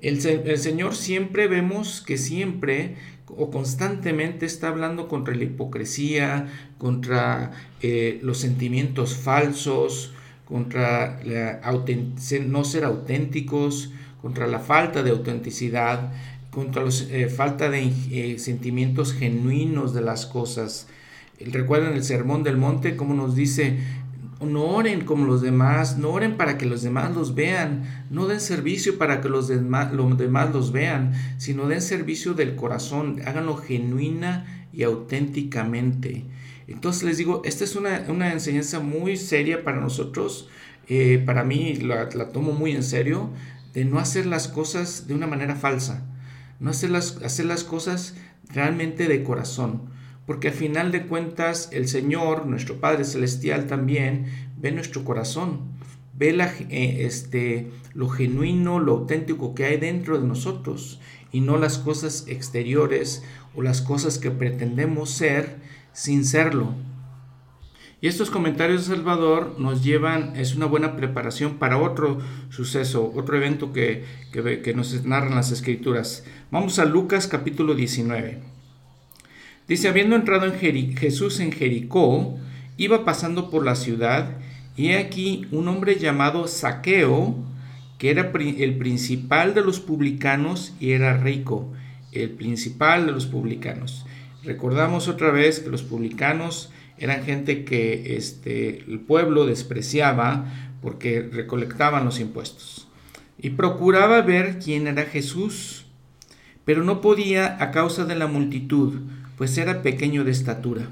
El 0.00 0.20
Señor 0.58 0.96
siempre 0.96 1.46
vemos 1.46 2.02
que 2.04 2.18
siempre 2.18 2.96
o 3.36 3.50
constantemente 3.50 4.46
está 4.46 4.68
hablando 4.68 5.08
contra 5.08 5.34
la 5.34 5.44
hipocresía, 5.44 6.48
contra 6.78 7.52
eh, 7.80 8.18
los 8.22 8.38
sentimientos 8.38 9.16
falsos, 9.16 10.12
contra 10.44 11.20
no 12.46 12.64
ser 12.64 12.84
auténticos, 12.84 13.92
contra 14.20 14.46
la 14.46 14.60
falta 14.60 15.02
de 15.02 15.10
autenticidad, 15.10 16.12
contra 16.50 16.84
la 16.84 16.90
eh, 17.10 17.28
falta 17.28 17.70
de 17.70 17.90
eh, 18.10 18.38
sentimientos 18.38 19.14
genuinos 19.14 19.94
de 19.94 20.02
las 20.02 20.26
cosas. 20.26 20.86
Recuerden 21.40 21.94
el 21.94 22.04
Sermón 22.04 22.44
del 22.44 22.56
Monte, 22.56 22.94
como 22.94 23.14
nos 23.14 23.34
dice, 23.34 23.78
no 24.44 24.64
oren 24.64 25.04
como 25.04 25.26
los 25.26 25.42
demás, 25.42 25.98
no 25.98 26.10
oren 26.10 26.36
para 26.36 26.58
que 26.58 26.66
los 26.66 26.82
demás 26.82 27.14
los 27.14 27.34
vean, 27.34 27.82
no 28.10 28.26
den 28.26 28.40
servicio 28.40 28.98
para 28.98 29.20
que 29.20 29.28
los 29.28 29.48
demás, 29.48 29.92
los 29.92 30.72
vean, 30.72 31.12
sino 31.38 31.68
den 31.68 31.82
servicio 31.82 32.34
del 32.34 32.56
corazón, 32.56 33.20
háganlo 33.24 33.56
genuina 33.56 34.68
y 34.72 34.82
auténticamente. 34.82 36.24
Entonces 36.66 37.02
les 37.02 37.18
digo, 37.18 37.42
esta 37.44 37.64
es 37.64 37.76
una, 37.76 38.32
enseñanza 38.32 38.80
muy 38.80 39.16
seria 39.16 39.64
para 39.64 39.80
nosotros, 39.80 40.48
eh, 40.88 41.22
para 41.24 41.44
mí 41.44 41.76
la, 41.76 42.08
tomo 42.32 42.52
muy 42.52 42.72
en 42.72 42.82
serio, 42.82 43.30
de 43.74 43.84
no 43.84 43.98
hacer 43.98 44.26
las 44.26 44.48
cosas 44.48 45.06
de 45.06 45.14
una 45.14 45.26
manera 45.26 45.54
falsa, 45.56 46.06
no 46.60 46.70
hacer 46.70 46.90
las, 46.90 47.16
hacer 47.22 47.46
las 47.46 47.64
cosas 47.64 48.14
realmente 48.52 49.08
de 49.08 49.22
corazón 49.22 49.91
porque 50.26 50.48
al 50.48 50.54
final 50.54 50.92
de 50.92 51.06
cuentas 51.06 51.68
el 51.72 51.88
Señor, 51.88 52.46
nuestro 52.46 52.76
Padre 52.76 53.04
Celestial 53.04 53.66
también, 53.66 54.26
ve 54.56 54.70
nuestro 54.72 55.04
corazón, 55.04 55.60
ve 56.14 56.30
eh, 56.70 57.04
este, 57.04 57.70
lo 57.94 58.08
genuino, 58.08 58.78
lo 58.78 58.92
auténtico 58.92 59.54
que 59.54 59.64
hay 59.64 59.78
dentro 59.78 60.20
de 60.20 60.26
nosotros 60.26 61.00
y 61.32 61.40
no 61.40 61.58
las 61.58 61.78
cosas 61.78 62.24
exteriores 62.28 63.24
o 63.54 63.62
las 63.62 63.82
cosas 63.82 64.18
que 64.18 64.30
pretendemos 64.30 65.10
ser 65.10 65.56
sin 65.92 66.24
serlo. 66.24 66.74
Y 68.00 68.08
estos 68.08 68.30
comentarios 68.30 68.88
de 68.88 68.96
Salvador 68.96 69.56
nos 69.58 69.84
llevan, 69.84 70.34
es 70.34 70.56
una 70.56 70.66
buena 70.66 70.96
preparación 70.96 71.58
para 71.58 71.78
otro 71.78 72.18
suceso, 72.50 73.12
otro 73.14 73.36
evento 73.36 73.72
que, 73.72 74.04
que, 74.32 74.60
que 74.60 74.74
nos 74.74 75.04
narran 75.04 75.36
las 75.36 75.52
escrituras. 75.52 76.24
Vamos 76.50 76.80
a 76.80 76.84
Lucas 76.84 77.28
capítulo 77.28 77.74
19. 77.76 78.51
Dice, 79.72 79.88
habiendo 79.88 80.16
entrado 80.16 80.44
en 80.44 80.98
Jesús 80.98 81.40
en 81.40 81.50
Jericó, 81.50 82.38
iba 82.76 83.06
pasando 83.06 83.48
por 83.48 83.64
la 83.64 83.74
ciudad, 83.74 84.36
y 84.76 84.88
he 84.88 84.98
aquí 84.98 85.46
un 85.50 85.66
hombre 85.66 85.98
llamado 85.98 86.46
Saqueo, 86.46 87.36
que 87.96 88.10
era 88.10 88.30
el 88.34 88.76
principal 88.76 89.54
de 89.54 89.62
los 89.62 89.80
publicanos 89.80 90.74
y 90.78 90.90
era 90.90 91.16
rico, 91.16 91.72
el 92.12 92.28
principal 92.32 93.06
de 93.06 93.12
los 93.12 93.24
publicanos. 93.24 94.04
Recordamos 94.44 95.08
otra 95.08 95.30
vez 95.30 95.60
que 95.60 95.70
los 95.70 95.82
publicanos 95.82 96.70
eran 96.98 97.24
gente 97.24 97.64
que 97.64 98.18
este, 98.18 98.80
el 98.80 99.00
pueblo 99.00 99.46
despreciaba 99.46 100.52
porque 100.82 101.22
recolectaban 101.22 102.04
los 102.04 102.20
impuestos. 102.20 102.88
Y 103.38 103.48
procuraba 103.48 104.20
ver 104.20 104.58
quién 104.58 104.86
era 104.86 105.04
Jesús, 105.04 105.86
pero 106.66 106.84
no 106.84 107.00
podía 107.00 107.56
a 107.58 107.70
causa 107.70 108.04
de 108.04 108.16
la 108.16 108.26
multitud, 108.26 109.00
pues 109.42 109.58
era 109.58 109.82
pequeño 109.82 110.22
de 110.22 110.30
estatura. 110.30 110.88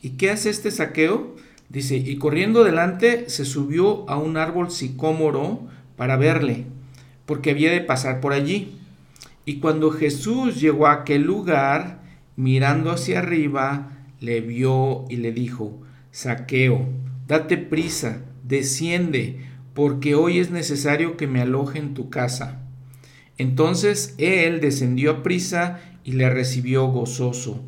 ¿Y 0.00 0.12
qué 0.12 0.30
hace 0.30 0.48
este 0.48 0.70
saqueo? 0.70 1.36
Dice, 1.68 1.98
y 1.98 2.16
corriendo 2.16 2.64
delante 2.64 3.28
se 3.28 3.44
subió 3.44 4.08
a 4.08 4.16
un 4.16 4.38
árbol 4.38 4.70
sicómoro 4.70 5.60
para 5.94 6.16
verle, 6.16 6.64
porque 7.26 7.50
había 7.50 7.70
de 7.70 7.82
pasar 7.82 8.22
por 8.22 8.32
allí. 8.32 8.78
Y 9.44 9.58
cuando 9.58 9.90
Jesús 9.90 10.58
llegó 10.58 10.86
a 10.86 10.92
aquel 10.92 11.24
lugar, 11.24 12.00
mirando 12.34 12.90
hacia 12.92 13.18
arriba, 13.18 13.92
le 14.20 14.40
vio 14.40 15.04
y 15.10 15.16
le 15.16 15.32
dijo, 15.32 15.78
Saqueo, 16.12 16.88
date 17.28 17.58
prisa, 17.58 18.22
desciende, 18.42 19.40
porque 19.74 20.14
hoy 20.14 20.38
es 20.38 20.50
necesario 20.50 21.18
que 21.18 21.26
me 21.26 21.42
aloje 21.42 21.78
en 21.78 21.92
tu 21.92 22.08
casa. 22.08 22.62
Entonces 23.36 24.14
él 24.16 24.62
descendió 24.62 25.10
a 25.10 25.22
prisa 25.22 25.78
y 26.06 26.12
le 26.12 26.30
recibió 26.30 26.86
gozoso. 26.86 27.60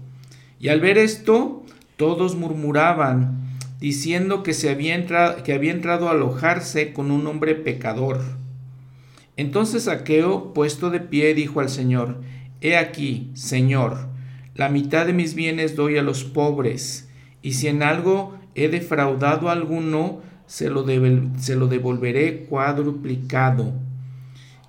Y 0.60 0.68
al 0.68 0.80
ver 0.80 0.96
esto, 0.96 1.64
todos 1.96 2.36
murmuraban, 2.36 3.58
diciendo 3.80 4.44
que, 4.44 4.54
se 4.54 4.70
había 4.70 4.94
entrado, 4.94 5.42
que 5.42 5.52
había 5.52 5.72
entrado 5.72 6.08
a 6.08 6.12
alojarse 6.12 6.92
con 6.92 7.10
un 7.10 7.26
hombre 7.26 7.56
pecador. 7.56 8.20
Entonces 9.36 9.84
Saqueo, 9.84 10.54
puesto 10.54 10.90
de 10.90 11.00
pie, 11.00 11.34
dijo 11.34 11.58
al 11.58 11.68
Señor, 11.68 12.20
He 12.60 12.76
aquí, 12.76 13.32
Señor, 13.34 14.06
la 14.54 14.68
mitad 14.68 15.04
de 15.04 15.12
mis 15.12 15.34
bienes 15.34 15.74
doy 15.74 15.98
a 15.98 16.02
los 16.02 16.22
pobres, 16.22 17.08
y 17.42 17.54
si 17.54 17.66
en 17.66 17.82
algo 17.82 18.38
he 18.54 18.68
defraudado 18.68 19.48
a 19.48 19.52
alguno, 19.52 20.22
se 20.46 20.70
lo, 20.70 20.86
se 21.38 21.56
lo 21.56 21.66
devolveré 21.66 22.44
cuadruplicado. 22.44 23.72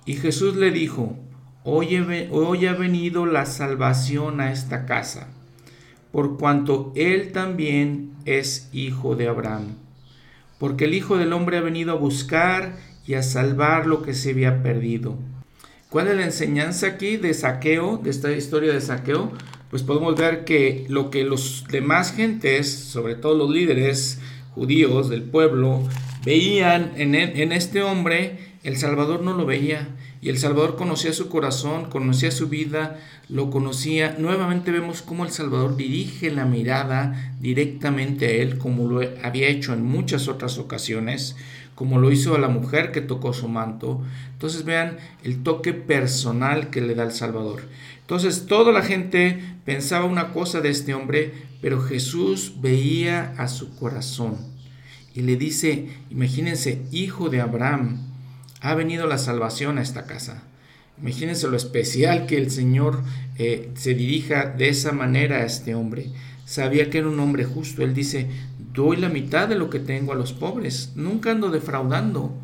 Y 0.06 0.14
Jesús 0.14 0.56
le 0.56 0.72
dijo, 0.72 1.16
hoy, 1.64 2.66
ha 2.66 2.72
venido 2.72 3.26
la 3.26 3.46
salvación 3.46 4.40
a 4.40 4.52
esta 4.52 4.86
casa, 4.86 5.28
por 6.12 6.38
cuanto 6.38 6.92
él 6.96 7.32
también 7.32 8.12
es 8.24 8.68
hijo 8.72 9.16
de 9.16 9.28
Abraham. 9.28 9.76
Porque 10.58 10.84
el 10.84 10.94
Hijo 10.94 11.16
del 11.16 11.32
Hombre 11.32 11.56
ha 11.56 11.62
venido 11.62 11.92
a 11.92 11.96
buscar 11.96 12.76
y 13.06 13.14
a 13.14 13.22
salvar 13.22 13.86
lo 13.86 14.02
que 14.02 14.12
se 14.12 14.30
había 14.30 14.62
perdido. 14.62 15.16
¿Cuál 15.88 16.08
es 16.08 16.16
la 16.16 16.24
enseñanza 16.24 16.86
aquí 16.86 17.16
de 17.16 17.32
saqueo, 17.32 17.96
de 17.96 18.10
esta 18.10 18.30
historia 18.30 18.72
de 18.72 18.80
saqueo? 18.80 19.32
Pues 19.70 19.82
podemos 19.82 20.16
ver 20.16 20.44
que 20.44 20.84
lo 20.88 21.10
que 21.10 21.24
los 21.24 21.64
demás 21.70 22.12
gentes, 22.12 22.70
sobre 22.70 23.14
todo 23.14 23.34
los 23.34 23.50
líderes 23.50 24.20
judíos 24.54 25.08
del 25.08 25.22
pueblo, 25.22 25.82
veían 26.24 26.92
en 26.96 27.52
este 27.52 27.82
hombre, 27.82 28.38
el 28.62 28.76
Salvador 28.76 29.22
no 29.22 29.32
lo 29.32 29.46
veía. 29.46 29.88
Y 30.22 30.28
el 30.28 30.38
Salvador 30.38 30.76
conocía 30.76 31.14
su 31.14 31.28
corazón, 31.28 31.88
conocía 31.88 32.30
su 32.30 32.48
vida, 32.48 33.00
lo 33.28 33.50
conocía. 33.50 34.16
Nuevamente 34.18 34.70
vemos 34.70 35.00
cómo 35.00 35.24
el 35.24 35.30
Salvador 35.30 35.76
dirige 35.76 36.30
la 36.30 36.44
mirada 36.44 37.34
directamente 37.40 38.26
a 38.26 38.30
él, 38.30 38.58
como 38.58 38.86
lo 38.86 39.00
había 39.22 39.48
hecho 39.48 39.72
en 39.72 39.82
muchas 39.82 40.28
otras 40.28 40.58
ocasiones, 40.58 41.36
como 41.74 41.98
lo 41.98 42.12
hizo 42.12 42.34
a 42.34 42.38
la 42.38 42.48
mujer 42.48 42.92
que 42.92 43.00
tocó 43.00 43.32
su 43.32 43.48
manto. 43.48 44.02
Entonces 44.32 44.64
vean 44.64 44.98
el 45.24 45.42
toque 45.42 45.72
personal 45.72 46.68
que 46.68 46.82
le 46.82 46.94
da 46.94 47.04
el 47.04 47.12
Salvador. 47.12 47.62
Entonces 48.02 48.46
toda 48.46 48.72
la 48.72 48.82
gente 48.82 49.40
pensaba 49.64 50.04
una 50.04 50.32
cosa 50.34 50.60
de 50.60 50.68
este 50.68 50.92
hombre, 50.92 51.32
pero 51.62 51.80
Jesús 51.80 52.54
veía 52.60 53.32
a 53.38 53.48
su 53.48 53.74
corazón 53.76 54.36
y 55.14 55.22
le 55.22 55.36
dice, 55.36 55.88
imagínense, 56.10 56.82
hijo 56.92 57.30
de 57.30 57.40
Abraham, 57.40 58.09
ha 58.60 58.74
venido 58.74 59.06
la 59.06 59.18
salvación 59.18 59.78
a 59.78 59.82
esta 59.82 60.04
casa. 60.04 60.42
Imagínense 61.00 61.48
lo 61.48 61.56
especial 61.56 62.26
que 62.26 62.36
el 62.36 62.50
Señor 62.50 63.02
eh, 63.38 63.70
se 63.74 63.94
dirija 63.94 64.46
de 64.46 64.68
esa 64.68 64.92
manera 64.92 65.38
a 65.38 65.44
este 65.44 65.74
hombre. 65.74 66.10
Sabía 66.44 66.90
que 66.90 66.98
era 66.98 67.08
un 67.08 67.20
hombre 67.20 67.44
justo. 67.44 67.82
Él 67.82 67.94
dice, 67.94 68.28
doy 68.74 68.96
la 68.96 69.08
mitad 69.08 69.48
de 69.48 69.54
lo 69.54 69.70
que 69.70 69.80
tengo 69.80 70.12
a 70.12 70.16
los 70.16 70.32
pobres. 70.32 70.92
Nunca 70.96 71.30
ando 71.30 71.50
defraudando. 71.50 72.34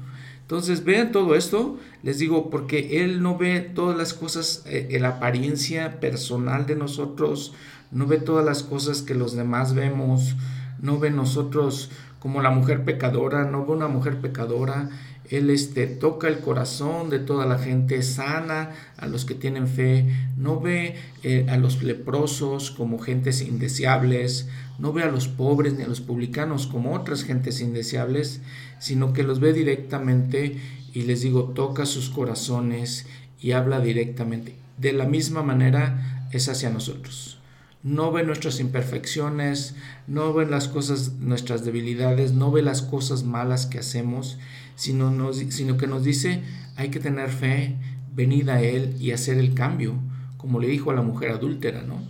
Entonces 0.40 0.84
vean 0.84 1.10
todo 1.10 1.34
esto, 1.34 1.76
les 2.04 2.20
digo, 2.20 2.50
porque 2.50 3.02
Él 3.02 3.20
no 3.20 3.36
ve 3.36 3.60
todas 3.60 3.98
las 3.98 4.14
cosas, 4.14 4.62
eh, 4.66 4.96
la 5.00 5.08
apariencia 5.08 5.98
personal 5.98 6.66
de 6.66 6.76
nosotros, 6.76 7.52
no 7.90 8.06
ve 8.06 8.18
todas 8.18 8.44
las 8.44 8.62
cosas 8.62 9.02
que 9.02 9.16
los 9.16 9.34
demás 9.34 9.74
vemos, 9.74 10.36
no 10.80 11.00
ve 11.00 11.10
nosotros 11.10 11.90
como 12.20 12.42
la 12.42 12.50
mujer 12.50 12.84
pecadora, 12.84 13.44
no 13.44 13.66
ve 13.66 13.72
una 13.72 13.88
mujer 13.88 14.20
pecadora, 14.20 14.90
él 15.30 15.50
este, 15.50 15.86
toca 15.86 16.28
el 16.28 16.38
corazón 16.38 17.10
de 17.10 17.18
toda 17.18 17.46
la 17.46 17.58
gente, 17.58 18.02
sana 18.02 18.70
a 18.96 19.06
los 19.06 19.24
que 19.24 19.34
tienen 19.34 19.68
fe, 19.68 20.06
no 20.36 20.60
ve 20.60 20.94
eh, 21.22 21.46
a 21.48 21.56
los 21.56 21.82
leprosos 21.82 22.70
como 22.70 22.98
gentes 22.98 23.42
indeseables, 23.42 24.48
no 24.78 24.92
ve 24.92 25.02
a 25.02 25.10
los 25.10 25.28
pobres 25.28 25.74
ni 25.74 25.82
a 25.82 25.88
los 25.88 26.00
publicanos 26.00 26.66
como 26.66 26.94
otras 26.94 27.24
gentes 27.24 27.60
indeseables, 27.60 28.40
sino 28.78 29.12
que 29.12 29.22
los 29.22 29.40
ve 29.40 29.52
directamente 29.52 30.56
y 30.92 31.02
les 31.02 31.22
digo, 31.22 31.44
toca 31.44 31.86
sus 31.86 32.10
corazones 32.10 33.06
y 33.40 33.52
habla 33.52 33.80
directamente. 33.80 34.54
De 34.78 34.92
la 34.92 35.06
misma 35.06 35.42
manera 35.42 36.28
es 36.32 36.48
hacia 36.48 36.70
nosotros. 36.70 37.38
No 37.82 38.10
ve 38.10 38.24
nuestras 38.24 38.58
imperfecciones, 38.60 39.74
no 40.06 40.32
ve 40.32 40.46
las 40.46 40.68
cosas, 40.68 41.12
nuestras 41.20 41.64
debilidades, 41.64 42.32
no 42.32 42.50
ve 42.50 42.62
las 42.62 42.82
cosas 42.82 43.22
malas 43.22 43.66
que 43.66 43.78
hacemos, 43.78 44.38
sino, 44.76 45.32
sino 45.32 45.76
que 45.76 45.86
nos 45.88 46.04
dice 46.04 46.42
hay 46.76 46.90
que 46.90 47.00
tener 47.00 47.30
fe, 47.30 47.76
venid 48.14 48.48
a 48.50 48.60
Él 48.62 48.94
y 49.00 49.10
hacer 49.10 49.38
el 49.38 49.54
cambio, 49.54 49.94
como 50.36 50.60
le 50.60 50.68
dijo 50.68 50.90
a 50.90 50.94
la 50.94 51.02
mujer 51.02 51.30
adúltera, 51.30 51.82
¿no? 51.82 52.00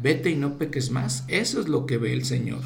Vete 0.00 0.30
y 0.30 0.36
no 0.36 0.58
peques 0.58 0.90
más. 0.90 1.24
Eso 1.28 1.60
es 1.60 1.68
lo 1.68 1.86
que 1.86 1.98
ve 1.98 2.12
el 2.12 2.24
Señor. 2.24 2.62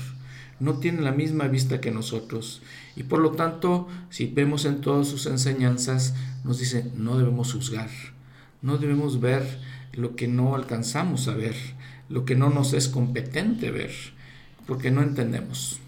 No 0.61 0.75
tiene 0.75 1.03
la 1.03 1.13
misma 1.13 1.49
vista 1.49 1.81
que 1.81 1.91
nosotros. 1.91 2.63
Y 2.97 3.05
por 3.05 3.21
lo 3.21 3.33
tanto, 3.33 3.89
si 4.11 4.27
vemos 4.27 4.65
en 4.65 4.81
todas 4.81 5.09
sus 5.09 5.27
enseñanzas, 5.27 6.15
nos 6.45 6.59
dice, 6.59 6.91
no 6.97 7.19
debemos 7.19 7.53
juzgar. 7.53 7.91
No 8.61 8.79
debemos 8.79 9.21
ver 9.21 9.61
lo 9.93 10.15
que 10.17 10.29
no 10.29 10.55
alcanzamos 10.55 11.29
a 11.29 11.35
ver, 11.35 11.57
lo 12.09 12.25
que 12.25 12.37
no 12.37 12.51
nos 12.51 12.73
es 12.73 12.89
competente 12.89 13.71
ver, 13.71 13.93
porque 14.67 14.91
no 14.91 15.03
entendemos. 15.03 15.81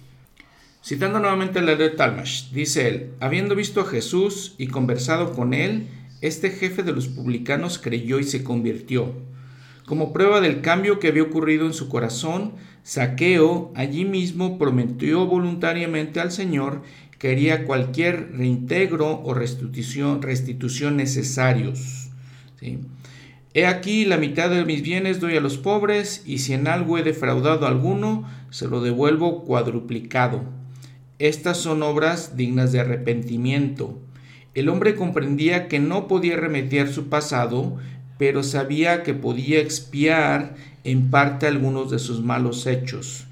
Citando 0.84 1.18
nuevamente 1.18 1.62
la 1.62 1.76
de 1.76 1.88
Talmash, 1.88 2.50
dice 2.50 2.86
él, 2.86 3.10
habiendo 3.18 3.54
visto 3.54 3.80
a 3.80 3.86
Jesús 3.86 4.54
y 4.58 4.66
conversado 4.66 5.32
con 5.32 5.54
él, 5.54 5.86
este 6.20 6.50
jefe 6.50 6.82
de 6.82 6.92
los 6.92 7.08
publicanos 7.08 7.78
creyó 7.78 8.18
y 8.18 8.24
se 8.24 8.44
convirtió. 8.44 9.14
Como 9.86 10.12
prueba 10.12 10.42
del 10.42 10.60
cambio 10.60 10.98
que 10.98 11.08
había 11.08 11.22
ocurrido 11.22 11.64
en 11.64 11.72
su 11.72 11.88
corazón, 11.88 12.52
Saqueo 12.82 13.72
allí 13.74 14.04
mismo 14.04 14.58
prometió 14.58 15.24
voluntariamente 15.24 16.20
al 16.20 16.30
Señor 16.30 16.82
que 17.18 17.30
haría 17.30 17.64
cualquier 17.64 18.32
reintegro 18.36 19.22
o 19.24 19.32
restitución, 19.32 20.20
restitución 20.20 20.98
necesarios. 20.98 22.10
He 23.54 23.64
aquí 23.64 24.04
la 24.04 24.18
mitad 24.18 24.50
de 24.50 24.66
mis 24.66 24.82
bienes 24.82 25.18
doy 25.18 25.34
a 25.38 25.40
los 25.40 25.56
pobres, 25.56 26.22
y 26.26 26.40
si 26.40 26.52
en 26.52 26.68
algo 26.68 26.98
he 26.98 27.02
defraudado 27.02 27.64
a 27.64 27.70
alguno, 27.70 28.28
se 28.50 28.68
lo 28.68 28.82
devuelvo 28.82 29.44
cuadruplicado. 29.44 30.53
Estas 31.20 31.58
son 31.58 31.84
obras 31.84 32.36
dignas 32.36 32.72
de 32.72 32.80
arrepentimiento. 32.80 34.00
El 34.54 34.68
hombre 34.68 34.96
comprendía 34.96 35.68
que 35.68 35.78
no 35.78 36.08
podía 36.08 36.36
remediar 36.36 36.88
su 36.88 37.08
pasado, 37.08 37.76
pero 38.18 38.42
sabía 38.42 39.04
que 39.04 39.14
podía 39.14 39.60
expiar 39.60 40.56
en 40.82 41.10
parte 41.10 41.46
algunos 41.46 41.90
de 41.92 42.00
sus 42.00 42.20
malos 42.20 42.66
hechos. 42.66 43.26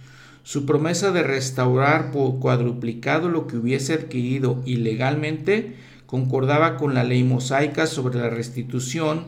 Su 0.44 0.64
promesa 0.64 1.10
de 1.10 1.24
restaurar 1.24 2.12
por 2.12 2.38
cuadruplicado 2.38 3.28
lo 3.28 3.48
que 3.48 3.56
hubiese 3.56 3.94
adquirido 3.94 4.62
ilegalmente 4.64 5.74
concordaba 6.06 6.76
con 6.76 6.94
la 6.94 7.02
ley 7.02 7.24
mosaica 7.24 7.86
sobre 7.86 8.18
la 8.20 8.30
restitución, 8.30 9.26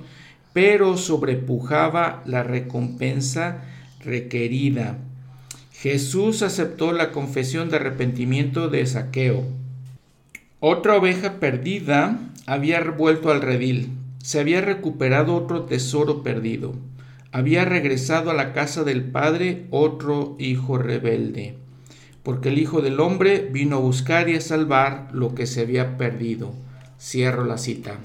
pero 0.52 0.96
sobrepujaba 0.96 2.22
la 2.24 2.44
recompensa 2.44 3.62
requerida. 4.04 4.98
Jesús 5.84 6.40
aceptó 6.40 6.92
la 6.92 7.12
confesión 7.12 7.68
de 7.68 7.76
arrepentimiento 7.76 8.70
de 8.70 8.86
Saqueo. 8.86 9.44
Otra 10.58 10.96
oveja 10.96 11.34
perdida 11.40 12.20
había 12.46 12.80
vuelto 12.80 13.30
al 13.30 13.42
redil. 13.42 13.90
Se 14.22 14.40
había 14.40 14.62
recuperado 14.62 15.34
otro 15.34 15.64
tesoro 15.64 16.22
perdido. 16.22 16.72
Había 17.32 17.66
regresado 17.66 18.30
a 18.30 18.34
la 18.34 18.54
casa 18.54 18.82
del 18.82 19.04
Padre 19.04 19.66
otro 19.68 20.36
hijo 20.38 20.78
rebelde. 20.78 21.58
Porque 22.22 22.48
el 22.48 22.58
Hijo 22.58 22.80
del 22.80 22.98
Hombre 22.98 23.46
vino 23.52 23.76
a 23.76 23.80
buscar 23.80 24.30
y 24.30 24.36
a 24.36 24.40
salvar 24.40 25.10
lo 25.12 25.34
que 25.34 25.46
se 25.46 25.60
había 25.60 25.98
perdido. 25.98 26.54
Cierro 26.98 27.44
la 27.44 27.58
cita. 27.58 27.98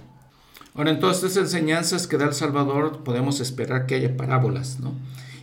Ahora, 0.75 0.91
en 0.91 0.97
estas 0.97 1.37
enseñanzas 1.37 2.07
que 2.07 2.17
da 2.17 2.25
el 2.25 2.33
Salvador, 2.33 3.05
podemos 3.05 3.39
esperar 3.39 3.85
que 3.85 3.95
haya 3.95 4.17
parábolas, 4.17 4.81
¿no? 4.81 4.95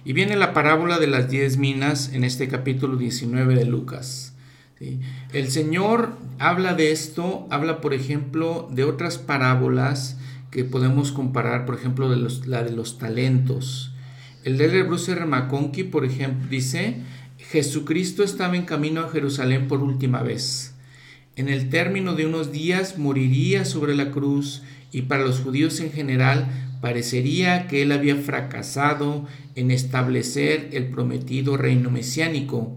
Y 0.06 0.12
viene 0.12 0.36
la 0.36 0.54
parábola 0.54 1.00
de 1.00 1.08
las 1.08 1.28
diez 1.28 1.56
minas 1.56 2.12
en 2.12 2.22
este 2.22 2.46
capítulo 2.46 2.96
19 2.96 3.56
de 3.56 3.64
Lucas. 3.64 4.36
El 5.32 5.50
Señor 5.50 6.16
habla 6.38 6.74
de 6.74 6.92
esto, 6.92 7.48
habla 7.50 7.80
por 7.80 7.92
ejemplo 7.92 8.68
de 8.70 8.84
otras 8.84 9.18
parábolas 9.18 10.16
que 10.52 10.62
podemos 10.62 11.10
comparar, 11.10 11.66
por 11.66 11.74
ejemplo, 11.74 12.08
de 12.08 12.24
la 12.46 12.62
de 12.62 12.70
los 12.70 12.98
talentos. 12.98 13.94
El 14.44 14.58
de 14.58 14.84
Bruce 14.84 15.10
R. 15.10 15.26
McConkie, 15.26 15.82
por 15.82 16.04
ejemplo, 16.04 16.48
dice, 16.48 16.98
Jesucristo 17.38 18.22
estaba 18.22 18.54
en 18.56 18.64
camino 18.64 19.00
a 19.00 19.08
Jerusalén 19.10 19.66
por 19.66 19.82
última 19.82 20.22
vez. 20.22 20.76
En 21.34 21.48
el 21.48 21.68
término 21.68 22.14
de 22.14 22.26
unos 22.26 22.52
días 22.52 22.96
moriría 22.96 23.64
sobre 23.64 23.96
la 23.96 24.12
cruz 24.12 24.62
y 24.92 25.02
para 25.02 25.24
los 25.24 25.40
judíos 25.40 25.80
en 25.80 25.90
general 25.90 26.46
parecería 26.86 27.66
que 27.66 27.82
él 27.82 27.90
había 27.90 28.14
fracasado 28.14 29.26
en 29.56 29.72
establecer 29.72 30.68
el 30.70 30.86
prometido 30.86 31.56
reino 31.56 31.90
mesiánico, 31.90 32.76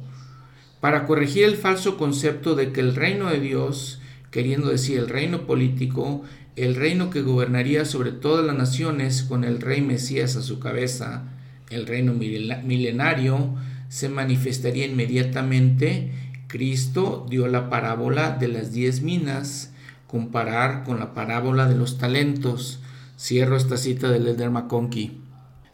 para 0.79 1.05
corregir 1.05 1.43
el 1.43 1.57
falso 1.57 1.95
concepto 1.95 2.55
de 2.55 2.71
que 2.71 2.79
el 2.81 2.95
reino 2.95 3.29
de 3.29 3.39
Dios, 3.39 4.01
queriendo 4.31 4.69
decir 4.69 4.97
el 4.97 5.09
reino 5.09 5.45
político, 5.45 6.23
el 6.55 6.73
reino 6.73 7.11
que 7.11 7.21
gobernaría 7.21 7.85
sobre 7.85 8.11
todas 8.11 8.43
las 8.43 8.57
naciones 8.57 9.21
con 9.21 9.43
el 9.43 9.61
rey 9.61 9.81
Mesías 9.81 10.35
a 10.35 10.41
su 10.41 10.57
cabeza, 10.57 11.25
el 11.69 11.85
reino 11.85 12.13
milenario, 12.13 13.57
se 13.89 14.09
manifestaría 14.09 14.87
inmediatamente, 14.87 16.09
Cristo 16.47 17.27
dio 17.29 17.47
la 17.47 17.69
parábola 17.69 18.31
de 18.31 18.47
las 18.47 18.73
diez 18.73 19.03
minas, 19.03 19.71
comparar 20.07 20.83
con 20.83 20.97
la 20.97 21.13
parábola 21.13 21.67
de 21.67 21.75
los 21.75 21.99
talentos, 21.99 22.78
Cierro 23.21 23.57
esta 23.57 23.75
cita 23.75 24.09
del 24.09 24.27
Elder 24.27 24.49
McConkie. 24.49 25.11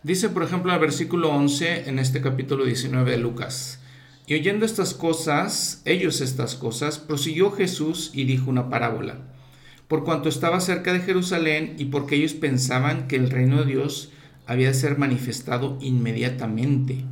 Dice, 0.01 0.29
por 0.29 0.41
ejemplo, 0.41 0.73
el 0.73 0.79
versículo 0.79 1.29
11 1.29 1.87
en 1.87 1.99
este 1.99 2.19
capítulo 2.19 2.65
19 2.65 3.11
de 3.11 3.17
Lucas. 3.19 3.79
Y 4.25 4.33
oyendo 4.33 4.65
estas 4.65 4.95
cosas, 4.95 5.83
ellos 5.85 6.21
estas 6.21 6.55
cosas, 6.55 6.97
prosiguió 6.97 7.51
Jesús 7.51 8.09
y 8.15 8.23
dijo 8.23 8.49
una 8.49 8.67
parábola. 8.71 9.19
por 9.87 10.03
cuanto 10.03 10.27
estaba 10.27 10.59
cerca 10.59 10.91
de 10.91 11.01
Jerusalén 11.01 11.75
y 11.77 11.85
porque 11.85 12.15
ellos 12.15 12.33
pensaban 12.33 13.07
que 13.07 13.15
el 13.15 13.29
reino 13.29 13.59
de 13.59 13.71
Dios 13.71 14.11
había 14.47 14.69
de 14.69 14.73
ser 14.73 14.97
manifestado 14.97 15.77
inmediatamente. 15.81 17.05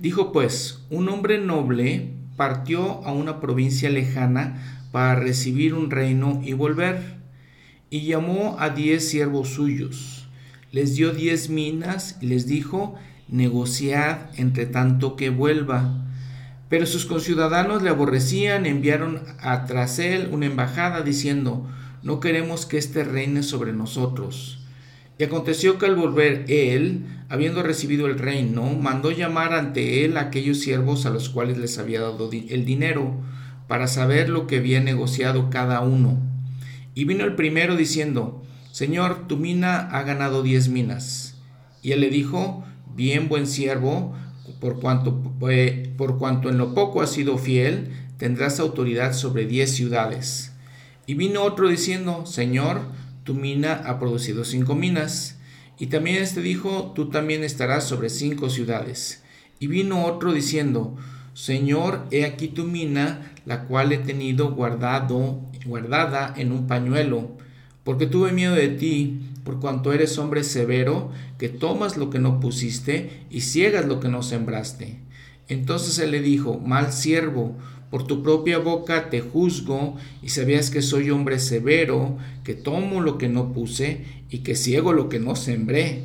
Dijo 0.00 0.32
pues, 0.32 0.80
un 0.90 1.08
hombre 1.08 1.38
noble 1.38 2.14
partió 2.36 3.04
a 3.04 3.12
una 3.12 3.38
provincia 3.38 3.88
lejana 3.88 4.80
para 4.90 5.14
recibir 5.14 5.74
un 5.74 5.92
reino 5.92 6.42
y 6.44 6.54
volver, 6.54 7.19
y 7.90 8.02
llamó 8.06 8.56
a 8.60 8.70
diez 8.70 9.08
siervos 9.08 9.48
suyos, 9.48 10.28
les 10.70 10.94
dio 10.94 11.12
diez 11.12 11.50
minas 11.50 12.16
y 12.20 12.26
les 12.26 12.46
dijo, 12.46 12.94
negociad 13.28 14.18
entre 14.36 14.66
tanto 14.66 15.16
que 15.16 15.30
vuelva. 15.30 16.06
Pero 16.68 16.86
sus 16.86 17.04
conciudadanos 17.04 17.82
le 17.82 17.90
aborrecían, 17.90 18.64
enviaron 18.64 19.22
a 19.40 19.64
tras 19.64 19.98
él 19.98 20.28
una 20.30 20.46
embajada 20.46 21.02
diciendo, 21.02 21.68
no 22.04 22.20
queremos 22.20 22.64
que 22.64 22.78
éste 22.78 23.02
reine 23.02 23.42
sobre 23.42 23.72
nosotros. 23.72 24.64
Y 25.18 25.24
aconteció 25.24 25.76
que 25.78 25.86
al 25.86 25.96
volver 25.96 26.44
él, 26.48 27.04
habiendo 27.28 27.62
recibido 27.64 28.06
el 28.06 28.18
reino, 28.18 28.62
mandó 28.74 29.10
llamar 29.10 29.52
ante 29.52 30.04
él 30.04 30.16
a 30.16 30.22
aquellos 30.22 30.60
siervos 30.60 31.04
a 31.04 31.10
los 31.10 31.28
cuales 31.28 31.58
les 31.58 31.76
había 31.78 32.00
dado 32.00 32.30
el 32.32 32.64
dinero, 32.64 33.20
para 33.66 33.86
saber 33.86 34.28
lo 34.28 34.46
que 34.46 34.58
había 34.58 34.80
negociado 34.80 35.50
cada 35.50 35.80
uno. 35.80 36.29
Y 37.00 37.04
vino 37.04 37.24
el 37.24 37.34
primero 37.34 37.76
diciendo, 37.76 38.42
Señor, 38.72 39.26
tu 39.26 39.38
mina 39.38 39.88
ha 39.90 40.02
ganado 40.02 40.42
diez 40.42 40.68
minas. 40.68 41.34
Y 41.80 41.92
él 41.92 42.02
le 42.02 42.10
dijo, 42.10 42.62
Bien, 42.94 43.26
buen 43.30 43.46
siervo, 43.46 44.14
por 44.60 44.80
cuanto, 44.80 45.18
eh, 45.48 45.94
por 45.96 46.18
cuanto 46.18 46.50
en 46.50 46.58
lo 46.58 46.74
poco 46.74 47.00
has 47.00 47.10
sido 47.10 47.38
fiel, 47.38 47.88
tendrás 48.18 48.60
autoridad 48.60 49.14
sobre 49.14 49.46
diez 49.46 49.74
ciudades. 49.74 50.52
Y 51.06 51.14
vino 51.14 51.42
otro 51.42 51.68
diciendo, 51.68 52.26
Señor, 52.26 52.82
tu 53.24 53.32
mina 53.32 53.80
ha 53.86 53.98
producido 53.98 54.44
cinco 54.44 54.74
minas. 54.74 55.38
Y 55.78 55.86
también 55.86 56.22
este 56.22 56.42
dijo, 56.42 56.92
tú 56.94 57.08
también 57.08 57.44
estarás 57.44 57.84
sobre 57.84 58.10
cinco 58.10 58.50
ciudades. 58.50 59.22
Y 59.58 59.68
vino 59.68 60.04
otro 60.04 60.34
diciendo, 60.34 60.98
Señor, 61.32 62.04
he 62.10 62.26
aquí 62.26 62.48
tu 62.48 62.64
mina, 62.64 63.32
la 63.46 63.64
cual 63.64 63.90
he 63.92 63.96
tenido 63.96 64.52
guardado, 64.52 65.48
guardada 65.64 66.34
en 66.36 66.52
un 66.52 66.66
pañuelo, 66.66 67.30
porque 67.84 68.06
tuve 68.06 68.32
miedo 68.32 68.54
de 68.54 68.68
ti, 68.68 69.20
por 69.44 69.58
cuanto 69.60 69.92
eres 69.92 70.18
hombre 70.18 70.44
severo, 70.44 71.10
que 71.38 71.48
tomas 71.48 71.96
lo 71.96 72.10
que 72.10 72.18
no 72.18 72.40
pusiste 72.40 73.24
y 73.30 73.40
ciegas 73.40 73.86
lo 73.86 74.00
que 74.00 74.08
no 74.08 74.22
sembraste. 74.22 74.98
Entonces 75.48 75.98
él 75.98 76.12
le 76.12 76.20
dijo, 76.20 76.58
mal 76.58 76.92
siervo, 76.92 77.56
por 77.90 78.06
tu 78.06 78.22
propia 78.22 78.58
boca 78.58 79.10
te 79.10 79.20
juzgo, 79.20 79.96
y 80.22 80.28
sabías 80.28 80.70
que 80.70 80.82
soy 80.82 81.10
hombre 81.10 81.40
severo, 81.40 82.16
que 82.44 82.54
tomo 82.54 83.00
lo 83.00 83.18
que 83.18 83.28
no 83.28 83.52
puse, 83.52 84.04
y 84.30 84.38
que 84.38 84.54
ciego 84.54 84.92
lo 84.92 85.08
que 85.08 85.18
no 85.18 85.34
sembré. 85.34 86.04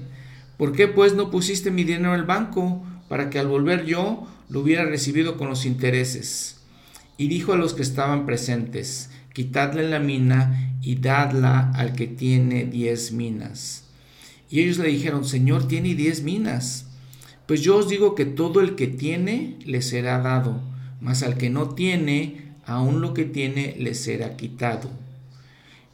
¿Por 0.58 0.72
qué 0.72 0.88
pues 0.88 1.14
no 1.14 1.30
pusiste 1.30 1.70
mi 1.70 1.84
dinero 1.84 2.14
en 2.14 2.22
el 2.22 2.26
banco, 2.26 2.84
para 3.08 3.30
que 3.30 3.38
al 3.38 3.48
volver 3.48 3.86
yo 3.86 4.26
lo 4.50 4.62
hubiera 4.62 4.86
recibido 4.86 5.38
con 5.38 5.50
los 5.50 5.66
intereses? 5.66 6.62
Y 7.18 7.28
dijo 7.28 7.54
a 7.54 7.58
los 7.58 7.74
que 7.74 7.84
estaban 7.84 8.26
presentes, 8.26 9.12
quitadle 9.36 9.88
la 9.88 10.00
mina 10.00 10.74
y 10.82 10.96
dadla 10.96 11.72
al 11.76 11.94
que 11.94 12.08
tiene 12.08 12.66
diez 12.66 13.12
minas. 13.12 13.84
Y 14.50 14.62
ellos 14.62 14.80
le 14.80 14.88
dijeron, 14.88 15.26
Señor, 15.26 15.68
tiene 15.68 15.94
diez 15.94 16.24
minas. 16.24 16.88
Pues 17.46 17.62
yo 17.62 17.78
os 17.78 17.88
digo 17.88 18.16
que 18.16 18.26
todo 18.26 18.60
el 18.62 18.74
que 18.74 18.88
tiene 18.88 19.60
le 19.64 19.84
será 19.84 20.20
dado 20.20 20.74
mas 21.06 21.22
al 21.22 21.38
que 21.38 21.52
no 21.52 21.76
tiene, 21.76 22.54
aún 22.66 23.00
lo 23.00 23.14
que 23.14 23.26
tiene 23.26 23.76
le 23.78 23.94
será 23.94 24.36
quitado. 24.38 24.90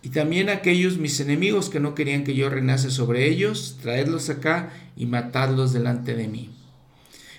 Y 0.02 0.10
también 0.10 0.50
aquellos 0.50 0.98
mis 0.98 1.20
enemigos 1.20 1.70
que 1.70 1.82
no 1.82 1.96
querían 1.96 2.24
que 2.24 2.34
yo 2.34 2.50
reinase 2.50 2.90
sobre 2.90 3.28
ellos, 3.28 3.78
traedlos 3.82 4.30
acá 4.30 4.72
y 4.96 5.06
matadlos 5.06 5.74
delante 5.74 6.16
de 6.16 6.30
mí. 6.30 6.50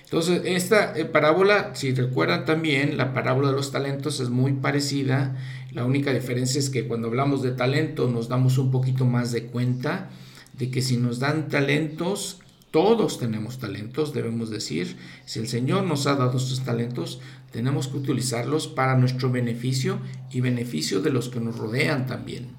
Entonces, 0.03 0.43
esta 0.45 0.95
eh, 0.95 1.05
parábola, 1.05 1.71
si 1.73 1.93
recuerdan 1.93 2.45
también, 2.45 2.95
la 2.95 3.13
parábola 3.13 3.49
de 3.49 3.55
los 3.55 3.71
talentos 3.71 4.19
es 4.19 4.29
muy 4.29 4.53
parecida. 4.53 5.35
La 5.73 5.85
única 5.85 6.13
diferencia 6.13 6.59
es 6.59 6.69
que 6.69 6.87
cuando 6.87 7.07
hablamos 7.07 7.41
de 7.41 7.51
talento 7.51 8.07
nos 8.07 8.29
damos 8.29 8.59
un 8.59 8.69
poquito 8.69 9.05
más 9.05 9.31
de 9.31 9.47
cuenta 9.47 10.11
de 10.57 10.69
que 10.69 10.83
si 10.83 10.97
nos 10.97 11.17
dan 11.17 11.47
talentos, 11.49 12.41
todos 12.69 13.17
tenemos 13.17 13.57
talentos, 13.57 14.13
debemos 14.13 14.51
decir. 14.51 14.97
Si 15.25 15.39
el 15.39 15.47
Señor 15.47 15.83
nos 15.83 16.05
ha 16.05 16.15
dado 16.15 16.37
estos 16.37 16.63
talentos, 16.63 17.21
tenemos 17.51 17.87
que 17.87 17.97
utilizarlos 17.97 18.67
para 18.67 18.97
nuestro 18.97 19.31
beneficio 19.31 19.99
y 20.31 20.41
beneficio 20.41 21.01
de 21.01 21.09
los 21.09 21.29
que 21.29 21.39
nos 21.39 21.57
rodean 21.57 22.05
también. 22.05 22.49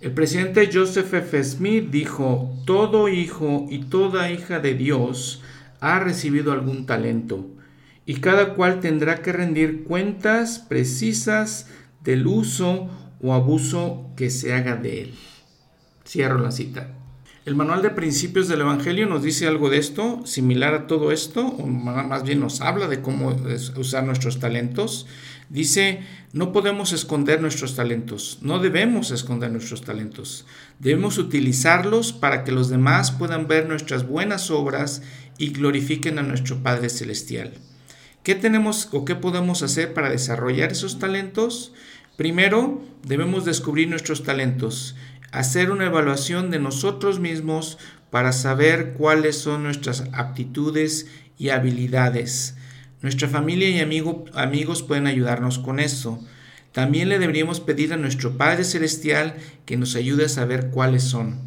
El 0.00 0.12
presidente 0.12 0.70
Joseph 0.72 1.14
F. 1.14 1.42
Smith 1.42 1.90
dijo, 1.90 2.56
todo 2.64 3.08
hijo 3.08 3.66
y 3.70 3.84
toda 3.84 4.30
hija 4.30 4.60
de 4.60 4.74
Dios 4.74 5.42
ha 5.80 5.98
recibido 5.98 6.52
algún 6.52 6.86
talento 6.86 7.48
y 8.04 8.14
cada 8.14 8.54
cual 8.54 8.80
tendrá 8.80 9.22
que 9.22 9.32
rendir 9.32 9.84
cuentas 9.84 10.58
precisas 10.58 11.68
del 12.04 12.26
uso 12.26 12.88
o 13.20 13.34
abuso 13.34 14.10
que 14.16 14.30
se 14.30 14.52
haga 14.52 14.76
de 14.76 15.02
él. 15.02 15.14
Cierro 16.06 16.38
la 16.38 16.50
cita. 16.50 16.88
El 17.44 17.56
manual 17.56 17.82
de 17.82 17.90
principios 17.90 18.46
del 18.46 18.60
Evangelio 18.60 19.08
nos 19.08 19.24
dice 19.24 19.48
algo 19.48 19.68
de 19.68 19.78
esto, 19.78 20.24
similar 20.24 20.74
a 20.74 20.86
todo 20.86 21.10
esto, 21.10 21.44
o 21.44 21.66
más 21.66 22.22
bien 22.22 22.38
nos 22.38 22.60
habla 22.60 22.86
de 22.86 23.02
cómo 23.02 23.36
usar 23.76 24.04
nuestros 24.04 24.38
talentos. 24.38 25.08
Dice, 25.48 26.04
no 26.32 26.52
podemos 26.52 26.92
esconder 26.92 27.40
nuestros 27.40 27.74
talentos, 27.74 28.38
no 28.42 28.60
debemos 28.60 29.10
esconder 29.10 29.50
nuestros 29.50 29.82
talentos. 29.82 30.46
Debemos 30.78 31.18
utilizarlos 31.18 32.12
para 32.12 32.44
que 32.44 32.52
los 32.52 32.68
demás 32.68 33.10
puedan 33.10 33.48
ver 33.48 33.66
nuestras 33.66 34.06
buenas 34.06 34.52
obras 34.52 35.02
y 35.36 35.50
glorifiquen 35.50 36.20
a 36.20 36.22
nuestro 36.22 36.62
Padre 36.62 36.90
Celestial. 36.90 37.54
¿Qué 38.22 38.36
tenemos 38.36 38.88
o 38.92 39.04
qué 39.04 39.16
podemos 39.16 39.64
hacer 39.64 39.94
para 39.94 40.10
desarrollar 40.10 40.70
esos 40.70 41.00
talentos? 41.00 41.72
Primero, 42.16 42.82
debemos 43.06 43.44
descubrir 43.44 43.88
nuestros 43.88 44.22
talentos 44.22 44.94
hacer 45.32 45.70
una 45.70 45.86
evaluación 45.86 46.50
de 46.50 46.60
nosotros 46.60 47.18
mismos 47.18 47.78
para 48.10 48.32
saber 48.32 48.92
cuáles 48.92 49.38
son 49.38 49.64
nuestras 49.64 50.04
aptitudes 50.12 51.06
y 51.38 51.48
habilidades. 51.48 52.54
Nuestra 53.00 53.28
familia 53.28 53.68
y 53.70 53.80
amigos 53.80 54.82
pueden 54.82 55.06
ayudarnos 55.06 55.58
con 55.58 55.80
eso. 55.80 56.22
También 56.70 57.08
le 57.08 57.18
deberíamos 57.18 57.60
pedir 57.60 57.92
a 57.92 57.96
nuestro 57.96 58.36
Padre 58.36 58.64
Celestial 58.64 59.36
que 59.64 59.76
nos 59.76 59.96
ayude 59.96 60.26
a 60.26 60.28
saber 60.28 60.70
cuáles 60.70 61.02
son. 61.02 61.40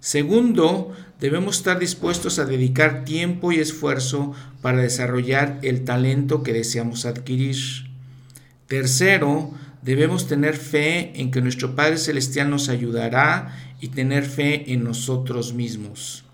Segundo, 0.00 0.92
debemos 1.20 1.58
estar 1.58 1.78
dispuestos 1.78 2.38
a 2.38 2.44
dedicar 2.44 3.04
tiempo 3.04 3.52
y 3.52 3.58
esfuerzo 3.58 4.32
para 4.62 4.78
desarrollar 4.78 5.58
el 5.62 5.84
talento 5.84 6.42
que 6.42 6.52
deseamos 6.52 7.06
adquirir. 7.06 7.56
Tercero, 8.66 9.52
Debemos 9.84 10.26
tener 10.26 10.56
fe 10.56 11.12
en 11.20 11.30
que 11.30 11.42
nuestro 11.42 11.76
Padre 11.76 11.98
Celestial 11.98 12.48
nos 12.48 12.70
ayudará 12.70 13.54
y 13.80 13.88
tener 13.88 14.24
fe 14.24 14.72
en 14.72 14.82
nosotros 14.82 15.52
mismos. 15.52 16.24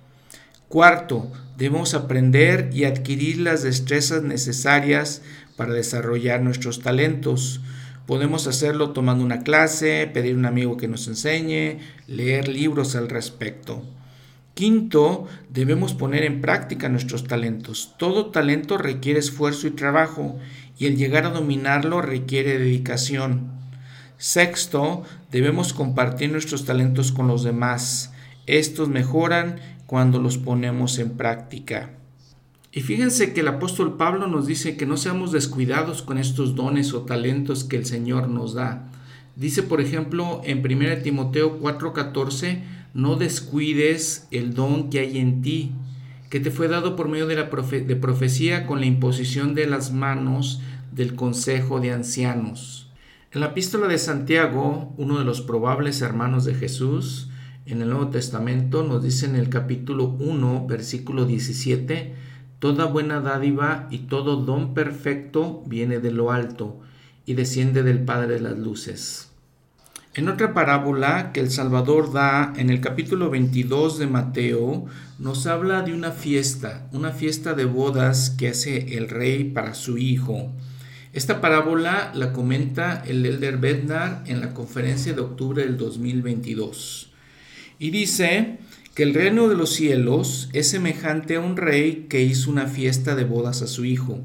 Cuarto, 0.68 1.32
debemos 1.58 1.94
aprender 1.94 2.70
y 2.72 2.84
adquirir 2.84 3.38
las 3.38 3.64
destrezas 3.64 4.22
necesarias 4.22 5.22
para 5.56 5.72
desarrollar 5.72 6.42
nuestros 6.42 6.80
talentos. 6.80 7.60
Podemos 8.06 8.46
hacerlo 8.46 8.90
tomando 8.90 9.24
una 9.24 9.42
clase, 9.42 10.08
pedir 10.14 10.36
a 10.36 10.38
un 10.38 10.46
amigo 10.46 10.76
que 10.76 10.86
nos 10.86 11.08
enseñe, 11.08 11.78
leer 12.06 12.46
libros 12.46 12.94
al 12.94 13.08
respecto. 13.08 13.82
Quinto, 14.54 15.26
debemos 15.48 15.94
poner 15.94 16.22
en 16.22 16.40
práctica 16.40 16.88
nuestros 16.88 17.24
talentos. 17.24 17.94
Todo 17.98 18.30
talento 18.30 18.78
requiere 18.78 19.18
esfuerzo 19.18 19.66
y 19.66 19.70
trabajo 19.70 20.38
y 20.80 20.86
el 20.86 20.96
llegar 20.96 21.26
a 21.26 21.30
dominarlo 21.30 22.00
requiere 22.00 22.58
dedicación. 22.58 23.50
Sexto, 24.16 25.04
debemos 25.30 25.74
compartir 25.74 26.32
nuestros 26.32 26.64
talentos 26.64 27.12
con 27.12 27.28
los 27.28 27.44
demás. 27.44 28.12
Estos 28.46 28.88
mejoran 28.88 29.60
cuando 29.84 30.18
los 30.18 30.38
ponemos 30.38 30.98
en 30.98 31.10
práctica. 31.18 31.90
Y 32.72 32.80
fíjense 32.80 33.34
que 33.34 33.40
el 33.40 33.48
apóstol 33.48 33.98
Pablo 33.98 34.26
nos 34.26 34.46
dice 34.46 34.78
que 34.78 34.86
no 34.86 34.96
seamos 34.96 35.32
descuidados 35.32 36.00
con 36.00 36.16
estos 36.16 36.54
dones 36.54 36.94
o 36.94 37.02
talentos 37.02 37.62
que 37.64 37.76
el 37.76 37.84
Señor 37.84 38.28
nos 38.28 38.54
da. 38.54 38.88
Dice, 39.36 39.62
por 39.62 39.82
ejemplo, 39.82 40.40
en 40.44 40.64
1 40.64 41.02
Timoteo 41.02 41.60
4:14, 41.60 42.62
no 42.94 43.16
descuides 43.16 44.28
el 44.30 44.54
don 44.54 44.88
que 44.88 45.00
hay 45.00 45.18
en 45.18 45.42
ti, 45.42 45.72
que 46.30 46.40
te 46.40 46.50
fue 46.50 46.68
dado 46.68 46.96
por 46.96 47.08
medio 47.08 47.26
de 47.26 47.34
la 47.34 47.50
de 47.50 47.96
profecía 47.96 48.66
con 48.66 48.80
la 48.80 48.86
imposición 48.86 49.54
de 49.54 49.66
las 49.66 49.92
manos 49.92 50.62
del 50.92 51.14
Consejo 51.16 51.80
de 51.80 51.92
Ancianos. 51.92 52.90
En 53.32 53.40
la 53.40 53.48
epístola 53.48 53.88
de 53.88 53.98
Santiago, 53.98 54.94
uno 54.96 55.18
de 55.18 55.24
los 55.24 55.40
probables 55.40 56.00
hermanos 56.00 56.44
de 56.44 56.54
Jesús, 56.54 57.30
en 57.66 57.82
el 57.82 57.90
Nuevo 57.90 58.08
Testamento, 58.08 58.84
nos 58.84 59.02
dice 59.02 59.26
en 59.26 59.36
el 59.36 59.48
capítulo 59.48 60.04
1, 60.04 60.66
versículo 60.66 61.26
17, 61.26 62.14
Toda 62.60 62.86
buena 62.86 63.20
dádiva 63.20 63.88
y 63.90 63.98
todo 63.98 64.36
don 64.36 64.72
perfecto 64.72 65.62
viene 65.66 65.98
de 65.98 66.12
lo 66.12 66.30
alto 66.30 66.80
y 67.26 67.34
desciende 67.34 67.82
del 67.82 68.04
Padre 68.04 68.34
de 68.34 68.40
las 68.40 68.58
Luces. 68.58 69.29
En 70.12 70.28
otra 70.28 70.52
parábola 70.54 71.30
que 71.32 71.38
el 71.38 71.52
Salvador 71.52 72.12
da 72.12 72.52
en 72.56 72.68
el 72.68 72.80
capítulo 72.80 73.30
22 73.30 74.00
de 74.00 74.08
Mateo, 74.08 74.86
nos 75.20 75.46
habla 75.46 75.82
de 75.82 75.94
una 75.94 76.10
fiesta, 76.10 76.88
una 76.90 77.12
fiesta 77.12 77.54
de 77.54 77.64
bodas 77.64 78.30
que 78.30 78.48
hace 78.48 78.96
el 78.96 79.08
rey 79.08 79.44
para 79.44 79.72
su 79.74 79.98
hijo. 79.98 80.50
Esta 81.12 81.40
parábola 81.40 82.10
la 82.12 82.32
comenta 82.32 83.04
el 83.06 83.24
elder 83.24 83.58
Bednar 83.58 84.24
en 84.26 84.40
la 84.40 84.52
conferencia 84.52 85.12
de 85.12 85.20
octubre 85.20 85.62
del 85.62 85.76
2022. 85.76 87.12
Y 87.78 87.90
dice 87.90 88.58
que 88.96 89.04
el 89.04 89.14
reino 89.14 89.48
de 89.48 89.54
los 89.54 89.70
cielos 89.70 90.50
es 90.52 90.68
semejante 90.68 91.36
a 91.36 91.40
un 91.40 91.56
rey 91.56 92.06
que 92.08 92.20
hizo 92.20 92.50
una 92.50 92.66
fiesta 92.66 93.14
de 93.14 93.22
bodas 93.22 93.62
a 93.62 93.68
su 93.68 93.84
hijo. 93.84 94.18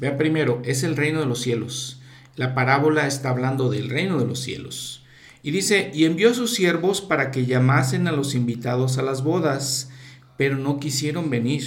Vea 0.00 0.16
primero, 0.16 0.60
es 0.64 0.82
el 0.82 0.96
reino 0.96 1.20
de 1.20 1.26
los 1.26 1.40
cielos. 1.40 2.00
La 2.34 2.52
parábola 2.52 3.06
está 3.06 3.30
hablando 3.30 3.70
del 3.70 3.90
reino 3.90 4.18
de 4.18 4.26
los 4.26 4.40
cielos. 4.40 4.99
Y 5.42 5.52
dice, 5.52 5.90
y 5.94 6.04
envió 6.04 6.30
a 6.30 6.34
sus 6.34 6.54
siervos 6.54 7.00
para 7.00 7.30
que 7.30 7.46
llamasen 7.46 8.08
a 8.08 8.12
los 8.12 8.34
invitados 8.34 8.98
a 8.98 9.02
las 9.02 9.22
bodas, 9.22 9.90
pero 10.36 10.56
no 10.56 10.78
quisieron 10.78 11.30
venir. 11.30 11.64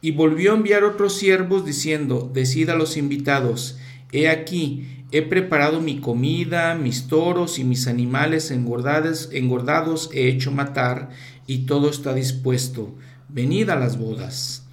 Y 0.00 0.12
volvió 0.12 0.52
a 0.52 0.56
enviar 0.56 0.84
otros 0.84 1.16
siervos 1.16 1.64
diciendo, 1.64 2.30
decid 2.32 2.70
a 2.70 2.76
los 2.76 2.96
invitados, 2.96 3.78
he 4.12 4.28
aquí, 4.28 5.04
he 5.12 5.22
preparado 5.22 5.80
mi 5.80 6.00
comida, 6.00 6.74
mis 6.74 7.08
toros 7.08 7.58
y 7.58 7.64
mis 7.64 7.86
animales 7.86 8.50
engordados, 8.50 9.28
engordados 9.32 10.10
he 10.12 10.28
hecho 10.28 10.50
matar, 10.50 11.10
y 11.46 11.66
todo 11.66 11.90
está 11.90 12.14
dispuesto, 12.14 12.94
venid 13.28 13.68
a 13.70 13.76
las 13.76 13.98
bodas. 13.98 14.66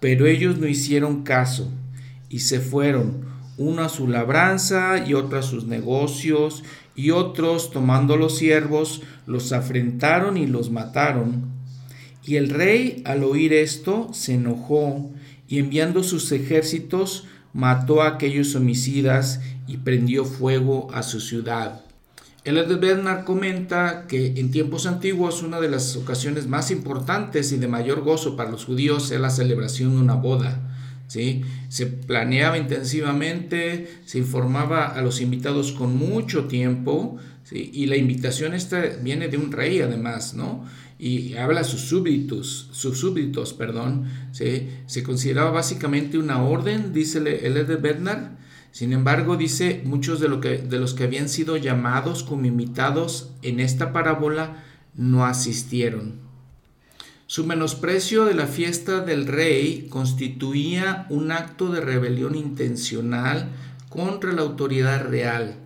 Pero 0.00 0.26
ellos 0.26 0.58
no 0.58 0.68
hicieron 0.68 1.22
caso, 1.22 1.70
y 2.28 2.40
se 2.40 2.60
fueron, 2.60 3.24
uno 3.56 3.82
a 3.82 3.88
su 3.88 4.08
labranza 4.08 5.04
y 5.06 5.14
otro 5.14 5.38
a 5.38 5.42
sus 5.42 5.66
negocios, 5.66 6.64
y 6.94 7.10
otros, 7.10 7.70
tomando 7.70 8.16
los 8.16 8.36
siervos, 8.36 9.02
los 9.26 9.52
afrentaron 9.52 10.36
y 10.36 10.46
los 10.46 10.70
mataron. 10.70 11.52
Y 12.24 12.36
el 12.36 12.50
rey, 12.50 13.02
al 13.04 13.24
oír 13.24 13.52
esto, 13.52 14.10
se 14.12 14.34
enojó, 14.34 15.10
y 15.48 15.58
enviando 15.58 16.02
sus 16.02 16.32
ejércitos, 16.32 17.26
mató 17.52 18.02
a 18.02 18.08
aquellos 18.08 18.54
homicidas 18.54 19.40
y 19.66 19.78
prendió 19.78 20.24
fuego 20.24 20.88
a 20.92 21.02
su 21.02 21.20
ciudad. 21.20 21.84
El 22.44 22.56
de 22.56 23.24
comenta 23.24 24.06
que 24.06 24.34
en 24.36 24.50
tiempos 24.50 24.84
antiguos 24.84 25.42
una 25.42 25.60
de 25.60 25.70
las 25.70 25.96
ocasiones 25.96 26.46
más 26.46 26.70
importantes 26.70 27.52
y 27.52 27.56
de 27.56 27.68
mayor 27.68 28.02
gozo 28.02 28.36
para 28.36 28.50
los 28.50 28.66
judíos 28.66 29.10
es 29.12 29.20
la 29.20 29.30
celebración 29.30 29.96
de 29.96 30.02
una 30.02 30.14
boda. 30.14 30.73
Se 31.06 31.86
planeaba 31.86 32.58
intensivamente, 32.58 33.88
se 34.04 34.18
informaba 34.18 34.86
a 34.86 35.02
los 35.02 35.20
invitados 35.20 35.72
con 35.72 35.96
mucho 35.96 36.46
tiempo, 36.46 37.18
y 37.52 37.86
la 37.86 37.96
invitación 37.96 38.54
esta 38.54 38.80
viene 39.02 39.28
de 39.28 39.36
un 39.36 39.52
rey 39.52 39.80
además, 39.80 40.34
¿no? 40.34 40.64
Y 40.98 41.34
habla 41.34 41.60
a 41.60 41.64
sus 41.64 41.82
súbditos, 41.82 42.68
sus 42.72 42.98
súbditos, 42.98 43.52
perdón, 43.52 44.06
se 44.32 45.02
consideraba 45.02 45.50
básicamente 45.50 46.18
una 46.18 46.42
orden, 46.42 46.92
dice 46.92 47.18
el 47.18 47.54
de 47.66 47.76
Bernard, 47.76 48.34
sin 48.74 48.92
embargo, 48.92 49.36
dice, 49.36 49.82
muchos 49.84 50.18
de, 50.18 50.28
lo 50.28 50.40
que, 50.40 50.58
de 50.58 50.80
los 50.80 50.94
que 50.94 51.04
habían 51.04 51.28
sido 51.28 51.56
llamados 51.56 52.24
como 52.24 52.46
invitados 52.46 53.30
en 53.42 53.60
esta 53.60 53.92
parábola 53.92 54.64
no 54.96 55.24
asistieron. 55.24 56.23
Su 57.26 57.46
menosprecio 57.46 58.26
de 58.26 58.34
la 58.34 58.46
fiesta 58.46 59.00
del 59.00 59.26
rey 59.26 59.86
constituía 59.88 61.06
un 61.08 61.32
acto 61.32 61.70
de 61.70 61.80
rebelión 61.80 62.34
intencional 62.34 63.48
contra 63.88 64.32
la 64.32 64.42
autoridad 64.42 65.06
real, 65.08 65.56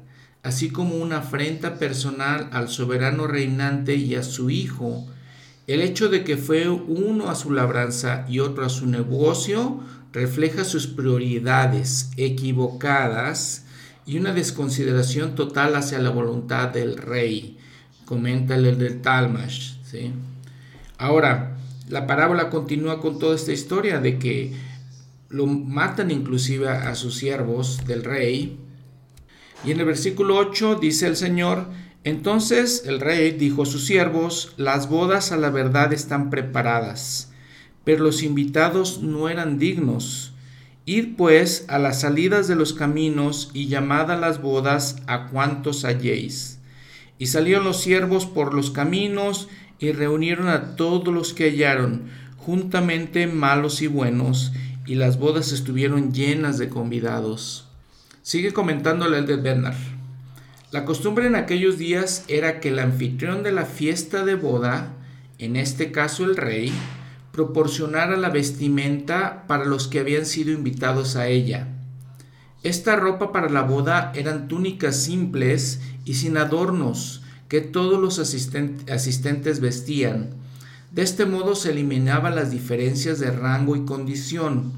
así 0.44 0.70
como 0.70 0.94
una 0.94 1.18
afrenta 1.18 1.76
personal 1.80 2.48
al 2.52 2.68
soberano 2.68 3.26
reinante 3.26 3.96
y 3.96 4.14
a 4.14 4.22
su 4.22 4.50
hijo. 4.50 5.04
El 5.66 5.80
hecho 5.80 6.08
de 6.08 6.22
que 6.22 6.36
fue 6.36 6.68
uno 6.68 7.28
a 7.28 7.34
su 7.34 7.50
labranza 7.50 8.24
y 8.28 8.38
otro 8.38 8.64
a 8.64 8.68
su 8.68 8.86
negocio 8.86 9.80
refleja 10.12 10.64
sus 10.64 10.86
prioridades 10.86 12.10
equivocadas 12.16 13.64
y 14.06 14.16
una 14.16 14.32
desconsideración 14.32 15.34
total 15.34 15.74
hacia 15.74 15.98
la 15.98 16.10
voluntad 16.10 16.68
del 16.68 16.96
rey, 16.96 17.58
comenta 18.04 18.54
el 18.54 18.78
del 18.78 19.02
Talmash. 19.02 19.72
¿sí? 19.82 20.12
Ahora, 20.98 21.56
la 21.88 22.06
parábola 22.06 22.50
continúa 22.50 23.00
con 23.00 23.18
toda 23.18 23.36
esta 23.36 23.52
historia 23.52 24.00
de 24.00 24.18
que 24.18 24.52
lo 25.30 25.46
matan 25.46 26.10
inclusive 26.10 26.68
a 26.68 26.94
sus 26.96 27.16
siervos 27.16 27.86
del 27.86 28.04
rey. 28.04 28.58
Y 29.64 29.70
en 29.70 29.80
el 29.80 29.86
versículo 29.86 30.36
8 30.36 30.76
dice 30.80 31.06
el 31.06 31.16
Señor, 31.16 31.66
entonces 32.04 32.84
el 32.86 33.00
rey 33.00 33.32
dijo 33.32 33.62
a 33.62 33.66
sus 33.66 33.86
siervos, 33.86 34.54
las 34.56 34.88
bodas 34.88 35.32
a 35.32 35.36
la 35.36 35.50
verdad 35.50 35.92
están 35.92 36.30
preparadas, 36.30 37.32
pero 37.84 38.04
los 38.04 38.22
invitados 38.22 39.00
no 39.02 39.28
eran 39.28 39.58
dignos. 39.58 40.32
Id 40.84 41.16
pues 41.16 41.66
a 41.68 41.78
las 41.78 42.00
salidas 42.00 42.48
de 42.48 42.56
los 42.56 42.72
caminos 42.72 43.50
y 43.52 43.68
llamad 43.68 44.10
a 44.10 44.16
las 44.16 44.40
bodas 44.40 44.96
a 45.06 45.26
cuantos 45.26 45.84
halléis. 45.84 46.60
Y 47.18 47.26
salieron 47.26 47.64
los 47.64 47.82
siervos 47.82 48.26
por 48.26 48.54
los 48.54 48.70
caminos 48.70 49.48
y 49.78 49.92
reunieron 49.92 50.48
a 50.48 50.76
todos 50.76 51.12
los 51.12 51.34
que 51.34 51.50
hallaron, 51.50 52.10
juntamente 52.36 53.26
malos 53.26 53.82
y 53.82 53.86
buenos, 53.86 54.52
y 54.86 54.94
las 54.94 55.18
bodas 55.18 55.52
estuvieron 55.52 56.12
llenas 56.12 56.58
de 56.58 56.68
convidados. 56.68 57.68
Sigue 58.22 58.52
comentando 58.52 59.06
el 59.06 59.26
de 59.26 59.36
Bernard. 59.36 59.76
La 60.70 60.84
costumbre 60.84 61.26
en 61.26 61.36
aquellos 61.36 61.78
días 61.78 62.24
era 62.28 62.60
que 62.60 62.68
el 62.68 62.78
anfitrión 62.78 63.42
de 63.42 63.52
la 63.52 63.64
fiesta 63.64 64.24
de 64.24 64.34
boda, 64.34 64.94
en 65.38 65.56
este 65.56 65.92
caso 65.92 66.24
el 66.24 66.36
rey, 66.36 66.72
proporcionara 67.32 68.16
la 68.16 68.30
vestimenta 68.30 69.44
para 69.46 69.64
los 69.64 69.88
que 69.88 70.00
habían 70.00 70.26
sido 70.26 70.52
invitados 70.52 71.16
a 71.16 71.28
ella. 71.28 71.68
Esta 72.62 72.96
ropa 72.96 73.30
para 73.32 73.48
la 73.48 73.62
boda 73.62 74.12
eran 74.16 74.48
túnicas 74.48 74.96
simples 74.96 75.80
y 76.04 76.14
sin 76.14 76.36
adornos, 76.36 77.22
que 77.48 77.60
todos 77.60 78.00
los 78.00 78.18
asistentes 78.18 79.60
vestían. 79.60 80.30
De 80.92 81.02
este 81.02 81.26
modo 81.26 81.54
se 81.54 81.70
eliminaban 81.70 82.34
las 82.34 82.50
diferencias 82.50 83.18
de 83.18 83.30
rango 83.30 83.76
y 83.76 83.84
condición, 83.84 84.72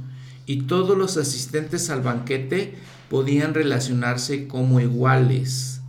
y 0.47 0.63
todos 0.63 0.97
los 0.97 1.17
asistentes 1.17 1.91
al 1.91 2.03
banquete 2.03 2.75
podían 3.09 3.55
relacionarse 3.55 4.49
como 4.49 4.81
iguales. 4.81 5.81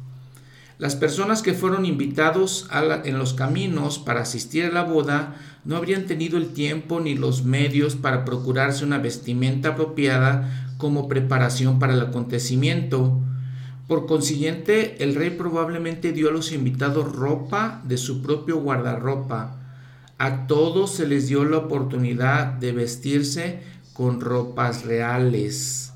Las 0.78 0.96
personas 0.96 1.44
que 1.44 1.54
fueron 1.54 1.86
invitados 1.86 2.68
en 3.04 3.20
los 3.20 3.36
caminos 3.36 4.00
para 4.00 4.22
asistir 4.22 4.66
a 4.66 4.72
la 4.72 4.84
boda 4.84 5.36
no 5.64 5.78
habrían 5.78 6.08
tenido 6.08 6.40
el 6.40 6.54
tiempo 6.54 7.00
ni 7.00 7.14
los 7.14 7.44
medios 7.44 7.96
para 7.96 8.26
procurarse 8.26 8.84
una 8.84 8.98
vestimenta 8.98 9.70
apropiada 9.70 10.74
como 10.78 11.08
preparación 11.08 11.78
para 11.78 11.94
el 11.94 12.02
acontecimiento, 12.02 13.22
por 13.92 14.06
consiguiente, 14.06 15.04
el 15.04 15.16
rey 15.16 15.32
probablemente 15.32 16.14
dio 16.14 16.30
a 16.30 16.32
los 16.32 16.54
invitados 16.54 17.14
ropa 17.14 17.82
de 17.84 17.98
su 17.98 18.22
propio 18.22 18.62
guardarropa. 18.62 19.58
A 20.18 20.48
todos 20.48 20.96
se 20.96 21.06
les 21.06 21.28
dio 21.28 21.44
la 21.44 21.58
oportunidad 21.58 22.54
de 22.54 22.72
vestirse 22.72 23.60
con 23.92 24.22
ropas 24.22 24.86
reales. 24.86 25.92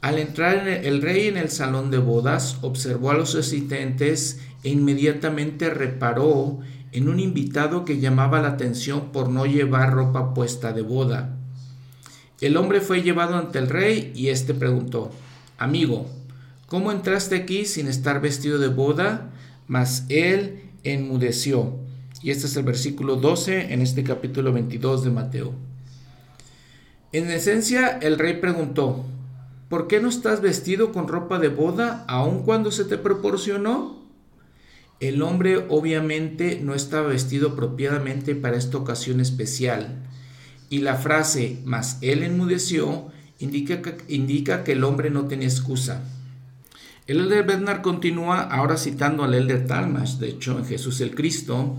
Al 0.00 0.20
entrar 0.20 0.68
el 0.68 1.02
rey 1.02 1.26
en 1.26 1.36
el 1.36 1.50
salón 1.50 1.90
de 1.90 1.98
bodas, 1.98 2.58
observó 2.62 3.10
a 3.10 3.14
los 3.14 3.34
asistentes 3.34 4.38
e 4.62 4.68
inmediatamente 4.68 5.70
reparó 5.70 6.60
en 6.92 7.08
un 7.08 7.18
invitado 7.18 7.84
que 7.84 7.98
llamaba 7.98 8.40
la 8.40 8.50
atención 8.50 9.10
por 9.10 9.28
no 9.28 9.44
llevar 9.44 9.92
ropa 9.92 10.34
puesta 10.34 10.72
de 10.72 10.82
boda. 10.82 11.36
El 12.40 12.56
hombre 12.56 12.80
fue 12.80 13.02
llevado 13.02 13.34
ante 13.34 13.58
el 13.58 13.68
rey 13.68 14.12
y 14.14 14.28
éste 14.28 14.54
preguntó, 14.54 15.10
Amigo, 15.58 16.06
¿Cómo 16.66 16.90
entraste 16.90 17.36
aquí 17.36 17.64
sin 17.64 17.86
estar 17.86 18.20
vestido 18.20 18.58
de 18.58 18.66
boda? 18.66 19.30
Mas 19.68 20.04
él 20.08 20.62
enmudeció. 20.82 21.76
Y 22.22 22.32
este 22.32 22.46
es 22.46 22.56
el 22.56 22.64
versículo 22.64 23.14
12 23.14 23.72
en 23.72 23.82
este 23.82 24.02
capítulo 24.02 24.52
22 24.52 25.04
de 25.04 25.10
Mateo. 25.10 25.54
En 27.12 27.30
esencia, 27.30 27.98
el 27.98 28.18
rey 28.18 28.40
preguntó, 28.40 29.04
¿por 29.68 29.86
qué 29.86 30.00
no 30.00 30.08
estás 30.08 30.40
vestido 30.40 30.90
con 30.90 31.06
ropa 31.06 31.38
de 31.38 31.48
boda 31.48 32.04
aun 32.08 32.42
cuando 32.42 32.72
se 32.72 32.84
te 32.84 32.98
proporcionó? 32.98 34.02
El 34.98 35.22
hombre 35.22 35.66
obviamente 35.68 36.60
no 36.60 36.74
estaba 36.74 37.08
vestido 37.08 37.50
apropiadamente 37.50 38.34
para 38.34 38.56
esta 38.56 38.78
ocasión 38.78 39.20
especial. 39.20 40.02
Y 40.68 40.78
la 40.78 40.96
frase, 40.96 41.60
mas 41.64 41.98
él 42.00 42.24
enmudeció, 42.24 43.06
indica 43.38 43.82
que, 43.82 43.98
indica 44.08 44.64
que 44.64 44.72
el 44.72 44.82
hombre 44.82 45.10
no 45.10 45.26
tenía 45.26 45.46
excusa. 45.46 46.02
El 47.06 47.20
elder 47.20 47.46
Bernard 47.46 47.82
continúa 47.82 48.40
ahora 48.40 48.76
citando 48.76 49.22
al 49.22 49.34
elder 49.34 49.64
Talmash, 49.68 50.16
de 50.16 50.28
hecho, 50.28 50.58
en 50.58 50.64
Jesús 50.64 51.00
el 51.00 51.14
Cristo, 51.14 51.76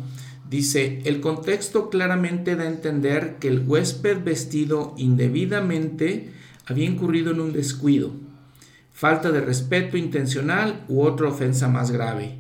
dice, 0.50 1.02
el 1.04 1.20
contexto 1.20 1.90
claramente 1.90 2.56
da 2.56 2.64
a 2.64 2.68
entender 2.68 3.36
que 3.38 3.50
el 3.50 3.68
huésped 3.68 4.24
vestido 4.24 4.94
indebidamente 4.98 6.32
había 6.66 6.86
incurrido 6.86 7.32
en 7.32 7.42
un 7.42 7.52
descuido. 7.52 8.14
falta 8.94 9.32
de 9.32 9.42
respeto 9.42 9.96
intencional 9.96 10.84
u 10.88 11.04
otra 11.04 11.28
ofensa 11.28 11.68
más 11.68 11.92
grave. 11.92 12.40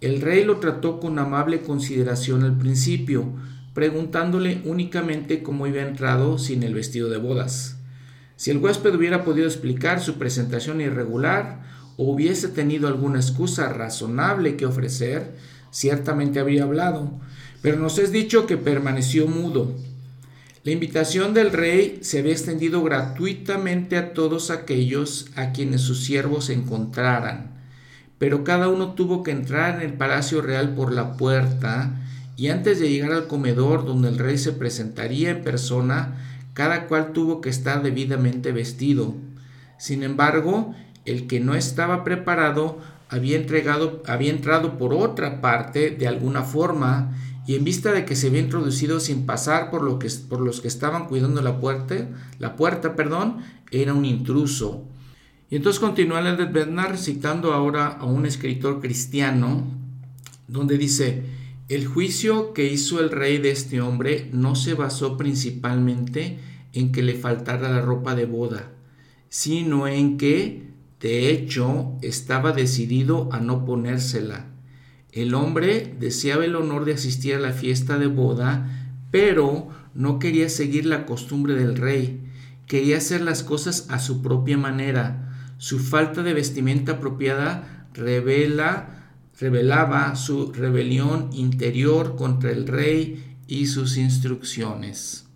El 0.00 0.22
rey 0.22 0.44
lo 0.44 0.56
trató 0.56 0.98
con 0.98 1.20
amable 1.20 1.60
consideración 1.60 2.42
al 2.42 2.58
principio, 2.58 3.32
preguntándole 3.74 4.60
únicamente 4.64 5.42
cómo 5.42 5.66
había 5.66 5.86
entrado 5.86 6.38
sin 6.38 6.64
el 6.64 6.74
vestido 6.74 7.10
de 7.10 7.18
bodas. 7.18 7.78
Si 8.34 8.50
el 8.50 8.58
huésped 8.58 8.92
hubiera 8.94 9.24
podido 9.24 9.46
explicar 9.46 10.00
su 10.00 10.14
presentación 10.14 10.80
irregular 10.80 11.62
hubiese 11.96 12.48
tenido 12.48 12.88
alguna 12.88 13.20
excusa 13.20 13.68
razonable 13.72 14.56
que 14.56 14.66
ofrecer, 14.66 15.34
ciertamente 15.70 16.40
habría 16.40 16.64
hablado, 16.64 17.10
pero 17.62 17.78
nos 17.78 17.98
es 17.98 18.12
dicho 18.12 18.46
que 18.46 18.56
permaneció 18.56 19.26
mudo. 19.26 19.74
La 20.64 20.72
invitación 20.72 21.34
del 21.34 21.52
rey 21.52 21.98
se 22.02 22.20
había 22.20 22.32
extendido 22.32 22.82
gratuitamente 22.82 23.96
a 23.98 24.14
todos 24.14 24.50
aquellos 24.50 25.26
a 25.36 25.52
quienes 25.52 25.82
sus 25.82 26.04
siervos 26.04 26.48
encontraran, 26.48 27.50
pero 28.18 28.44
cada 28.44 28.68
uno 28.68 28.94
tuvo 28.94 29.22
que 29.22 29.30
entrar 29.30 29.76
en 29.76 29.90
el 29.90 29.96
palacio 29.98 30.40
real 30.40 30.74
por 30.74 30.92
la 30.92 31.16
puerta, 31.16 32.00
y 32.36 32.48
antes 32.48 32.80
de 32.80 32.88
llegar 32.88 33.12
al 33.12 33.26
comedor 33.26 33.84
donde 33.84 34.08
el 34.08 34.18
rey 34.18 34.38
se 34.38 34.52
presentaría 34.52 35.30
en 35.30 35.44
persona, 35.44 36.16
cada 36.54 36.86
cual 36.86 37.12
tuvo 37.12 37.40
que 37.40 37.50
estar 37.50 37.82
debidamente 37.82 38.50
vestido. 38.50 39.14
Sin 39.76 40.02
embargo, 40.02 40.74
el 41.04 41.26
que 41.26 41.40
no 41.40 41.54
estaba 41.54 42.04
preparado 42.04 42.78
había, 43.08 43.36
entregado, 43.36 44.02
había 44.06 44.30
entrado 44.30 44.78
por 44.78 44.94
otra 44.94 45.40
parte 45.40 45.90
de 45.90 46.06
alguna 46.06 46.42
forma 46.42 47.14
y 47.46 47.56
en 47.56 47.64
vista 47.64 47.92
de 47.92 48.04
que 48.04 48.16
se 48.16 48.28
había 48.28 48.40
introducido 48.40 49.00
sin 49.00 49.26
pasar 49.26 49.70
por, 49.70 49.98
que, 49.98 50.08
por 50.28 50.40
los 50.40 50.60
que 50.60 50.68
estaban 50.68 51.06
cuidando 51.06 51.42
la 51.42 51.60
puerta, 51.60 52.08
la 52.38 52.56
puerta, 52.56 52.96
perdón, 52.96 53.38
era 53.70 53.92
un 53.92 54.04
intruso. 54.04 54.88
Y 55.50 55.56
entonces 55.56 55.78
continúa 55.78 56.22
de 56.22 56.46
Bernard 56.46 56.96
citando 56.96 57.52
ahora 57.52 57.86
a 57.86 58.06
un 58.06 58.24
escritor 58.24 58.80
cristiano, 58.80 59.62
donde 60.48 60.78
dice, 60.78 61.22
el 61.68 61.86
juicio 61.86 62.52
que 62.54 62.66
hizo 62.66 63.00
el 63.00 63.10
rey 63.10 63.38
de 63.38 63.50
este 63.50 63.80
hombre 63.80 64.28
no 64.32 64.54
se 64.54 64.74
basó 64.74 65.16
principalmente 65.16 66.38
en 66.72 66.92
que 66.92 67.02
le 67.02 67.14
faltara 67.14 67.68
la 67.70 67.80
ropa 67.82 68.14
de 68.14 68.26
boda, 68.26 68.72
sino 69.28 69.86
en 69.86 70.16
que, 70.16 70.73
de 71.04 71.30
hecho, 71.30 71.92
estaba 72.02 72.50
decidido 72.50 73.28
a 73.30 73.38
no 73.38 73.64
ponérsela 73.64 74.54
el 75.14 75.34
hombre 75.34 75.94
deseaba 76.00 76.44
el 76.44 76.56
honor 76.56 76.84
de 76.84 76.94
asistir 76.94 77.36
a 77.36 77.38
la 77.38 77.52
fiesta 77.52 77.98
de 77.98 78.08
boda, 78.08 78.68
pero 79.12 79.68
no 79.94 80.18
quería 80.18 80.48
seguir 80.48 80.86
la 80.86 81.06
costumbre 81.06 81.54
del 81.54 81.76
rey, 81.76 82.20
quería 82.66 82.96
hacer 82.96 83.20
las 83.20 83.44
cosas 83.44 83.86
a 83.90 84.00
su 84.00 84.22
propia 84.22 84.58
manera. 84.58 85.54
Su 85.56 85.78
falta 85.78 86.24
de 86.24 86.34
vestimenta 86.34 86.92
apropiada 86.92 87.86
revela, 87.94 89.12
revelaba 89.38 90.16
su 90.16 90.52
rebelión 90.52 91.30
interior 91.32 92.16
contra 92.16 92.50
el 92.50 92.66
rey 92.66 93.36
y 93.46 93.66
sus 93.66 93.96
instrucciones. 93.96 95.26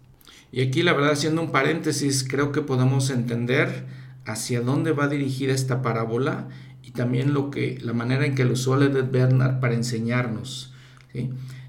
Y 0.50 0.62
aquí 0.62 0.82
la 0.82 0.92
verdad 0.92 1.12
haciendo 1.12 1.40
un 1.40 1.52
paréntesis, 1.52 2.26
creo 2.28 2.50
que 2.50 2.62
podemos 2.62 3.10
entender 3.10 3.86
hacia 4.28 4.60
dónde 4.60 4.92
va 4.92 5.08
dirigida 5.08 5.54
esta 5.54 5.80
parábola 5.82 6.48
y 6.82 6.90
también 6.90 7.32
lo 7.32 7.50
que, 7.50 7.78
la 7.80 7.94
manera 7.94 8.26
en 8.26 8.34
que 8.34 8.44
lo 8.44 8.52
usó 8.52 8.76
Ledet 8.76 9.10
Bernard 9.10 9.58
para 9.58 9.74
enseñarnos. 9.74 10.72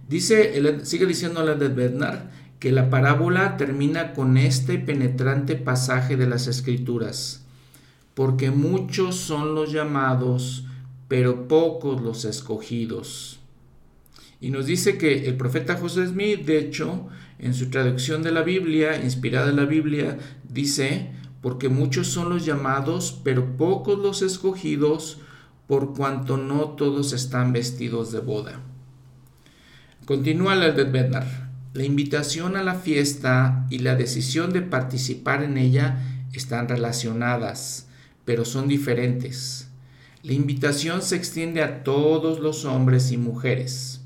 Dice, 0.08 0.62
sigue 0.84 1.06
diciendo 1.06 1.44
Ledet 1.44 1.74
Bernard 1.74 2.20
que 2.60 2.72
la 2.74 2.90
parábola 2.90 3.56
termina 3.56 4.14
con 4.14 4.38
este 4.38 4.78
penetrante 4.78 5.56
pasaje 5.56 6.18
de 6.18 6.28
las 6.28 6.48
Escrituras, 6.48 7.46
porque 8.14 8.52
muchos 8.52 9.16
son 9.16 9.56
los 9.56 9.72
llamados, 9.72 10.66
pero 11.08 11.48
pocos 11.48 12.02
los 12.02 12.26
escogidos. 12.26 13.40
Y 14.42 14.52
nos 14.52 14.66
dice 14.66 14.98
que 14.98 15.28
el 15.28 15.36
profeta 15.36 15.76
José 15.76 16.08
Smith, 16.08 16.46
de 16.46 16.60
hecho, 16.60 17.08
en 17.40 17.54
su 17.54 17.70
traducción 17.70 18.22
de 18.24 18.32
la 18.32 18.42
Biblia, 18.42 19.02
inspirada 19.02 19.50
en 19.50 19.56
la 19.56 19.66
Biblia, 19.66 20.18
dice, 20.48 21.12
porque 21.42 21.70
muchos 21.70 22.08
son 22.08 22.30
los 22.30 22.46
llamados, 22.46 23.20
pero 23.24 23.58
pocos 23.58 24.00
los 24.00 24.22
escogidos, 24.22 25.20
por 25.68 25.94
cuanto 25.94 26.38
no 26.38 26.70
todos 26.70 27.14
están 27.14 27.54
vestidos 27.54 28.12
de 28.12 28.20
boda. 28.20 28.60
Continúa 30.06 30.56
la 30.56 30.72
de 30.72 30.86
Bednar. 30.86 31.50
La 31.74 31.84
invitación 31.84 32.58
a 32.58 32.64
la 32.64 32.74
fiesta 32.74 33.68
y 33.70 33.80
la 33.80 33.96
decisión 33.96 34.52
de 34.52 34.64
participar 34.64 35.44
en 35.44 35.58
ella 35.58 36.26
están 36.34 36.68
relacionadas, 36.68 37.88
pero 38.26 38.44
son 38.44 38.68
diferentes. 38.68 39.70
La 40.24 40.34
invitación 40.34 41.04
se 41.04 41.16
extiende 41.16 41.62
a 41.62 41.84
todos 41.84 42.40
los 42.40 42.66
hombres 42.66 43.12
y 43.12 43.18
mujeres. 43.18 44.02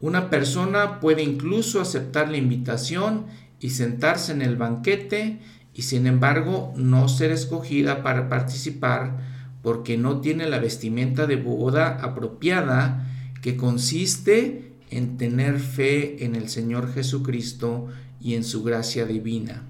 Una 0.00 0.30
persona 0.30 1.00
puede 1.00 1.22
incluso 1.22 1.80
aceptar 1.80 2.30
la 2.30 2.36
invitación 2.36 3.26
y 3.58 3.70
sentarse 3.70 4.32
en 4.32 4.42
el 4.42 4.56
banquete 4.56 5.40
y 5.74 5.82
sin 5.82 6.06
embargo 6.06 6.72
no 6.76 7.08
ser 7.08 7.32
escogida 7.32 8.02
para 8.02 8.28
participar 8.28 9.18
porque 9.62 9.96
no 9.96 10.20
tiene 10.20 10.48
la 10.48 10.58
vestimenta 10.58 11.26
de 11.26 11.36
boda 11.36 11.98
apropiada 12.02 13.08
que 13.42 13.56
consiste 13.56 14.72
en 14.90 15.16
tener 15.16 15.58
fe 15.58 16.24
en 16.24 16.36
el 16.36 16.48
Señor 16.48 16.92
Jesucristo 16.92 17.88
y 18.20 18.34
en 18.34 18.44
su 18.44 18.62
gracia 18.62 19.04
divina, 19.04 19.62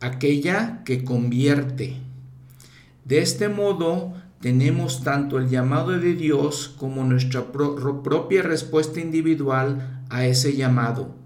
aquella 0.00 0.82
que 0.84 1.04
convierte. 1.04 1.96
De 3.04 3.18
este 3.20 3.48
modo 3.48 4.14
tenemos 4.40 5.02
tanto 5.02 5.38
el 5.38 5.48
llamado 5.48 5.98
de 5.98 6.14
Dios 6.14 6.74
como 6.78 7.02
nuestra 7.02 7.50
propia 7.50 8.42
respuesta 8.42 9.00
individual 9.00 10.04
a 10.10 10.26
ese 10.26 10.54
llamado 10.54 11.17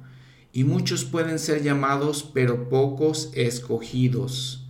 y 0.53 0.65
muchos 0.65 1.05
pueden 1.05 1.39
ser 1.39 1.63
llamados, 1.63 2.29
pero 2.35 2.69
pocos 2.69 3.31
escogidos. 3.35 4.67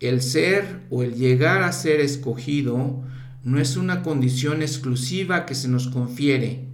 El 0.00 0.22
ser 0.22 0.80
o 0.90 1.02
el 1.02 1.14
llegar 1.14 1.62
a 1.62 1.72
ser 1.72 2.00
escogido 2.00 3.02
no 3.44 3.60
es 3.60 3.76
una 3.76 4.02
condición 4.02 4.62
exclusiva 4.62 5.46
que 5.46 5.54
se 5.54 5.68
nos 5.68 5.88
confiere. 5.88 6.64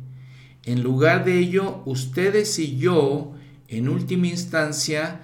En 0.65 0.83
lugar 0.83 1.25
de 1.25 1.39
ello, 1.39 1.83
ustedes 1.85 2.59
y 2.59 2.77
yo, 2.79 3.35
en 3.69 3.89
última 3.89 4.29
instancia, 4.29 5.23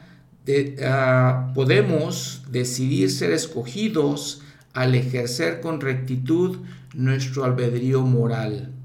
ah, 0.84 1.52
podemos 1.54 2.42
decidir 2.50 3.10
ser 3.10 3.32
escogidos 3.32 4.42
al 4.72 4.94
ejercer 4.94 5.60
con 5.60 5.80
rectitud 5.80 6.58
nuestro 6.94 7.44
albedrío 7.44 8.02
moral. 8.02 8.75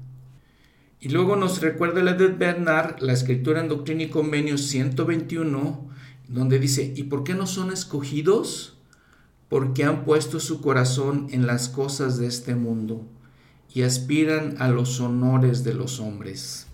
Y 1.04 1.08
luego 1.08 1.34
nos 1.34 1.60
recuerda 1.60 2.00
la 2.00 2.12
de 2.12 2.28
Bernard, 2.28 3.00
la 3.00 3.12
escritura 3.12 3.60
en 3.60 3.66
Doctrina 3.66 4.04
y 4.04 4.08
Convenios 4.08 4.62
121, 4.68 5.90
donde 6.28 6.60
dice, 6.60 6.94
¿y 6.96 7.02
por 7.02 7.24
qué 7.24 7.34
no 7.34 7.48
son 7.48 7.72
escogidos? 7.72 8.78
Porque 9.48 9.82
han 9.82 10.04
puesto 10.04 10.38
su 10.38 10.60
corazón 10.60 11.26
en 11.32 11.44
las 11.44 11.68
cosas 11.68 12.18
de 12.18 12.28
este 12.28 12.54
mundo 12.54 13.04
y 13.74 13.82
aspiran 13.82 14.54
a 14.60 14.68
los 14.68 15.00
honores 15.00 15.64
de 15.64 15.74
los 15.74 15.98
hombres. 15.98 16.68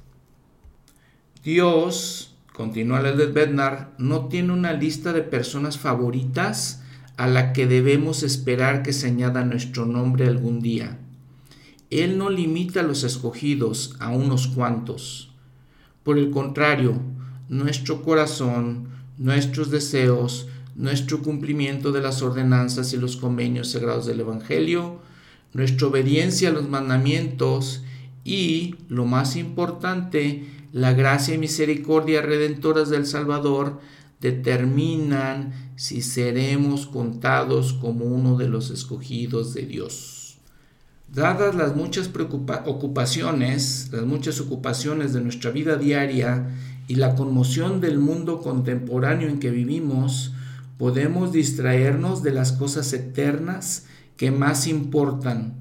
Dios, 1.43 2.37
continúa 2.53 3.01
la 3.01 3.13
de 3.13 3.25
Bernard, 3.29 3.97
no 3.97 4.27
tiene 4.29 4.53
una 4.53 4.75
lista 4.75 5.15
de 5.15 5.23
personas 5.23 5.79
favoritas 5.79 6.83
a 7.17 7.29
la 7.29 7.55
que 7.55 7.67
debemos 7.67 8.23
esperar 8.23 8.83
que 8.83 8.93
se 8.93 9.07
añada 9.07 9.47
nuestro 9.47 9.87
nombre 9.87 10.27
algún 10.27 10.61
día. 10.61 10.99
Él 11.91 12.19
no 12.19 12.29
limita 12.29 12.81
a 12.81 12.83
los 12.83 13.03
escogidos 13.03 13.97
a 13.99 14.11
unos 14.11 14.47
cuantos. 14.49 15.31
Por 16.03 16.19
el 16.19 16.31
contrario, 16.31 17.01
nuestro 17.49 18.03
corazón, 18.03 18.89
nuestros 19.17 19.71
deseos, 19.71 20.49
nuestro 20.77 21.23
cumplimiento 21.23 21.91
de 21.91 22.03
las 22.03 22.23
ordenanzas 22.23 22.93
y 22.93 22.99
los 22.99 23.17
convenios 23.17 23.73
sagrados 23.73 24.07
del 24.07 24.21
Evangelio, 24.21 25.01
nuestra 25.55 25.87
obediencia 25.89 26.51
a 26.51 26.53
los 26.53 26.69
mandamientos 26.69 27.83
y, 28.23 28.77
lo 28.89 29.07
más 29.07 29.37
importante, 29.37 30.45
la 30.73 30.93
gracia 30.93 31.35
y 31.35 31.39
misericordia 31.39 32.21
redentoras 32.21 32.91
del 32.91 33.07
Salvador 33.07 33.81
determinan 34.21 35.73
si 35.77 36.03
seremos 36.03 36.87
contados 36.87 37.73
como 37.73 38.05
uno 38.05 38.37
de 38.37 38.49
los 38.49 38.71
escogidos 38.71 39.55
de 39.55 39.63
Dios. 39.63 40.18
Dadas 41.15 41.55
las 41.55 41.75
muchas 41.75 42.11
ocupaciones, 42.67 43.89
las 43.93 44.03
muchas 44.03 44.41
ocupaciones 44.41 45.15
de 45.15 45.23
nuestra 45.23 45.51
vida 45.51 45.77
diaria 45.77 46.51
y 46.87 46.97
la 46.97 47.15
conmoción 47.15 47.81
del 47.81 47.99
mundo 47.99 48.43
contemporáneo 48.43 49.29
en 49.29 49.41
que 49.41 49.51
vivimos, 49.51 50.35
podemos 50.77 51.33
distraernos 51.33 52.23
de 52.23 52.33
las 52.33 52.53
cosas 52.53 52.93
eternas 52.93 53.87
que 54.19 54.31
más 54.31 54.67
importan, 54.67 55.55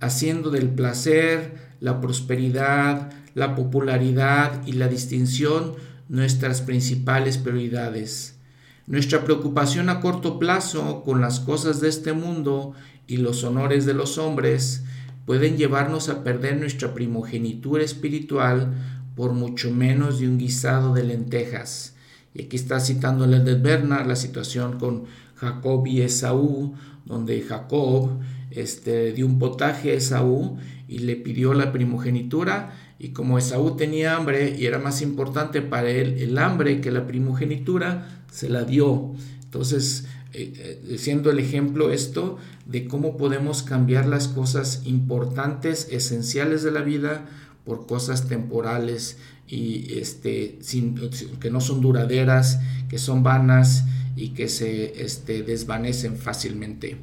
haciendo 0.00 0.50
del 0.50 0.70
placer, 0.70 1.54
la 1.80 2.00
prosperidad, 2.00 3.12
la 3.34 3.54
popularidad 3.54 4.66
y 4.66 4.72
la 4.72 4.88
distinción 4.88 5.74
nuestras 6.08 6.62
principales 6.62 7.36
prioridades. 7.36 8.38
Nuestra 8.86 9.22
preocupación 9.22 9.90
a 9.90 10.00
corto 10.00 10.38
plazo 10.38 11.02
con 11.04 11.20
las 11.20 11.40
cosas 11.40 11.82
de 11.82 11.90
este 11.90 12.14
mundo 12.14 12.72
y 13.06 13.18
los 13.18 13.44
honores 13.44 13.84
de 13.84 13.94
los 13.94 14.16
hombres 14.16 14.82
pueden 15.26 15.56
llevarnos 15.56 16.08
a 16.08 16.22
perder 16.22 16.58
nuestra 16.58 16.94
primogenitura 16.94 17.82
espiritual 17.82 18.74
por 19.14 19.32
mucho 19.32 19.70
menos 19.70 20.18
de 20.18 20.28
un 20.28 20.38
guisado 20.38 20.94
de 20.94 21.04
lentejas. 21.04 21.94
Y 22.34 22.42
aquí 22.42 22.56
está 22.56 22.80
citando 22.80 23.24
el 23.24 23.44
de 23.44 23.54
Bernard 23.54 24.06
la 24.06 24.16
situación 24.16 24.78
con 24.78 25.04
Jacob 25.36 25.86
y 25.86 26.02
Esaú, 26.02 26.74
donde 27.04 27.40
Jacob 27.42 28.18
este, 28.50 29.12
dio 29.12 29.26
un 29.26 29.38
potaje 29.38 29.92
a 29.92 29.94
Esaú 29.94 30.58
y 30.88 30.98
le 30.98 31.16
pidió 31.16 31.54
la 31.54 31.72
primogenitura 31.72 32.72
y 32.98 33.10
como 33.10 33.38
Esaú 33.38 33.76
tenía 33.76 34.16
hambre 34.16 34.56
y 34.58 34.66
era 34.66 34.78
más 34.78 35.02
importante 35.02 35.62
para 35.62 35.90
él 35.90 36.16
el 36.18 36.38
hambre 36.38 36.80
que 36.80 36.90
la 36.90 37.06
primogenitura, 37.06 38.24
se 38.30 38.48
la 38.48 38.64
dio. 38.64 39.12
Entonces, 39.42 40.06
eh, 40.34 40.80
eh, 40.88 40.98
siendo 40.98 41.30
el 41.30 41.38
ejemplo 41.38 41.92
esto 41.92 42.38
de 42.66 42.88
cómo 42.88 43.16
podemos 43.16 43.62
cambiar 43.62 44.06
las 44.06 44.28
cosas 44.28 44.82
importantes, 44.84 45.88
esenciales 45.90 46.62
de 46.62 46.72
la 46.72 46.82
vida 46.82 47.26
por 47.64 47.86
cosas 47.86 48.28
temporales 48.28 49.16
y 49.46 49.98
este, 49.98 50.58
sin, 50.60 50.96
que 51.40 51.50
no 51.50 51.60
son 51.60 51.80
duraderas, 51.80 52.58
que 52.88 52.98
son 52.98 53.22
vanas 53.22 53.84
y 54.16 54.30
que 54.30 54.48
se 54.48 55.04
este, 55.04 55.42
desvanecen 55.42 56.16
fácilmente. 56.16 56.96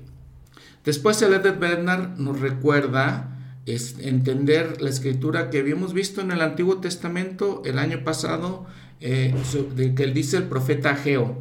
Después 0.84 1.21
el 1.21 1.34
Edith 1.34 1.59
Bernard 1.59 2.17
nos 2.17 2.39
recuerda 2.39 3.38
es 3.65 3.95
entender 3.99 4.82
la 4.82 4.89
escritura 4.89 5.49
que 5.49 5.59
habíamos 5.59 5.93
visto 5.93 6.21
en 6.21 6.32
el 6.32 6.41
Antiguo 6.41 6.77
Testamento 6.77 7.61
el 7.65 7.77
año 7.77 8.03
pasado, 8.03 8.65
eh, 8.99 9.34
de 9.75 9.95
que 9.95 10.07
dice 10.07 10.38
el 10.38 10.43
profeta 10.43 10.91
Ageo. 10.91 11.38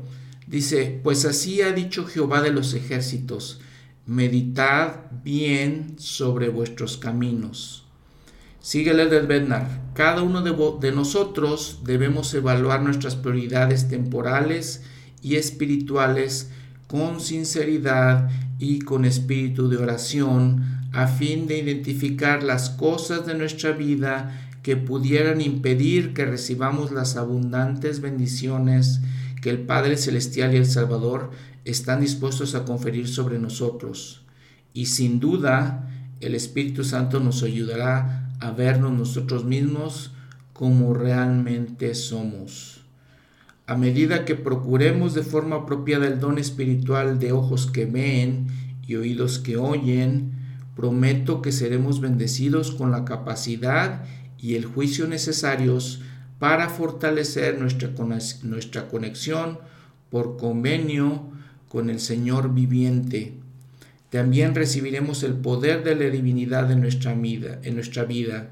Dice, 0.51 0.99
pues 1.05 1.25
así 1.27 1.63
ha 1.63 1.71
dicho 1.71 2.07
Jehová 2.07 2.43
de 2.43 2.51
los 2.51 2.75
ejércitos, 2.75 3.61
meditad 4.05 4.97
bien 5.23 5.95
sobre 5.97 6.49
vuestros 6.49 6.97
caminos. 6.97 7.85
Síguele 8.59 9.07
del 9.07 9.29
Bednar. 9.29 9.81
Cada 9.95 10.25
uno 10.25 10.43
de, 10.43 10.53
de 10.81 10.93
nosotros 10.93 11.83
debemos 11.85 12.35
evaluar 12.35 12.83
nuestras 12.83 13.15
prioridades 13.15 13.87
temporales 13.87 14.83
y 15.23 15.37
espirituales 15.37 16.51
con 16.89 17.21
sinceridad 17.21 18.29
y 18.59 18.81
con 18.81 19.05
espíritu 19.05 19.69
de 19.69 19.77
oración 19.77 20.65
a 20.93 21.07
fin 21.07 21.47
de 21.47 21.59
identificar 21.59 22.43
las 22.43 22.71
cosas 22.71 23.25
de 23.25 23.35
nuestra 23.35 23.71
vida 23.71 24.49
que 24.65 24.77
pudieran 24.77 25.41
impedir 25.41 26.13
que 26.13 26.25
recibamos 26.25 26.91
las 26.91 27.17
abundantes 27.17 28.01
bendiciones 28.01 29.01
que 29.41 29.51
el 29.51 29.61
Padre 29.61 29.97
Celestial 29.97 30.55
y 30.55 30.59
el 30.59 30.66
Salvador 30.66 31.30
están 31.64 32.01
dispuestos 32.01 32.55
a 32.55 32.64
conferir 32.64 33.09
sobre 33.09 33.38
nosotros. 33.38 34.22
Y 34.72 34.86
sin 34.86 35.20
duda, 35.20 35.88
el 36.20 36.34
Espíritu 36.34 36.84
Santo 36.84 37.20
nos 37.20 37.43
ayudará 37.43 38.30
a 38.41 38.51
vernos 38.51 38.93
nosotros 38.93 39.45
mismos 39.45 40.12
como 40.53 40.95
realmente 40.95 41.95
somos. 41.95 42.82
A 43.66 43.76
medida 43.76 44.24
que 44.24 44.34
procuremos 44.34 45.14
de 45.14 45.22
forma 45.22 45.57
apropiada 45.57 46.07
el 46.07 46.18
don 46.18 46.38
espiritual 46.38 47.18
de 47.18 47.32
ojos 47.32 47.66
que 47.66 47.86
ven 47.86 48.49
y 48.86 48.97
oídos 48.97 49.38
que 49.38 49.57
oyen, 49.57 50.32
prometo 50.74 51.41
que 51.41 51.53
seremos 51.53 52.01
bendecidos 52.01 52.72
con 52.72 52.91
la 52.91 53.05
capacidad 53.05 54.05
y 54.38 54.57
el 54.57 54.64
juicio 54.64 55.07
necesarios 55.07 56.01
para 56.41 56.68
fortalecer 56.68 57.61
nuestra, 57.61 58.88
conexión 58.88 59.59
por 60.11 60.36
convenio 60.36 61.30
con 61.68 61.88
el 61.88 62.01
Señor 62.01 62.53
viviente. 62.53 63.34
También 64.11 64.57
recibiremos 64.57 65.22
el 65.22 65.34
poder 65.34 65.84
de 65.84 65.95
la 65.95 66.11
divinidad 66.11 66.68
en 66.72 66.80
nuestra 66.80 67.14
vida, 67.14 67.61
en 67.62 67.76
nuestra 67.76 68.03
vida. 68.03 68.49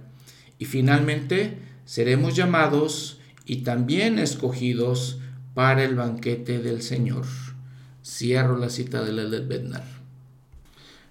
Y 0.60 0.66
finalmente 0.66 1.58
seremos 1.84 2.36
llamados 2.36 3.18
y 3.44 3.62
también 3.62 4.20
escogidos 4.20 5.18
para 5.54 5.82
el 5.82 5.96
banquete 5.96 6.60
del 6.60 6.82
Señor. 6.82 7.24
Cierro 8.04 8.56
la 8.56 8.70
cita 8.70 9.02
de 9.02 9.12
la 9.12 9.24
Bednar. 9.40 9.82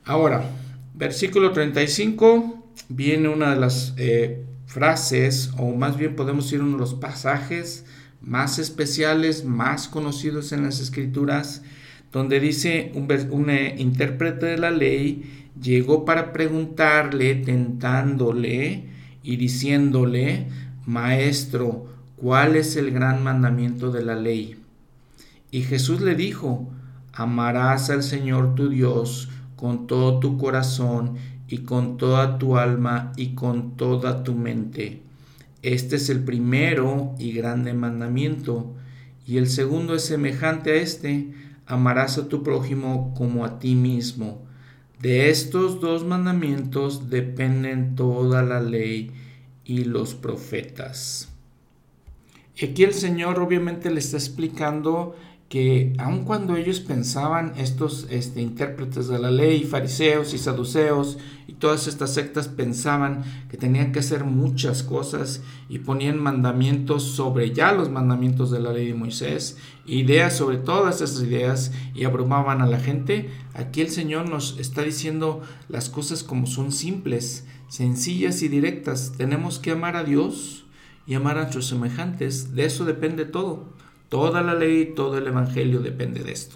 Ahora, 0.06 0.50
Versículo 0.98 1.52
35 1.52 2.72
viene 2.90 3.30
una 3.30 3.54
de 3.54 3.62
las 3.62 3.94
eh, 3.98 4.44
frases, 4.68 5.52
o 5.58 5.74
más 5.74 5.98
bien 5.98 6.16
podemos 6.16 6.46
decir 6.46 6.62
uno 6.62 6.74
de 6.74 6.80
los 6.80 6.94
pasajes 6.94 7.86
más 8.22 8.60
especiales, 8.60 9.46
más 9.46 9.88
conocidos 9.88 10.52
en 10.52 10.64
las 10.64 10.80
escrituras, 10.80 11.64
donde 12.12 12.40
dice 12.40 12.92
un, 12.94 13.50
eh, 13.50 13.76
intérprete 13.78 14.46
de 14.46 14.58
la 14.58 14.72
ley 14.72 15.48
llegó 15.62 16.06
para 16.06 16.34
preguntarle, 16.34 17.36
tentándole 17.36 18.86
y 19.24 19.38
diciéndole, 19.38 20.48
Maestro, 20.86 21.88
¿cuál 22.16 22.56
es 22.56 22.76
el 22.76 22.92
gran 22.92 23.24
mandamiento 23.24 23.92
de 23.92 24.04
la 24.04 24.16
ley? 24.16 24.58
Y 25.50 25.62
Jesús 25.62 26.02
le 26.02 26.16
dijo, 26.16 26.70
amarás 27.14 27.90
al 27.90 28.04
Señor 28.04 28.56
tu 28.56 28.70
Dios 28.70 29.30
con 29.56 29.88
todo 29.88 30.20
tu 30.20 30.38
corazón 30.38 31.16
y 31.48 31.60
con 31.60 31.98
toda 31.98 32.38
tu 32.38 32.58
alma 32.58 33.14
y 33.16 33.36
con 33.36 33.78
toda 33.78 34.24
tu 34.24 34.36
mente. 34.36 35.02
Este 35.62 35.96
es 35.96 36.10
el 36.10 36.24
primero 36.24 37.16
y 37.18 37.32
grande 37.32 37.74
mandamiento. 37.74 38.74
Y 39.26 39.38
el 39.38 39.48
segundo 39.48 39.96
es 39.96 40.06
semejante 40.06 40.72
a 40.72 40.76
este, 40.76 41.34
amarás 41.66 42.18
a 42.18 42.30
tu 42.30 42.44
prójimo 42.44 43.14
como 43.18 43.44
a 43.44 43.60
ti 43.60 43.76
mismo. 43.76 44.46
De 45.02 45.30
estos 45.30 45.80
dos 45.80 46.06
mandamientos 46.06 47.10
dependen 47.10 47.96
toda 47.96 48.42
la 48.42 48.62
ley 48.62 49.12
y 49.64 49.84
los 49.84 50.16
profetas. 50.16 51.30
Aquí 52.64 52.84
el 52.84 52.94
Señor 52.94 53.40
obviamente 53.40 53.92
le 53.92 54.00
está 54.00 54.18
explicando 54.18 55.16
que 55.50 55.94
aun 55.98 56.26
cuando 56.26 56.58
ellos 56.58 56.82
pensaban, 56.82 57.54
estos 57.58 58.08
este, 58.10 58.42
intérpretes 58.42 59.08
de 59.08 59.18
la 59.18 59.32
ley, 59.32 59.64
fariseos 59.64 60.34
y 60.34 60.38
saduceos 60.38 61.18
y 61.48 61.54
todas 61.54 61.88
estas 61.88 62.14
sectas 62.14 62.50
pensaban 62.50 63.24
que 63.50 63.56
tenían 63.56 63.94
que 63.94 64.00
hacer 64.00 64.26
muchas 64.26 64.84
cosas 64.84 65.42
y 65.70 65.80
ponían 65.80 66.22
mandamientos 66.22 67.04
sobre 67.04 67.54
ya 67.54 67.72
los 67.72 67.90
mandamientos 67.90 68.52
de 68.52 68.60
la 68.60 68.74
ley 68.74 68.88
de 68.88 68.94
Moisés, 68.94 69.58
ideas 69.86 70.36
sobre 70.36 70.58
todas 70.58 71.00
esas 71.00 71.24
ideas 71.24 71.72
y 71.96 72.04
abrumaban 72.04 72.62
a 72.62 72.68
la 72.68 72.80
gente, 72.80 73.30
aquí 73.54 73.80
el 73.80 73.90
Señor 73.90 74.30
nos 74.30 74.60
está 74.60 74.82
diciendo 74.82 75.42
las 75.70 75.90
cosas 75.90 76.24
como 76.24 76.46
son 76.46 76.74
simples, 76.74 77.46
sencillas 77.70 78.42
y 78.42 78.50
directas. 78.50 79.14
Tenemos 79.18 79.60
que 79.60 79.72
amar 79.72 79.96
a 79.96 80.04
Dios 80.04 80.66
y 81.06 81.14
amar 81.14 81.38
a 81.38 81.44
nuestros 81.44 81.68
semejantes, 81.68 82.54
de 82.54 82.66
eso 82.66 82.84
depende 82.84 83.24
todo. 83.24 83.77
Toda 84.10 84.42
la 84.42 84.54
ley, 84.54 84.94
todo 84.96 85.18
el 85.18 85.28
Evangelio 85.28 85.80
depende 85.80 86.24
de 86.24 86.32
esto. 86.32 86.56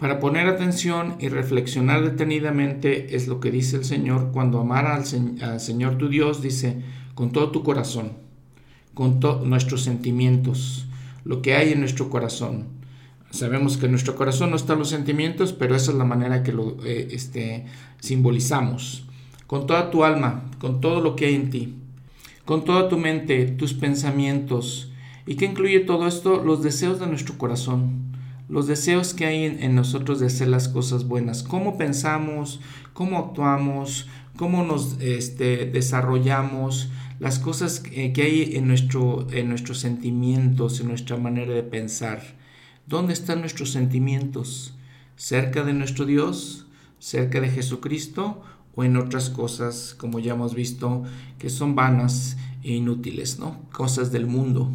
Para 0.00 0.18
poner 0.18 0.46
atención 0.46 1.16
y 1.20 1.28
reflexionar 1.28 2.02
detenidamente 2.02 3.16
es 3.16 3.28
lo 3.28 3.38
que 3.38 3.50
dice 3.50 3.76
el 3.76 3.84
Señor 3.84 4.30
cuando 4.32 4.58
amar 4.58 4.86
al, 4.86 5.04
Señor 5.04 5.98
tu 5.98 6.08
Dios, 6.08 6.40
dice, 6.40 6.82
con 7.14 7.32
todo 7.32 7.50
tu 7.50 7.62
corazón, 7.62 8.12
con 8.94 9.20
nuestros 9.44 9.82
sentimientos, 9.82 10.86
lo 11.24 11.42
que 11.42 11.54
hay 11.54 11.72
en 11.72 11.80
nuestro 11.80 12.08
corazón. 12.08 12.68
Sabemos 13.30 13.76
que 13.76 13.86
en 13.86 13.92
nuestro 13.92 14.16
corazón 14.16 14.50
no 14.50 14.56
están 14.56 14.78
los 14.78 14.88
sentimientos, 14.88 15.52
pero 15.52 15.76
esa 15.76 15.92
es 15.92 15.98
la 15.98 16.04
manera 16.04 16.42
que 16.42 16.52
lo 16.52 16.76
eh, 16.84 17.08
este, 17.12 17.66
simbolizamos. 18.00 19.04
Con 19.46 19.66
toda 19.66 19.90
tu 19.90 20.04
alma, 20.04 20.50
con 20.58 20.80
todo 20.80 21.00
lo 21.00 21.14
que 21.14 21.26
hay 21.26 21.34
en 21.34 21.50
ti, 21.50 21.74
con 22.44 22.64
toda 22.64 22.88
tu 22.88 22.96
mente, 22.96 23.46
tus 23.46 23.74
pensamientos, 23.74 24.89
¿Y 25.26 25.36
qué 25.36 25.46
incluye 25.46 25.80
todo 25.80 26.06
esto? 26.06 26.42
Los 26.42 26.62
deseos 26.62 26.98
de 26.98 27.06
nuestro 27.06 27.36
corazón, 27.36 28.12
los 28.48 28.66
deseos 28.66 29.14
que 29.14 29.26
hay 29.26 29.44
en, 29.44 29.74
nosotros 29.74 30.18
de 30.20 30.26
hacer 30.26 30.48
las 30.48 30.68
cosas 30.68 31.06
buenas, 31.06 31.42
cómo 31.42 31.76
pensamos, 31.76 32.60
cómo 32.94 33.18
actuamos, 33.18 34.08
cómo 34.36 34.64
nos 34.64 35.00
este, 35.00 35.66
desarrollamos, 35.66 36.90
las 37.20 37.38
cosas 37.38 37.80
que, 37.80 38.12
hay 38.16 38.56
en, 38.56 38.66
nuestro, 38.66 39.26
en 39.30 39.50
nuestros 39.50 39.78
sentimientos, 39.78 40.80
en 40.80 40.88
nuestra 40.88 41.18
manera 41.18 41.52
de 41.52 41.62
pensar. 41.62 42.22
¿Dónde 42.86 43.12
están 43.12 43.40
nuestros 43.40 43.70
sentimientos? 43.70 44.74
¿Cerca 45.16 45.62
de 45.62 45.74
nuestro 45.74 46.06
Dios? 46.06 46.66
¿Cerca 46.98 47.40
de 47.42 47.50
Jesucristo? 47.50 48.42
¿O 48.74 48.84
en 48.84 48.96
otras 48.96 49.28
cosas, 49.28 49.94
como 49.98 50.18
ya 50.18 50.32
hemos 50.32 50.54
visto, 50.54 51.04
que 51.38 51.50
son 51.50 51.74
vanas 51.74 52.38
e 52.62 52.72
inútiles, 52.72 53.38
¿no? 53.38 53.60
Cosas 53.70 54.10
del 54.12 54.26
mundo. 54.26 54.72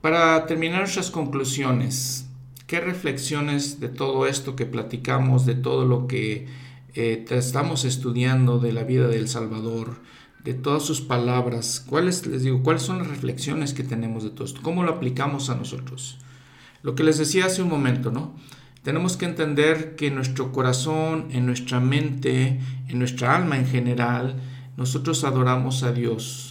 Para 0.00 0.46
terminar 0.46 0.78
nuestras 0.78 1.10
conclusiones, 1.10 2.28
¿qué 2.68 2.80
reflexiones 2.80 3.80
de 3.80 3.88
todo 3.88 4.28
esto 4.28 4.54
que 4.54 4.64
platicamos, 4.64 5.44
de 5.44 5.56
todo 5.56 5.84
lo 5.86 6.06
que 6.06 6.46
eh, 6.94 7.24
estamos 7.30 7.84
estudiando 7.84 8.60
de 8.60 8.72
la 8.72 8.84
vida 8.84 9.08
del 9.08 9.28
Salvador, 9.28 9.96
de 10.44 10.54
todas 10.54 10.84
sus 10.84 11.00
palabras, 11.00 11.84
cuáles 11.84 12.28
les 12.28 12.44
digo, 12.44 12.62
cuáles 12.62 12.82
son 12.82 12.98
las 12.98 13.08
reflexiones 13.08 13.74
que 13.74 13.82
tenemos 13.82 14.22
de 14.22 14.30
todo 14.30 14.44
esto? 14.44 14.60
¿Cómo 14.62 14.84
lo 14.84 14.92
aplicamos 14.92 15.50
a 15.50 15.56
nosotros? 15.56 16.18
Lo 16.82 16.94
que 16.94 17.02
les 17.02 17.18
decía 17.18 17.46
hace 17.46 17.62
un 17.62 17.68
momento, 17.68 18.12
¿no? 18.12 18.36
Tenemos 18.84 19.16
que 19.16 19.26
entender 19.26 19.96
que 19.96 20.06
en 20.06 20.14
nuestro 20.14 20.52
corazón, 20.52 21.26
en 21.32 21.44
nuestra 21.44 21.80
mente, 21.80 22.60
en 22.86 22.98
nuestra 23.00 23.34
alma 23.34 23.58
en 23.58 23.66
general, 23.66 24.36
nosotros 24.76 25.24
adoramos 25.24 25.82
a 25.82 25.90
Dios. 25.90 26.47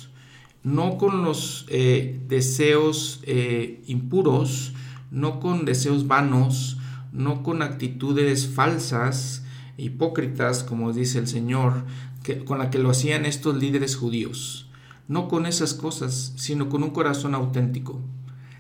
No 0.68 0.98
con 0.98 1.24
los 1.24 1.66
eh, 1.70 2.20
deseos 2.28 3.22
eh, 3.24 3.82
impuros, 3.88 4.74
no 5.12 5.40
con 5.40 5.64
deseos 5.64 6.08
vanos, 6.08 6.78
no 7.14 7.42
con 7.42 7.62
actitudes 7.62 8.50
falsas, 8.50 9.46
hipócritas, 9.78 10.66
como 10.66 10.92
dice 10.92 11.20
el 11.20 11.28
Señor, 11.28 11.86
que, 12.22 12.44
con 12.44 12.60
la 12.60 12.70
que 12.70 12.80
lo 12.80 12.90
hacían 12.90 13.26
estos 13.26 13.56
líderes 13.56 13.96
judíos. 13.96 14.70
No 15.08 15.30
con 15.30 15.46
esas 15.46 15.74
cosas, 15.74 16.34
sino 16.36 16.68
con 16.68 16.84
un 16.84 16.90
corazón 16.90 17.34
auténtico 17.34 18.02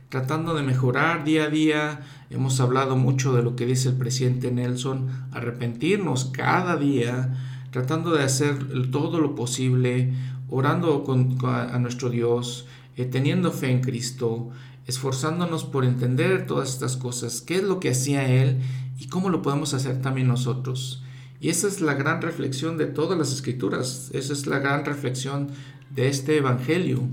tratando 0.08 0.54
de 0.54 0.64
mejorar 0.64 1.26
día 1.26 1.44
a 1.44 1.50
día. 1.50 2.00
Hemos 2.30 2.62
hablado 2.62 2.96
mucho 2.96 3.34
de 3.34 3.44
lo 3.44 3.58
que 3.58 3.66
dice 3.66 3.90
el 3.90 3.98
presidente 3.98 4.50
Nelson, 4.50 5.10
arrepentirnos 5.34 6.32
cada 6.32 6.78
día, 6.78 7.36
tratando 7.72 8.12
de 8.12 8.24
hacer 8.24 8.90
todo 8.92 9.20
lo 9.20 9.36
posible, 9.36 10.14
orando 10.50 11.04
a 11.44 11.80
nuestro 11.80 12.10
Dios, 12.10 12.68
eh, 12.96 13.06
teniendo 13.06 13.52
fe 13.52 13.72
en 13.72 13.82
Cristo, 13.82 14.50
esforzándonos 14.88 15.66
por 15.66 15.86
entender 15.86 16.48
todas 16.48 16.70
estas 16.70 16.98
cosas, 16.98 17.42
qué 17.42 17.58
es 17.58 17.64
lo 17.64 17.80
que 17.80 17.90
hacía 17.90 18.28
Él 18.28 18.60
y 18.98 19.08
cómo 19.08 19.30
lo 19.30 19.42
podemos 19.42 19.74
hacer 19.74 20.02
también 20.02 20.28
nosotros. 20.28 21.04
Y 21.40 21.50
esa 21.50 21.68
es 21.68 21.82
la 21.82 21.94
gran 21.94 22.22
reflexión 22.22 22.78
de 22.78 22.88
todas 22.88 23.18
las 23.18 23.32
escrituras, 23.32 24.10
esa 24.14 24.34
es 24.34 24.48
la 24.48 24.60
gran 24.60 24.86
reflexión 24.86 25.50
de 25.92 26.08
este 26.08 26.38
Evangelio. 26.38 27.04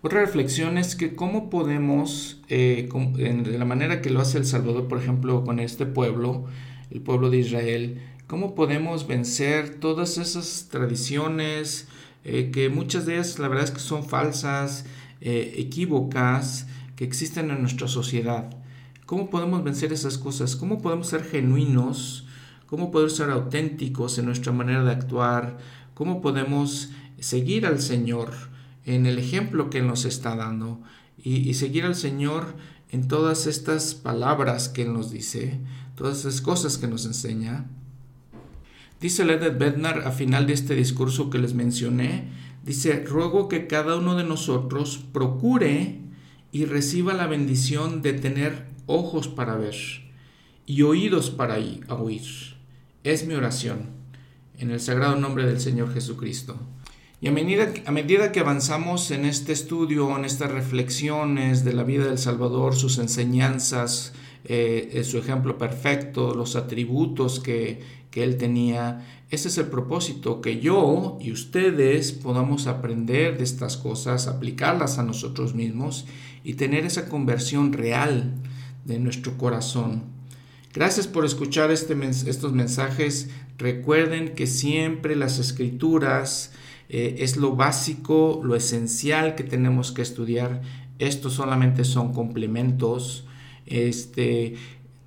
Otra 0.00 0.20
reflexión 0.20 0.78
es 0.78 0.94
que 0.94 1.16
cómo 1.16 1.50
podemos, 1.50 2.40
eh, 2.48 2.88
de 3.16 3.58
la 3.58 3.64
manera 3.64 4.00
que 4.00 4.10
lo 4.10 4.20
hace 4.20 4.38
El 4.38 4.46
Salvador, 4.46 4.86
por 4.86 4.98
ejemplo, 4.98 5.44
con 5.44 5.58
este 5.58 5.84
pueblo, 5.84 6.46
el 6.90 7.00
pueblo 7.00 7.28
de 7.30 7.38
Israel, 7.38 8.00
cómo 8.28 8.54
podemos 8.54 9.06
vencer 9.08 9.80
todas 9.80 10.16
esas 10.16 10.68
tradiciones 10.70 11.88
eh, 12.28 12.50
que 12.50 12.68
muchas 12.68 13.06
de 13.06 13.14
ellas 13.14 13.38
la 13.38 13.48
verdad 13.48 13.64
es 13.64 13.70
que 13.70 13.80
son 13.80 14.04
falsas, 14.04 14.84
eh, 15.20 15.54
equívocas, 15.56 16.66
que 16.96 17.04
existen 17.04 17.50
en 17.50 17.60
nuestra 17.60 17.88
sociedad. 17.88 18.50
¿Cómo 19.06 19.30
podemos 19.30 19.64
vencer 19.64 19.92
esas 19.92 20.18
cosas? 20.18 20.56
¿Cómo 20.56 20.82
podemos 20.82 21.08
ser 21.08 21.24
genuinos? 21.24 22.26
¿Cómo 22.66 22.90
podemos 22.90 23.16
ser 23.16 23.30
auténticos 23.30 24.18
en 24.18 24.26
nuestra 24.26 24.52
manera 24.52 24.84
de 24.84 24.90
actuar? 24.90 25.58
¿Cómo 25.94 26.20
podemos 26.20 26.90
seguir 27.18 27.66
al 27.66 27.80
Señor? 27.80 28.32
en 28.88 29.04
el 29.04 29.18
ejemplo 29.18 29.68
que 29.68 29.82
nos 29.82 30.06
está 30.06 30.34
dando 30.34 30.80
y, 31.22 31.52
seguir 31.54 31.84
al 31.84 31.94
Señor 31.94 32.54
en 32.90 33.06
todas 33.06 33.46
estas 33.46 33.94
palabras 33.94 34.70
que 34.70 34.82
Él 34.82 34.94
nos 34.94 35.10
dice, 35.10 35.60
todas 35.94 36.20
esas 36.20 36.40
cosas 36.40 36.78
que 36.78 36.86
nos 36.86 37.04
enseña. 37.04 37.66
Dice 39.00 39.24
Leonard 39.24 39.58
Bednar 39.58 40.06
a 40.06 40.10
final 40.10 40.48
de 40.48 40.54
este 40.54 40.74
discurso 40.74 41.30
que 41.30 41.38
les 41.38 41.54
mencioné, 41.54 42.24
dice, 42.64 43.04
ruego 43.04 43.48
que 43.48 43.68
cada 43.68 43.96
uno 43.96 44.16
de 44.16 44.24
nosotros 44.24 45.04
procure 45.12 46.00
y 46.50 46.64
reciba 46.64 47.14
la 47.14 47.28
bendición 47.28 48.02
de 48.02 48.14
tener 48.14 48.66
ojos 48.86 49.28
para 49.28 49.56
ver 49.56 49.76
y 50.66 50.82
oídos 50.82 51.30
para 51.30 51.58
oír. 51.90 52.22
Es 53.04 53.24
mi 53.24 53.34
oración, 53.34 53.90
en 54.58 54.72
el 54.72 54.80
sagrado 54.80 55.14
nombre 55.14 55.46
del 55.46 55.60
Señor 55.60 55.94
Jesucristo. 55.94 56.56
Y 57.20 57.28
a 57.28 57.32
medida, 57.32 57.72
a 57.86 57.92
medida 57.92 58.32
que 58.32 58.40
avanzamos 58.40 59.10
en 59.12 59.24
este 59.24 59.52
estudio, 59.52 60.16
en 60.16 60.24
estas 60.24 60.50
reflexiones 60.50 61.64
de 61.64 61.72
la 61.72 61.84
vida 61.84 62.04
del 62.04 62.18
Salvador, 62.18 62.74
sus 62.74 62.98
enseñanzas, 62.98 64.12
eh, 64.44 65.02
su 65.04 65.18
ejemplo 65.18 65.58
perfecto, 65.58 66.34
los 66.34 66.54
atributos 66.54 67.40
que, 67.40 67.80
que 68.10 68.24
él 68.24 68.36
tenía, 68.36 69.06
ese 69.30 69.48
es 69.48 69.58
el 69.58 69.66
propósito, 69.66 70.40
que 70.40 70.60
yo 70.60 71.18
y 71.20 71.32
ustedes 71.32 72.12
podamos 72.12 72.66
aprender 72.66 73.38
de 73.38 73.44
estas 73.44 73.76
cosas, 73.76 74.26
aplicarlas 74.26 74.98
a 74.98 75.02
nosotros 75.02 75.54
mismos 75.54 76.06
y 76.44 76.54
tener 76.54 76.84
esa 76.86 77.08
conversión 77.08 77.72
real 77.72 78.34
de 78.84 78.98
nuestro 78.98 79.36
corazón. 79.36 80.04
Gracias 80.72 81.06
por 81.06 81.24
escuchar 81.24 81.70
este, 81.70 81.96
estos 82.08 82.52
mensajes. 82.52 83.30
Recuerden 83.58 84.34
que 84.34 84.46
siempre 84.46 85.16
las 85.16 85.38
escrituras, 85.38 86.52
eh, 86.88 87.16
es 87.18 87.36
lo 87.36 87.56
básico, 87.56 88.40
lo 88.44 88.54
esencial 88.54 89.34
que 89.34 89.44
tenemos 89.44 89.92
que 89.92 90.02
estudiar. 90.02 90.62
Estos 90.98 91.34
solamente 91.34 91.84
son 91.84 92.12
complementos. 92.12 93.26
Este, 93.66 94.54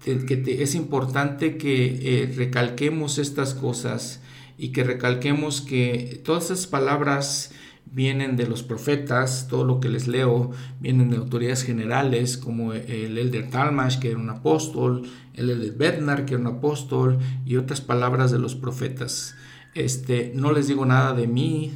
que 0.03 0.57
es 0.63 0.75
importante 0.75 1.57
que 1.57 2.23
eh, 2.23 2.33
recalquemos 2.35 3.17
estas 3.17 3.53
cosas 3.53 4.21
y 4.57 4.69
que 4.69 4.83
recalquemos 4.83 5.61
que 5.61 6.21
todas 6.23 6.45
esas 6.45 6.67
palabras 6.67 7.51
vienen 7.85 8.37
de 8.37 8.47
los 8.47 8.63
profetas, 8.63 9.47
todo 9.49 9.65
lo 9.65 9.79
que 9.79 9.89
les 9.89 10.07
leo 10.07 10.51
vienen 10.79 11.09
de 11.09 11.17
autoridades 11.17 11.63
generales 11.63 12.37
como 12.37 12.73
el 12.73 13.17
elder 13.17 13.49
Talmash, 13.49 13.99
que 13.99 14.11
era 14.11 14.19
un 14.19 14.29
apóstol, 14.29 15.03
el 15.33 15.49
elder 15.49 15.73
Bednar, 15.73 16.25
que 16.25 16.35
era 16.35 16.41
un 16.41 16.47
apóstol, 16.47 17.19
y 17.45 17.57
otras 17.57 17.81
palabras 17.81 18.31
de 18.31 18.39
los 18.39 18.55
profetas. 18.55 19.35
Este, 19.73 20.31
no 20.35 20.51
les 20.51 20.67
digo 20.67 20.85
nada 20.85 21.13
de 21.13 21.27
mí, 21.27 21.73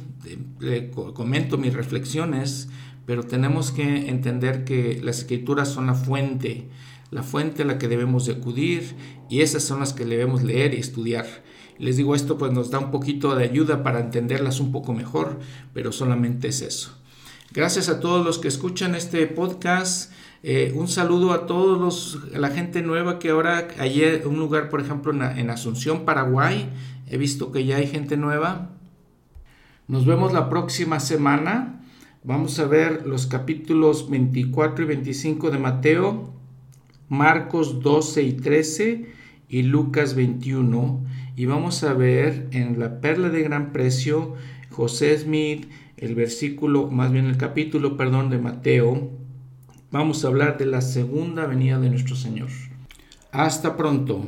comento 1.14 1.58
mis 1.58 1.74
reflexiones, 1.74 2.68
pero 3.04 3.22
tenemos 3.22 3.70
que 3.70 4.08
entender 4.08 4.64
que 4.64 5.00
las 5.02 5.18
escrituras 5.18 5.68
son 5.68 5.86
la 5.86 5.94
fuente, 5.94 6.68
la 7.10 7.22
fuente 7.22 7.62
a 7.62 7.66
la 7.66 7.78
que 7.78 7.88
debemos 7.88 8.26
de 8.26 8.34
acudir 8.34 8.94
y 9.28 9.40
esas 9.40 9.62
son 9.62 9.80
las 9.80 9.92
que 9.92 10.04
debemos 10.04 10.42
leer 10.42 10.74
y 10.74 10.78
estudiar. 10.78 11.26
Les 11.78 11.96
digo 11.96 12.14
esto 12.14 12.38
pues 12.38 12.52
nos 12.52 12.70
da 12.70 12.78
un 12.78 12.90
poquito 12.90 13.34
de 13.34 13.44
ayuda 13.44 13.82
para 13.82 14.00
entenderlas 14.00 14.60
un 14.60 14.72
poco 14.72 14.92
mejor, 14.92 15.38
pero 15.72 15.92
solamente 15.92 16.48
es 16.48 16.62
eso. 16.62 16.96
Gracias 17.52 17.88
a 17.88 18.00
todos 18.00 18.24
los 18.24 18.38
que 18.38 18.48
escuchan 18.48 18.94
este 18.94 19.26
podcast. 19.26 20.12
Eh, 20.42 20.72
un 20.76 20.88
saludo 20.88 21.32
a 21.32 21.46
todos 21.46 21.80
los, 21.80 22.34
a 22.34 22.38
la 22.38 22.50
gente 22.50 22.82
nueva 22.82 23.18
que 23.18 23.30
ahora 23.30 23.68
ayer 23.78 24.26
un 24.26 24.38
lugar, 24.38 24.68
por 24.68 24.80
ejemplo, 24.80 25.12
en 25.12 25.50
Asunción, 25.50 26.04
Paraguay, 26.04 26.70
He 27.08 27.18
visto 27.18 27.52
que 27.52 27.64
ya 27.64 27.76
hay 27.76 27.86
gente 27.86 28.16
nueva. 28.16 28.70
Nos 29.86 30.06
vemos 30.06 30.32
la 30.32 30.48
próxima 30.48 30.98
semana. 30.98 31.80
Vamos 32.24 32.58
a 32.58 32.66
ver 32.66 33.06
los 33.06 33.26
capítulos 33.26 34.10
24 34.10 34.84
y 34.84 34.88
25 34.88 35.50
de 35.50 35.58
Mateo, 35.58 36.32
Marcos 37.08 37.80
12 37.80 38.22
y 38.22 38.32
13 38.32 39.06
y 39.48 39.62
Lucas 39.62 40.14
21. 40.14 41.04
Y 41.36 41.46
vamos 41.46 41.82
a 41.84 41.92
ver 41.92 42.48
en 42.52 42.78
la 42.78 43.00
perla 43.00 43.28
de 43.28 43.42
gran 43.42 43.72
precio, 43.72 44.34
José 44.70 45.18
Smith, 45.18 45.68
el 45.96 46.14
versículo, 46.14 46.90
más 46.90 47.12
bien 47.12 47.26
el 47.26 47.36
capítulo, 47.36 47.96
perdón, 47.96 48.30
de 48.30 48.38
Mateo. 48.38 49.10
Vamos 49.90 50.24
a 50.24 50.28
hablar 50.28 50.58
de 50.58 50.66
la 50.66 50.80
segunda 50.80 51.46
venida 51.46 51.78
de 51.78 51.90
nuestro 51.90 52.16
Señor. 52.16 52.48
Hasta 53.32 53.76
pronto. 53.76 54.24